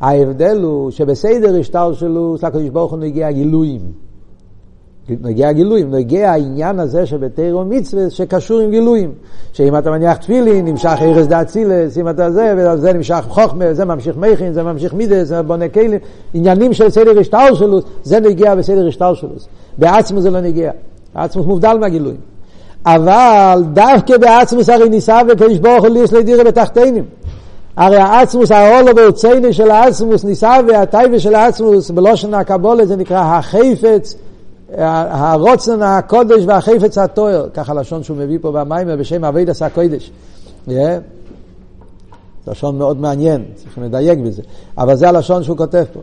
ההבדל 0.00 0.62
הוא 0.62 0.90
שבסדר 0.90 1.60
השטלשלוס 1.60 2.44
לקדוש 2.44 2.68
ברוך 2.68 2.92
הוא 2.92 2.98
נגיע 2.98 3.30
גילויים. 3.30 3.80
נגיע 5.22 5.52
גילויים, 5.52 5.94
נגיע 5.94 6.30
העניין 6.30 6.80
הזה 6.80 7.06
שבתירו 7.06 7.64
מצווה 7.64 8.10
שקשור 8.10 8.60
עם 8.60 8.70
גילויים. 8.70 9.12
שאם 9.52 9.78
אתה 9.78 9.90
מניח 9.90 10.16
תפילין, 10.16 10.64
נמשך 10.64 10.98
ארז 11.02 11.28
דה 11.28 11.42
אצילס, 11.42 11.98
אם 11.98 12.08
אתה 12.08 12.30
זה, 12.30 12.54
וזה 12.56 12.92
נמשך 12.92 13.24
חוכמה, 13.28 13.74
זה 13.74 13.84
ממשיך 13.84 14.16
מכין, 14.16 14.52
זה 14.52 14.62
ממשיך 14.62 14.94
מידס, 14.94 15.26
זה 15.26 15.42
בונה 15.42 15.68
כלים, 15.68 15.98
עניינים 16.34 16.72
של 16.72 16.90
סדר 16.90 17.20
השטר 17.20 17.54
שלו, 17.54 17.78
זה 18.02 18.20
נגיע 18.20 18.54
בסדר 18.54 18.88
השטר 18.88 19.14
שלו. 19.14 19.30
בעצמו 19.78 20.20
זה 20.20 20.30
לא 20.30 20.40
נגיע, 20.40 20.70
בעצמו 21.14 21.42
מובדל 21.42 21.76
מהגילויים. 21.80 22.20
אבל 22.86 23.62
דווקא 23.72 24.16
בעצמוס 24.16 24.68
הרי 24.68 24.88
ניסה 24.88 25.20
וקדוש 25.28 25.58
ברוך 25.58 25.84
הוא 25.84 25.88
ליש 25.88 26.12
לדירה 26.12 26.44
בתחתינים. 26.44 27.04
הרי 27.76 27.96
העצמוס, 27.96 28.52
העולו 28.52 28.96
והוצאינו 28.96 29.52
של 29.52 29.70
העצמוס 29.70 30.24
ניסה 30.24 30.52
והטייבה 30.68 31.18
של 31.18 31.34
העצמוס 31.34 31.90
בלושן 31.90 32.34
הקבולה 32.34 32.86
זה 32.86 32.96
נקרא 32.96 33.18
החפץ 33.20 34.14
הרוצן 34.78 35.82
הקודש 35.82 36.42
והחפץ 36.46 36.98
התואר, 36.98 37.48
ככה 37.54 37.74
לשון 37.74 38.02
שהוא 38.02 38.16
מביא 38.16 38.38
פה 38.40 38.52
במיימר 38.52 38.96
בשם 38.96 39.24
אבי 39.24 39.44
דסה 39.44 39.70
קודש. 39.70 40.10
Yeah. 40.68 40.72
לשון 42.46 42.78
מאוד 42.78 43.00
מעניין, 43.00 43.44
צריכים 43.54 43.82
לדייק 43.82 44.18
בזה. 44.18 44.42
אבל 44.78 44.96
זה 44.96 45.08
הלשון 45.08 45.42
שהוא 45.42 45.56
כותב 45.56 45.84
פה. 45.92 46.00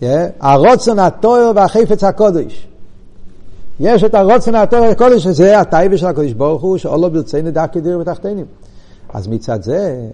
Yeah. 0.00 0.04
הרוצן 0.40 0.98
התואר 0.98 1.52
והחפץ 1.54 2.04
הקודש. 2.04 2.66
יש 3.80 4.04
את 4.04 4.14
הרוצן 4.14 4.54
התואר 4.54 4.82
והקודש, 4.82 5.22
שזה 5.22 5.60
הטייבה 5.60 5.96
של 5.96 6.06
הקודש 6.06 6.32
ברוך 6.32 6.62
הוא, 6.62 6.78
שאולו 6.78 7.10
ברצינו 7.10 7.50
דווקא 7.50 7.80
דיר 7.80 7.98
בתחתינים. 7.98 8.46
אז 9.14 9.28
מצד 9.28 9.62
זה, 9.62 10.08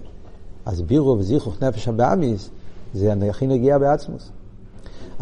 אז 0.65 0.81
בירו 0.81 1.17
וזיכוך 1.17 1.63
נפש 1.63 1.87
הבאמיס, 1.87 2.49
זה 2.93 3.13
הכי 3.29 3.47
נגיע 3.47 3.77
בעצמוס. 3.77 4.29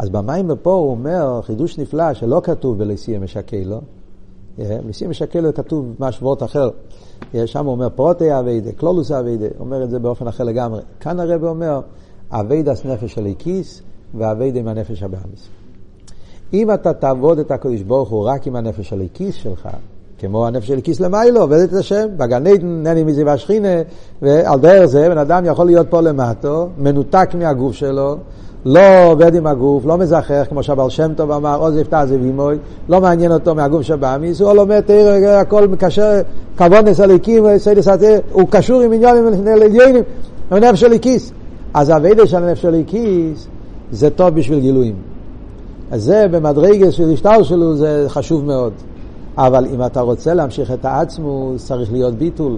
אז 0.00 0.08
במים 0.08 0.50
פה 0.62 0.72
הוא 0.72 0.90
אומר 0.90 1.40
חידוש 1.42 1.78
נפלא 1.78 2.14
שלא 2.14 2.40
כתוב 2.44 2.78
בלסיה 2.78 3.18
משקה 3.18 3.56
לו, 3.64 3.80
בלסיה 4.58 5.08
משקה 5.08 5.40
לו 5.40 5.54
כתוב 5.54 5.94
משוואות 5.98 6.42
אחר. 6.42 6.70
שם 7.46 7.64
הוא 7.64 7.72
אומר 7.72 7.88
פרוטי 7.88 8.38
אביידה, 8.38 8.72
קלולוס 8.72 9.10
אביידה, 9.10 9.46
אומר 9.60 9.84
את 9.84 9.90
זה 9.90 9.98
באופן 9.98 10.26
אחר 10.26 10.44
לגמרי. 10.44 10.80
כאן 11.00 11.20
הרב 11.20 11.44
אומר 11.44 11.80
אביידס 12.30 12.84
נפש 12.84 13.14
של 13.14 13.20
הליקיס 13.20 13.82
ואביידה 14.14 14.60
עם 14.60 14.68
הנפש 14.68 15.02
הבאמיס. 15.02 15.48
אם 16.52 16.74
אתה 16.74 16.92
תעבוד 16.92 17.38
את 17.38 17.50
הקדוש 17.50 17.82
ברוך 17.82 18.08
הוא 18.08 18.24
רק 18.24 18.46
עם 18.46 18.56
הנפש 18.56 18.88
של 18.88 18.96
הליקיס 18.96 19.34
שלך, 19.34 19.68
כמו 20.18 20.46
הנפש 20.46 20.68
של 20.68 20.80
כיס 20.80 21.00
למיילו, 21.00 21.40
עובד 21.40 21.58
את 21.58 21.72
השם, 21.72 22.06
בגן 22.16 22.46
עדן, 22.46 22.82
נני 22.82 23.04
מזיו 23.04 23.30
השכינה, 23.30 23.68
ועל 24.22 24.60
דרך 24.60 24.84
זה 24.84 25.08
בן 25.08 25.18
אדם 25.18 25.44
יכול 25.44 25.66
להיות 25.66 25.86
פה 25.90 26.00
למטו, 26.00 26.68
מנותק 26.78 27.28
מהגוף 27.38 27.72
שלו, 27.72 28.16
לא 28.64 29.04
עובד 29.04 29.34
עם 29.34 29.46
הגוף, 29.46 29.86
לא 29.86 29.98
מזכח, 29.98 30.44
כמו 30.48 30.62
שהבעל 30.62 30.90
שם 30.90 31.12
טוב 31.16 31.30
אמר, 31.30 31.58
עוז 31.58 31.76
יפתח 31.76 32.04
זה 32.06 32.18
וימוי, 32.20 32.56
לא 32.88 33.00
מעניין 33.00 33.32
אותו 33.32 33.54
מהגוף 33.54 33.82
שבאמיס, 33.82 34.40
הוא 34.40 34.52
לומד 34.52 34.80
תראה, 34.80 35.40
הכל 35.40 35.68
מקשר, 35.68 36.20
כבונס 36.56 37.00
הליקים, 37.00 37.44
הוא 38.32 38.48
קשור 38.50 38.80
עם 38.80 38.92
עם 40.52 40.64
נפש 40.64 40.82
הליקיס. 40.82 41.32
אז 41.74 41.90
הווידה 41.90 42.26
של 42.26 42.36
הנפש 42.36 42.64
הליקיס 42.64 43.46
זה 43.92 44.10
טוב 44.10 44.28
בשביל 44.28 44.60
גילויים. 44.60 44.94
אז 45.90 46.02
זה 46.02 46.26
במדרגה 46.30 46.92
של 46.92 47.12
השטר 47.12 47.42
שלו 47.42 47.76
זה 47.76 48.04
חשוב 48.08 48.44
מאוד. 48.44 48.72
אבל 49.38 49.66
אם 49.74 49.84
אתה 49.86 50.00
רוצה 50.00 50.34
להמשיך 50.34 50.70
את 50.70 50.84
העצמוס, 50.84 51.66
צריך 51.66 51.92
להיות 51.92 52.14
ביטול. 52.14 52.56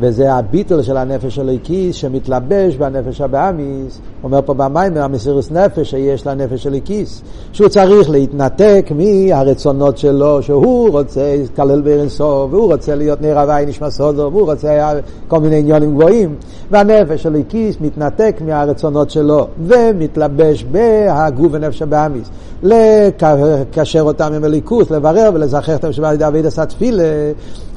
וזה 0.00 0.34
הביטול 0.34 0.82
של 0.82 0.96
הנפש 0.96 1.38
הליקיס 1.38 1.96
שמתלבש 1.96 2.76
בנפש 2.76 3.20
הבאמיס, 3.20 4.00
אומר 4.24 4.40
פה 4.46 4.54
במים, 4.54 4.96
המסירוס 4.96 5.50
נפש 5.50 5.90
שיש 5.90 6.26
לנפש 6.26 6.66
הליקיס, 6.66 7.22
שהוא 7.52 7.68
צריך 7.68 8.10
להתנתק 8.10 8.90
מהרצונות 8.94 9.98
שלו, 9.98 10.42
שהוא 10.42 10.90
רוצה 10.90 11.36
להתקלל 11.36 11.80
בארנסוף, 11.80 12.52
והוא 12.52 12.72
רוצה 12.72 12.94
להיות 12.94 13.20
נר 13.22 13.38
הוואי 13.38 13.66
נשמע 13.66 13.90
סודו, 13.90 14.30
והוא 14.32 14.50
רוצה 14.50 14.92
כל 15.28 15.40
מיני 15.40 15.58
עניונים 15.58 15.94
גבוהים, 15.94 16.34
והנפש 16.70 17.26
הליקיס 17.26 17.76
מתנתק 17.80 18.36
מהרצונות 18.46 19.10
שלו, 19.10 19.46
ומתלבש 19.66 20.64
בהגוף 20.64 21.48
ונפש 21.52 21.82
הבאמיס, 21.82 22.30
לקשר 22.62 24.02
אותם 24.02 24.32
עם 24.32 24.44
הליכוס, 24.44 24.90
לברר 24.90 25.30
ולזכר 25.34 25.72
אותם 25.72 25.92
שבא 25.92 26.10
לידי 26.10 26.26
אבידס 26.26 26.58
התפילה, 26.58 27.02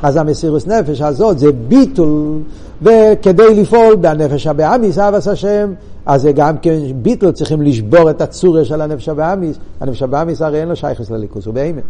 אז 0.04 0.18
המסירוס 0.18 0.68
נפש 0.68 1.02
הזאת 1.02 1.40
זה 1.40 1.52
ביטול, 1.68 2.40
וכדי 2.84 3.62
לפעול 3.62 3.96
בנפש 3.96 4.48
הבאמיס, 4.48 4.98
אבס 4.98 5.28
השם, 5.28 5.74
אז 6.06 6.22
זה 6.22 6.32
גם 6.32 6.58
כן 6.58 6.80
ביטול, 6.96 7.32
צריכים 7.32 7.62
לשבור 7.62 8.10
את 8.10 8.22
הצורה 8.22 8.66
של 8.66 8.82
הנפש 8.82 9.10
הבאמיס. 9.10 9.58
הנפש 9.82 10.04
הבאמיס 10.04 10.42
הרי 10.42 10.60
אין 10.60 10.70
לו 10.70 10.76
שייכס 10.76 11.12
לליכוס, 11.12 11.46
הוא 11.46 11.54
בהימן. 11.54 11.82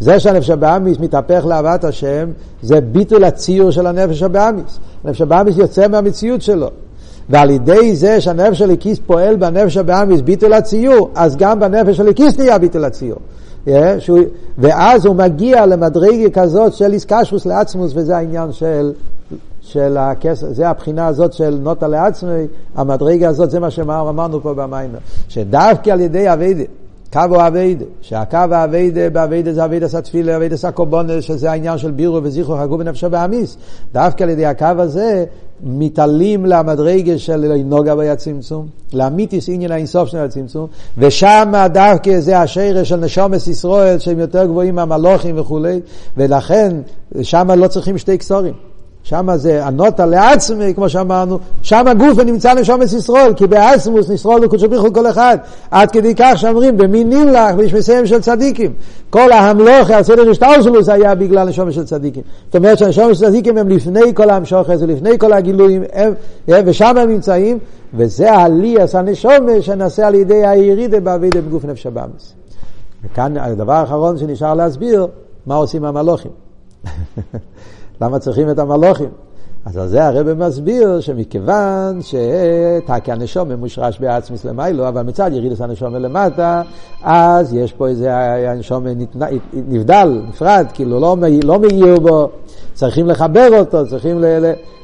זה 0.00 0.20
שהנפש 0.20 0.50
הבאמיס 0.50 0.98
מתהפך 0.98 1.44
לאהבת 1.46 1.84
השם, 1.84 2.30
זה 2.62 2.80
ביטול 2.80 3.24
הציור 3.24 3.70
של 3.70 3.86
הנפש 3.86 4.22
הבאמיס. 4.22 4.78
הנפש 5.04 5.20
הבאמיס 5.20 5.56
יוצא 5.58 5.88
מהמציאות 5.88 6.42
שלו. 6.42 6.70
ועל 7.28 7.50
ידי 7.50 7.96
זה 7.96 8.20
שהנפש 8.20 8.62
הליקיס 8.62 8.98
פועל 9.06 9.36
בנפש 9.36 9.76
הבאמיס 9.76 10.20
ביטול 10.20 10.52
הציור, 10.52 11.10
אז 11.14 11.36
גם 11.36 11.60
בנפש 11.60 12.00
הליקיס 12.00 12.38
נהיה 12.38 12.58
ביטול 12.58 12.84
הציור. 12.84 13.18
Yeah, 13.66 13.70
שהוא, 13.98 14.18
ואז 14.58 15.06
הוא 15.06 15.16
מגיע 15.16 15.66
למדרגה 15.66 16.30
כזאת 16.30 16.74
של 16.74 16.92
איסקשוס 16.92 17.46
לעצמוס, 17.46 17.92
וזה 17.94 18.16
העניין 18.16 18.52
של, 18.52 18.92
של 19.72 19.96
הכסף, 19.96 20.46
זה 20.52 20.68
הבחינה 20.68 21.06
הזאת 21.06 21.32
של 21.32 21.58
נוטה 21.62 21.88
לעצמי, 21.88 22.46
המדרגה 22.74 23.28
הזאת, 23.28 23.50
זה 23.50 23.60
מה 23.60 23.70
שאמרנו 23.70 24.42
פה 24.42 24.54
במיימר, 24.54 24.98
שדווקא 25.28 25.90
על 25.90 26.00
ידי 26.00 26.32
אביידה, 26.32 26.64
קו 27.12 27.36
האביידה, 27.36 27.84
שהקו 28.00 28.36
האביידה 28.36 29.10
באביידה 29.10 29.52
זה 29.52 29.64
אביידה 29.64 29.88
סתפילה, 29.88 30.36
אביידה 30.36 30.56
סקובונה, 30.56 31.22
שזה 31.22 31.50
העניין 31.50 31.78
של 31.78 31.90
בירו 31.90 32.20
וזיכרו 32.22 32.56
חגו 32.56 32.78
בנפשו 32.78 33.10
באמיס. 33.10 33.56
דווקא 33.92 34.24
על 34.24 34.30
ידי 34.30 34.46
הקו 34.46 34.66
הזה 34.78 35.24
מתעלים 35.62 36.46
למדרגה 36.46 37.18
של 37.18 37.52
נוגה 37.64 37.94
והצמצום, 37.96 38.66
לאמיתיס 38.92 39.48
עניין 39.48 39.72
האינסוף 39.72 40.08
של 40.08 40.18
הצמצום, 40.18 40.66
ושם 40.98 41.52
דווקא 41.72 42.20
זה 42.20 42.38
השרש 42.38 42.88
של 42.88 42.96
נשומס 42.96 43.46
ישראל 43.46 43.98
שהם 43.98 44.18
יותר 44.18 44.44
גבוהים 44.44 44.74
מהמלוכים 44.74 45.38
וכולי, 45.38 45.80
ולכן 46.16 46.76
שם 47.22 47.50
לא 47.50 47.68
צריכים 47.68 47.98
שתי 47.98 48.18
קסורים. 48.18 48.69
שם 49.10 49.28
זה 49.36 49.64
הנוטה 49.66 50.06
לעצמי, 50.06 50.74
כמו 50.74 50.88
שאמרנו, 50.88 51.38
שם 51.62 51.88
הגוף 51.88 52.18
נמצא 52.18 52.54
נשומת 52.54 52.92
ישרול, 52.92 53.34
כי 53.36 53.46
באסמוס 53.46 54.10
נשרול 54.10 54.44
וקודשו 54.44 54.68
בריחו 54.68 54.92
כל 54.92 55.10
אחד. 55.10 55.38
עד 55.70 55.90
כדי 55.90 56.14
כך 56.14 56.32
שאומרים, 56.36 56.76
במינים 56.76 57.28
לך, 57.28 57.54
בשמסיהם 57.56 58.06
של 58.06 58.20
צדיקים. 58.20 58.72
כל 59.10 59.32
ההמלוך, 59.32 59.90
הסדר 59.90 60.30
השטאוסלוס 60.30 60.88
היה 60.88 61.14
בגלל 61.14 61.48
נשומת 61.48 61.72
של 61.72 61.84
צדיקים. 61.84 62.22
זאת 62.46 62.56
אומרת 62.56 62.78
שהנשומת 62.78 63.16
של 63.16 63.26
צדיקים 63.26 63.58
הם 63.58 63.68
לפני 63.68 64.14
כל 64.14 64.30
המשוכס 64.30 64.82
ולפני 64.82 65.18
כל 65.18 65.32
הגילויים, 65.32 65.82
הם, 65.92 66.12
ושם 66.48 66.96
הם 66.96 67.08
נמצאים, 67.08 67.58
וזה 67.94 68.32
העליאס 68.32 68.94
הנשומת 68.94 69.62
שנעשה 69.62 70.06
על 70.06 70.14
ידי 70.14 70.46
הירידה 70.46 71.00
בעבידה 71.00 71.40
בגוף 71.40 71.64
נפש 71.64 71.86
הבאמס. 71.86 72.34
וכאן 73.04 73.36
הדבר 73.36 73.72
האחרון 73.72 74.18
שנשאר 74.18 74.54
להסביר, 74.54 75.06
מה 75.46 75.54
עושים 75.54 75.84
המלוכים. 75.84 76.30
למה 78.00 78.18
צריכים 78.18 78.50
את 78.50 78.58
המלוכים? 78.58 79.08
אז 79.64 79.76
על 79.76 79.88
זה 79.88 80.06
הרב 80.06 80.32
מסביר 80.32 81.00
שמכיוון 81.00 82.00
שתקי 82.02 83.12
הנשום 83.12 83.52
מושרש 83.52 84.00
בעצמס 84.00 84.44
למיילו, 84.44 84.88
אבל 84.88 85.02
מצד 85.02 85.30
ירידס 85.32 85.60
הנשום 85.60 85.94
למטה, 85.94 86.62
אז 87.02 87.54
יש 87.54 87.72
פה 87.72 87.88
איזה 87.88 88.14
הנשום 88.50 88.86
נבדל, 89.52 90.22
נפרד, 90.28 90.66
כאילו 90.74 91.00
לא, 91.00 91.16
לא 91.44 91.58
מאיר 91.58 92.00
בו, 92.00 92.28
צריכים 92.74 93.06
לחבר 93.06 93.48
אותו, 93.58 93.86
צריכים 93.86 94.24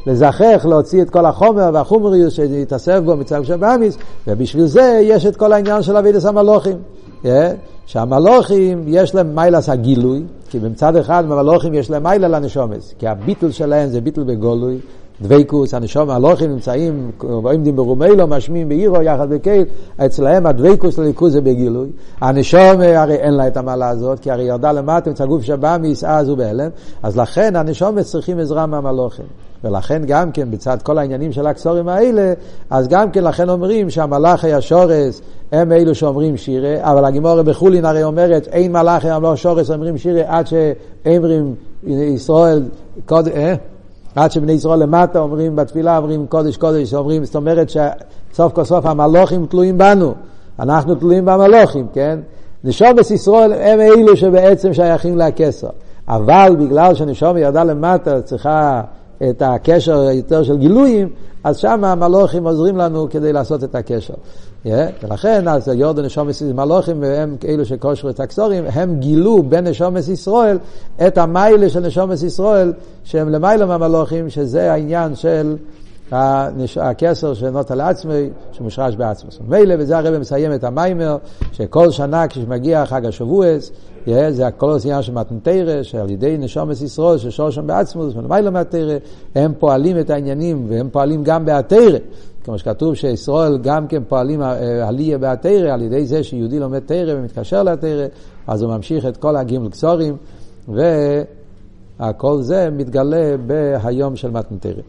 לזכך, 0.07 0.67
להוציא 0.69 1.03
את 1.03 1.11
כל 1.11 1.27
החומר 1.27 1.71
והחומריות 1.75 2.33
שיתאסף 2.33 2.99
בו 3.05 3.17
מצד 3.17 3.45
שבאמיס, 3.45 3.99
ובשביל 4.27 4.67
זה 4.67 5.01
יש 5.03 5.27
את 5.27 5.37
כל 5.37 5.53
העניין 5.53 5.83
של 5.83 5.97
אבידס 5.97 6.25
המלוכים. 6.25 6.77
אה? 7.25 7.53
שהמלוכים 7.87 8.85
יש 8.87 9.15
להם 9.15 9.35
מיילס 9.35 9.69
הגילוי, 9.69 10.23
כי 10.51 10.59
במצד 10.59 10.97
אחד 10.97 11.25
המלוכים 11.25 11.75
יש 11.75 11.91
להם 11.91 12.03
מיילה 12.03 12.29
לנשומס, 12.29 12.95
כי 12.99 13.09
הביטול 13.09 13.51
שלהם 13.51 13.89
זה 13.89 14.01
ביטול 14.01 14.25
בגולוי, 14.25 14.79
דבייקוס, 15.23 15.75
הנשום, 15.75 16.11
המלוכים 16.11 16.51
נמצאים, 16.51 17.11
עומדים 17.19 17.77
ברומלו, 17.77 18.27
משמיעים 18.27 18.69
בעירו 18.69 19.03
יחד 19.03 19.31
בקייל, 19.31 19.65
אצלהם 20.07 20.47
הדבייקוס 20.47 20.99
לליכוז 20.99 21.33
זה 21.33 21.41
בגילוי. 21.41 21.89
הנשום 22.21 22.81
הרי 22.81 23.15
אין 23.15 23.35
לה 23.35 23.47
את 23.47 23.57
המעלה 23.57 23.89
הזאת, 23.89 24.21
כי 24.21 24.31
הרי 24.31 24.45
ירדה 24.45 24.73
למטה, 24.73 25.11
מצד 25.11 25.27
גוף 25.27 25.43
שבא 25.43 25.77
מישאז 25.81 26.31
ובהלם, 26.31 26.71
אז 27.03 27.17
לכן 27.17 27.57
הנשום 27.57 28.03
צריכים 28.03 28.39
עזרה 28.39 28.67
מהמלוכים. 28.67 29.27
ולכן 29.65 30.03
גם 30.07 30.33
כן 30.33 30.51
בצד 30.51 30.79
כל 30.83 30.99
העניינים 30.99 31.33
של 31.33 31.47
הקסורים 31.47 31.89
האלה, 31.89 32.33
אז 32.71 32.89
גם 32.89 33.11
כן 33.11 33.25
לכן 33.25 33.49
אומרים 33.49 33.91
שהמלאכי 33.91 34.53
השורס 34.53 35.21
הם 35.53 35.73
אלו 35.73 35.95
שאומרים 35.95 36.37
שירה, 36.37 36.77
אבל 36.81 37.05
הגימורה 37.05 37.43
בחולין 37.43 37.85
הרי 37.85 38.05
אומרת 38.05 38.49
אין 38.53 38.73
מלאכי 38.73 39.11
המלאכי 39.11 39.33
השורס 39.33 39.71
אומרים 39.71 39.99
שירה 39.99 40.23
עד 40.27 40.47
שאמרים 40.47 41.55
ישראל, 41.87 42.63
קוד, 43.07 43.29
אה? 43.29 43.55
עד 44.15 44.31
שבני 44.31 44.53
ישראל 44.53 44.79
למטה 44.79 45.19
אומרים 45.19 45.57
בתפילה, 45.57 45.99
אומרים 45.99 46.27
קודש 46.27 46.57
קודש, 46.57 46.95
אומרים, 46.95 47.25
זאת 47.25 47.37
אומרת 47.37 47.71
שסוף 47.71 48.53
כל 48.53 48.65
סוף 48.65 48.87
המלוכים 48.87 49.47
תלויים 49.47 49.79
בנו, 49.79 50.15
אנחנו 50.59 50.95
תלויים 50.95 51.25
במלוכים, 51.25 51.87
כן? 51.93 52.19
נשומת 52.65 53.11
ישראל 53.11 53.53
הם 53.53 53.81
אלו 53.81 54.17
שבעצם 54.17 54.75
שייכים 54.75 55.19
לכסר. 55.19 55.69
אבל 56.09 56.57
בגלל 56.59 56.95
שנשומת 56.95 57.41
ירדה 57.41 57.65
למטה 57.65 58.23
צריכה 58.23 58.83
את 59.31 59.43
הקשר 59.43 60.11
יותר 60.11 60.43
של 60.43 60.57
גילויים, 60.57 61.09
אז 61.45 61.57
שם 61.57 61.85
המלוכים 61.85 62.47
עוזרים 62.47 62.77
לנו 62.77 63.07
כדי 63.11 63.33
לעשות 63.33 63.65
את 63.65 63.75
הקשר. 63.75 64.15
Yeah, 64.67 64.69
ולכן 65.03 65.49
אז 65.49 65.69
יורדן 65.69 66.05
נשומס 66.05 66.43
מלוכים 66.43 67.01
והם 67.01 67.37
אלו 67.49 67.65
שקושרו 67.65 68.11
את 68.11 68.21
הקסורים, 68.21 68.65
הם 68.73 69.01
גילו 69.01 69.43
בין 69.43 69.67
נשומס 69.67 70.09
ישראל 70.09 70.59
את 71.07 71.19
המיילה 71.19 71.69
של 71.69 71.81
נשומס 71.81 72.23
ישראל 72.23 72.73
שהם 73.05 73.29
למיילה 73.29 73.67
מהמלוכים, 73.67 74.31
שזה 74.31 74.73
העניין 74.73 75.15
של 75.15 75.57
הקסר 76.13 77.35
של 77.35 77.51
נוטה 77.51 77.75
לעצמי, 77.75 78.31
שמושרש 78.53 78.97
בעצמו. 78.97 79.31
מילא, 79.49 79.75
וזה 79.79 79.99
הרב 79.99 80.19
מסיים 80.19 80.55
את 80.55 80.65
המיימר, 80.65 81.17
שכל 81.53 81.91
שנה 81.91 82.29
כשמגיע 82.29 82.87
חג 82.87 83.07
השבועס, 83.07 83.73
זה 84.31 84.47
הכל 84.47 84.77
עניין 84.85 85.03
של 85.03 85.13
מתנתרא, 85.13 85.83
שעל 85.83 86.11
ידי 86.11 86.37
נשומת 86.39 86.81
ישראל, 86.81 87.19
ששור 87.19 87.51
שם 87.51 87.67
בעצמוס, 87.67 88.17
ולמעלה 88.17 88.51
מהתרא, 88.51 88.97
הם 89.35 89.53
פועלים 89.59 89.99
את 89.99 90.11
העניינים, 90.11 90.67
והם 90.69 90.89
פועלים 90.93 91.25
גם 91.25 91.45
בהתרא. 91.45 91.99
כמו 92.45 92.59
שכתוב 92.59 92.95
שישראל 92.95 93.59
גם 93.59 93.87
כן 93.87 94.03
פועלים 94.09 94.43
עלייה 94.83 95.19
בהתרא, 95.19 95.73
על 95.73 95.83
ידי 95.83 96.07
זה 96.07 96.23
שיהודי 96.25 96.59
לומד 96.59 96.79
תרא 96.79 97.15
ומתקשר 97.19 97.63
לתרא, 97.63 98.07
אז 98.47 98.63
הוא 98.63 98.75
ממשיך 98.75 99.07
את 99.07 99.17
כל 99.17 99.37
הגימל 99.37 99.69
קצורים, 99.69 100.17
וכל 100.69 102.43
זה 102.43 102.69
מתגלה 102.73 103.35
בהיום 103.47 104.17
של 104.17 104.31
מתנתרא. 104.31 104.83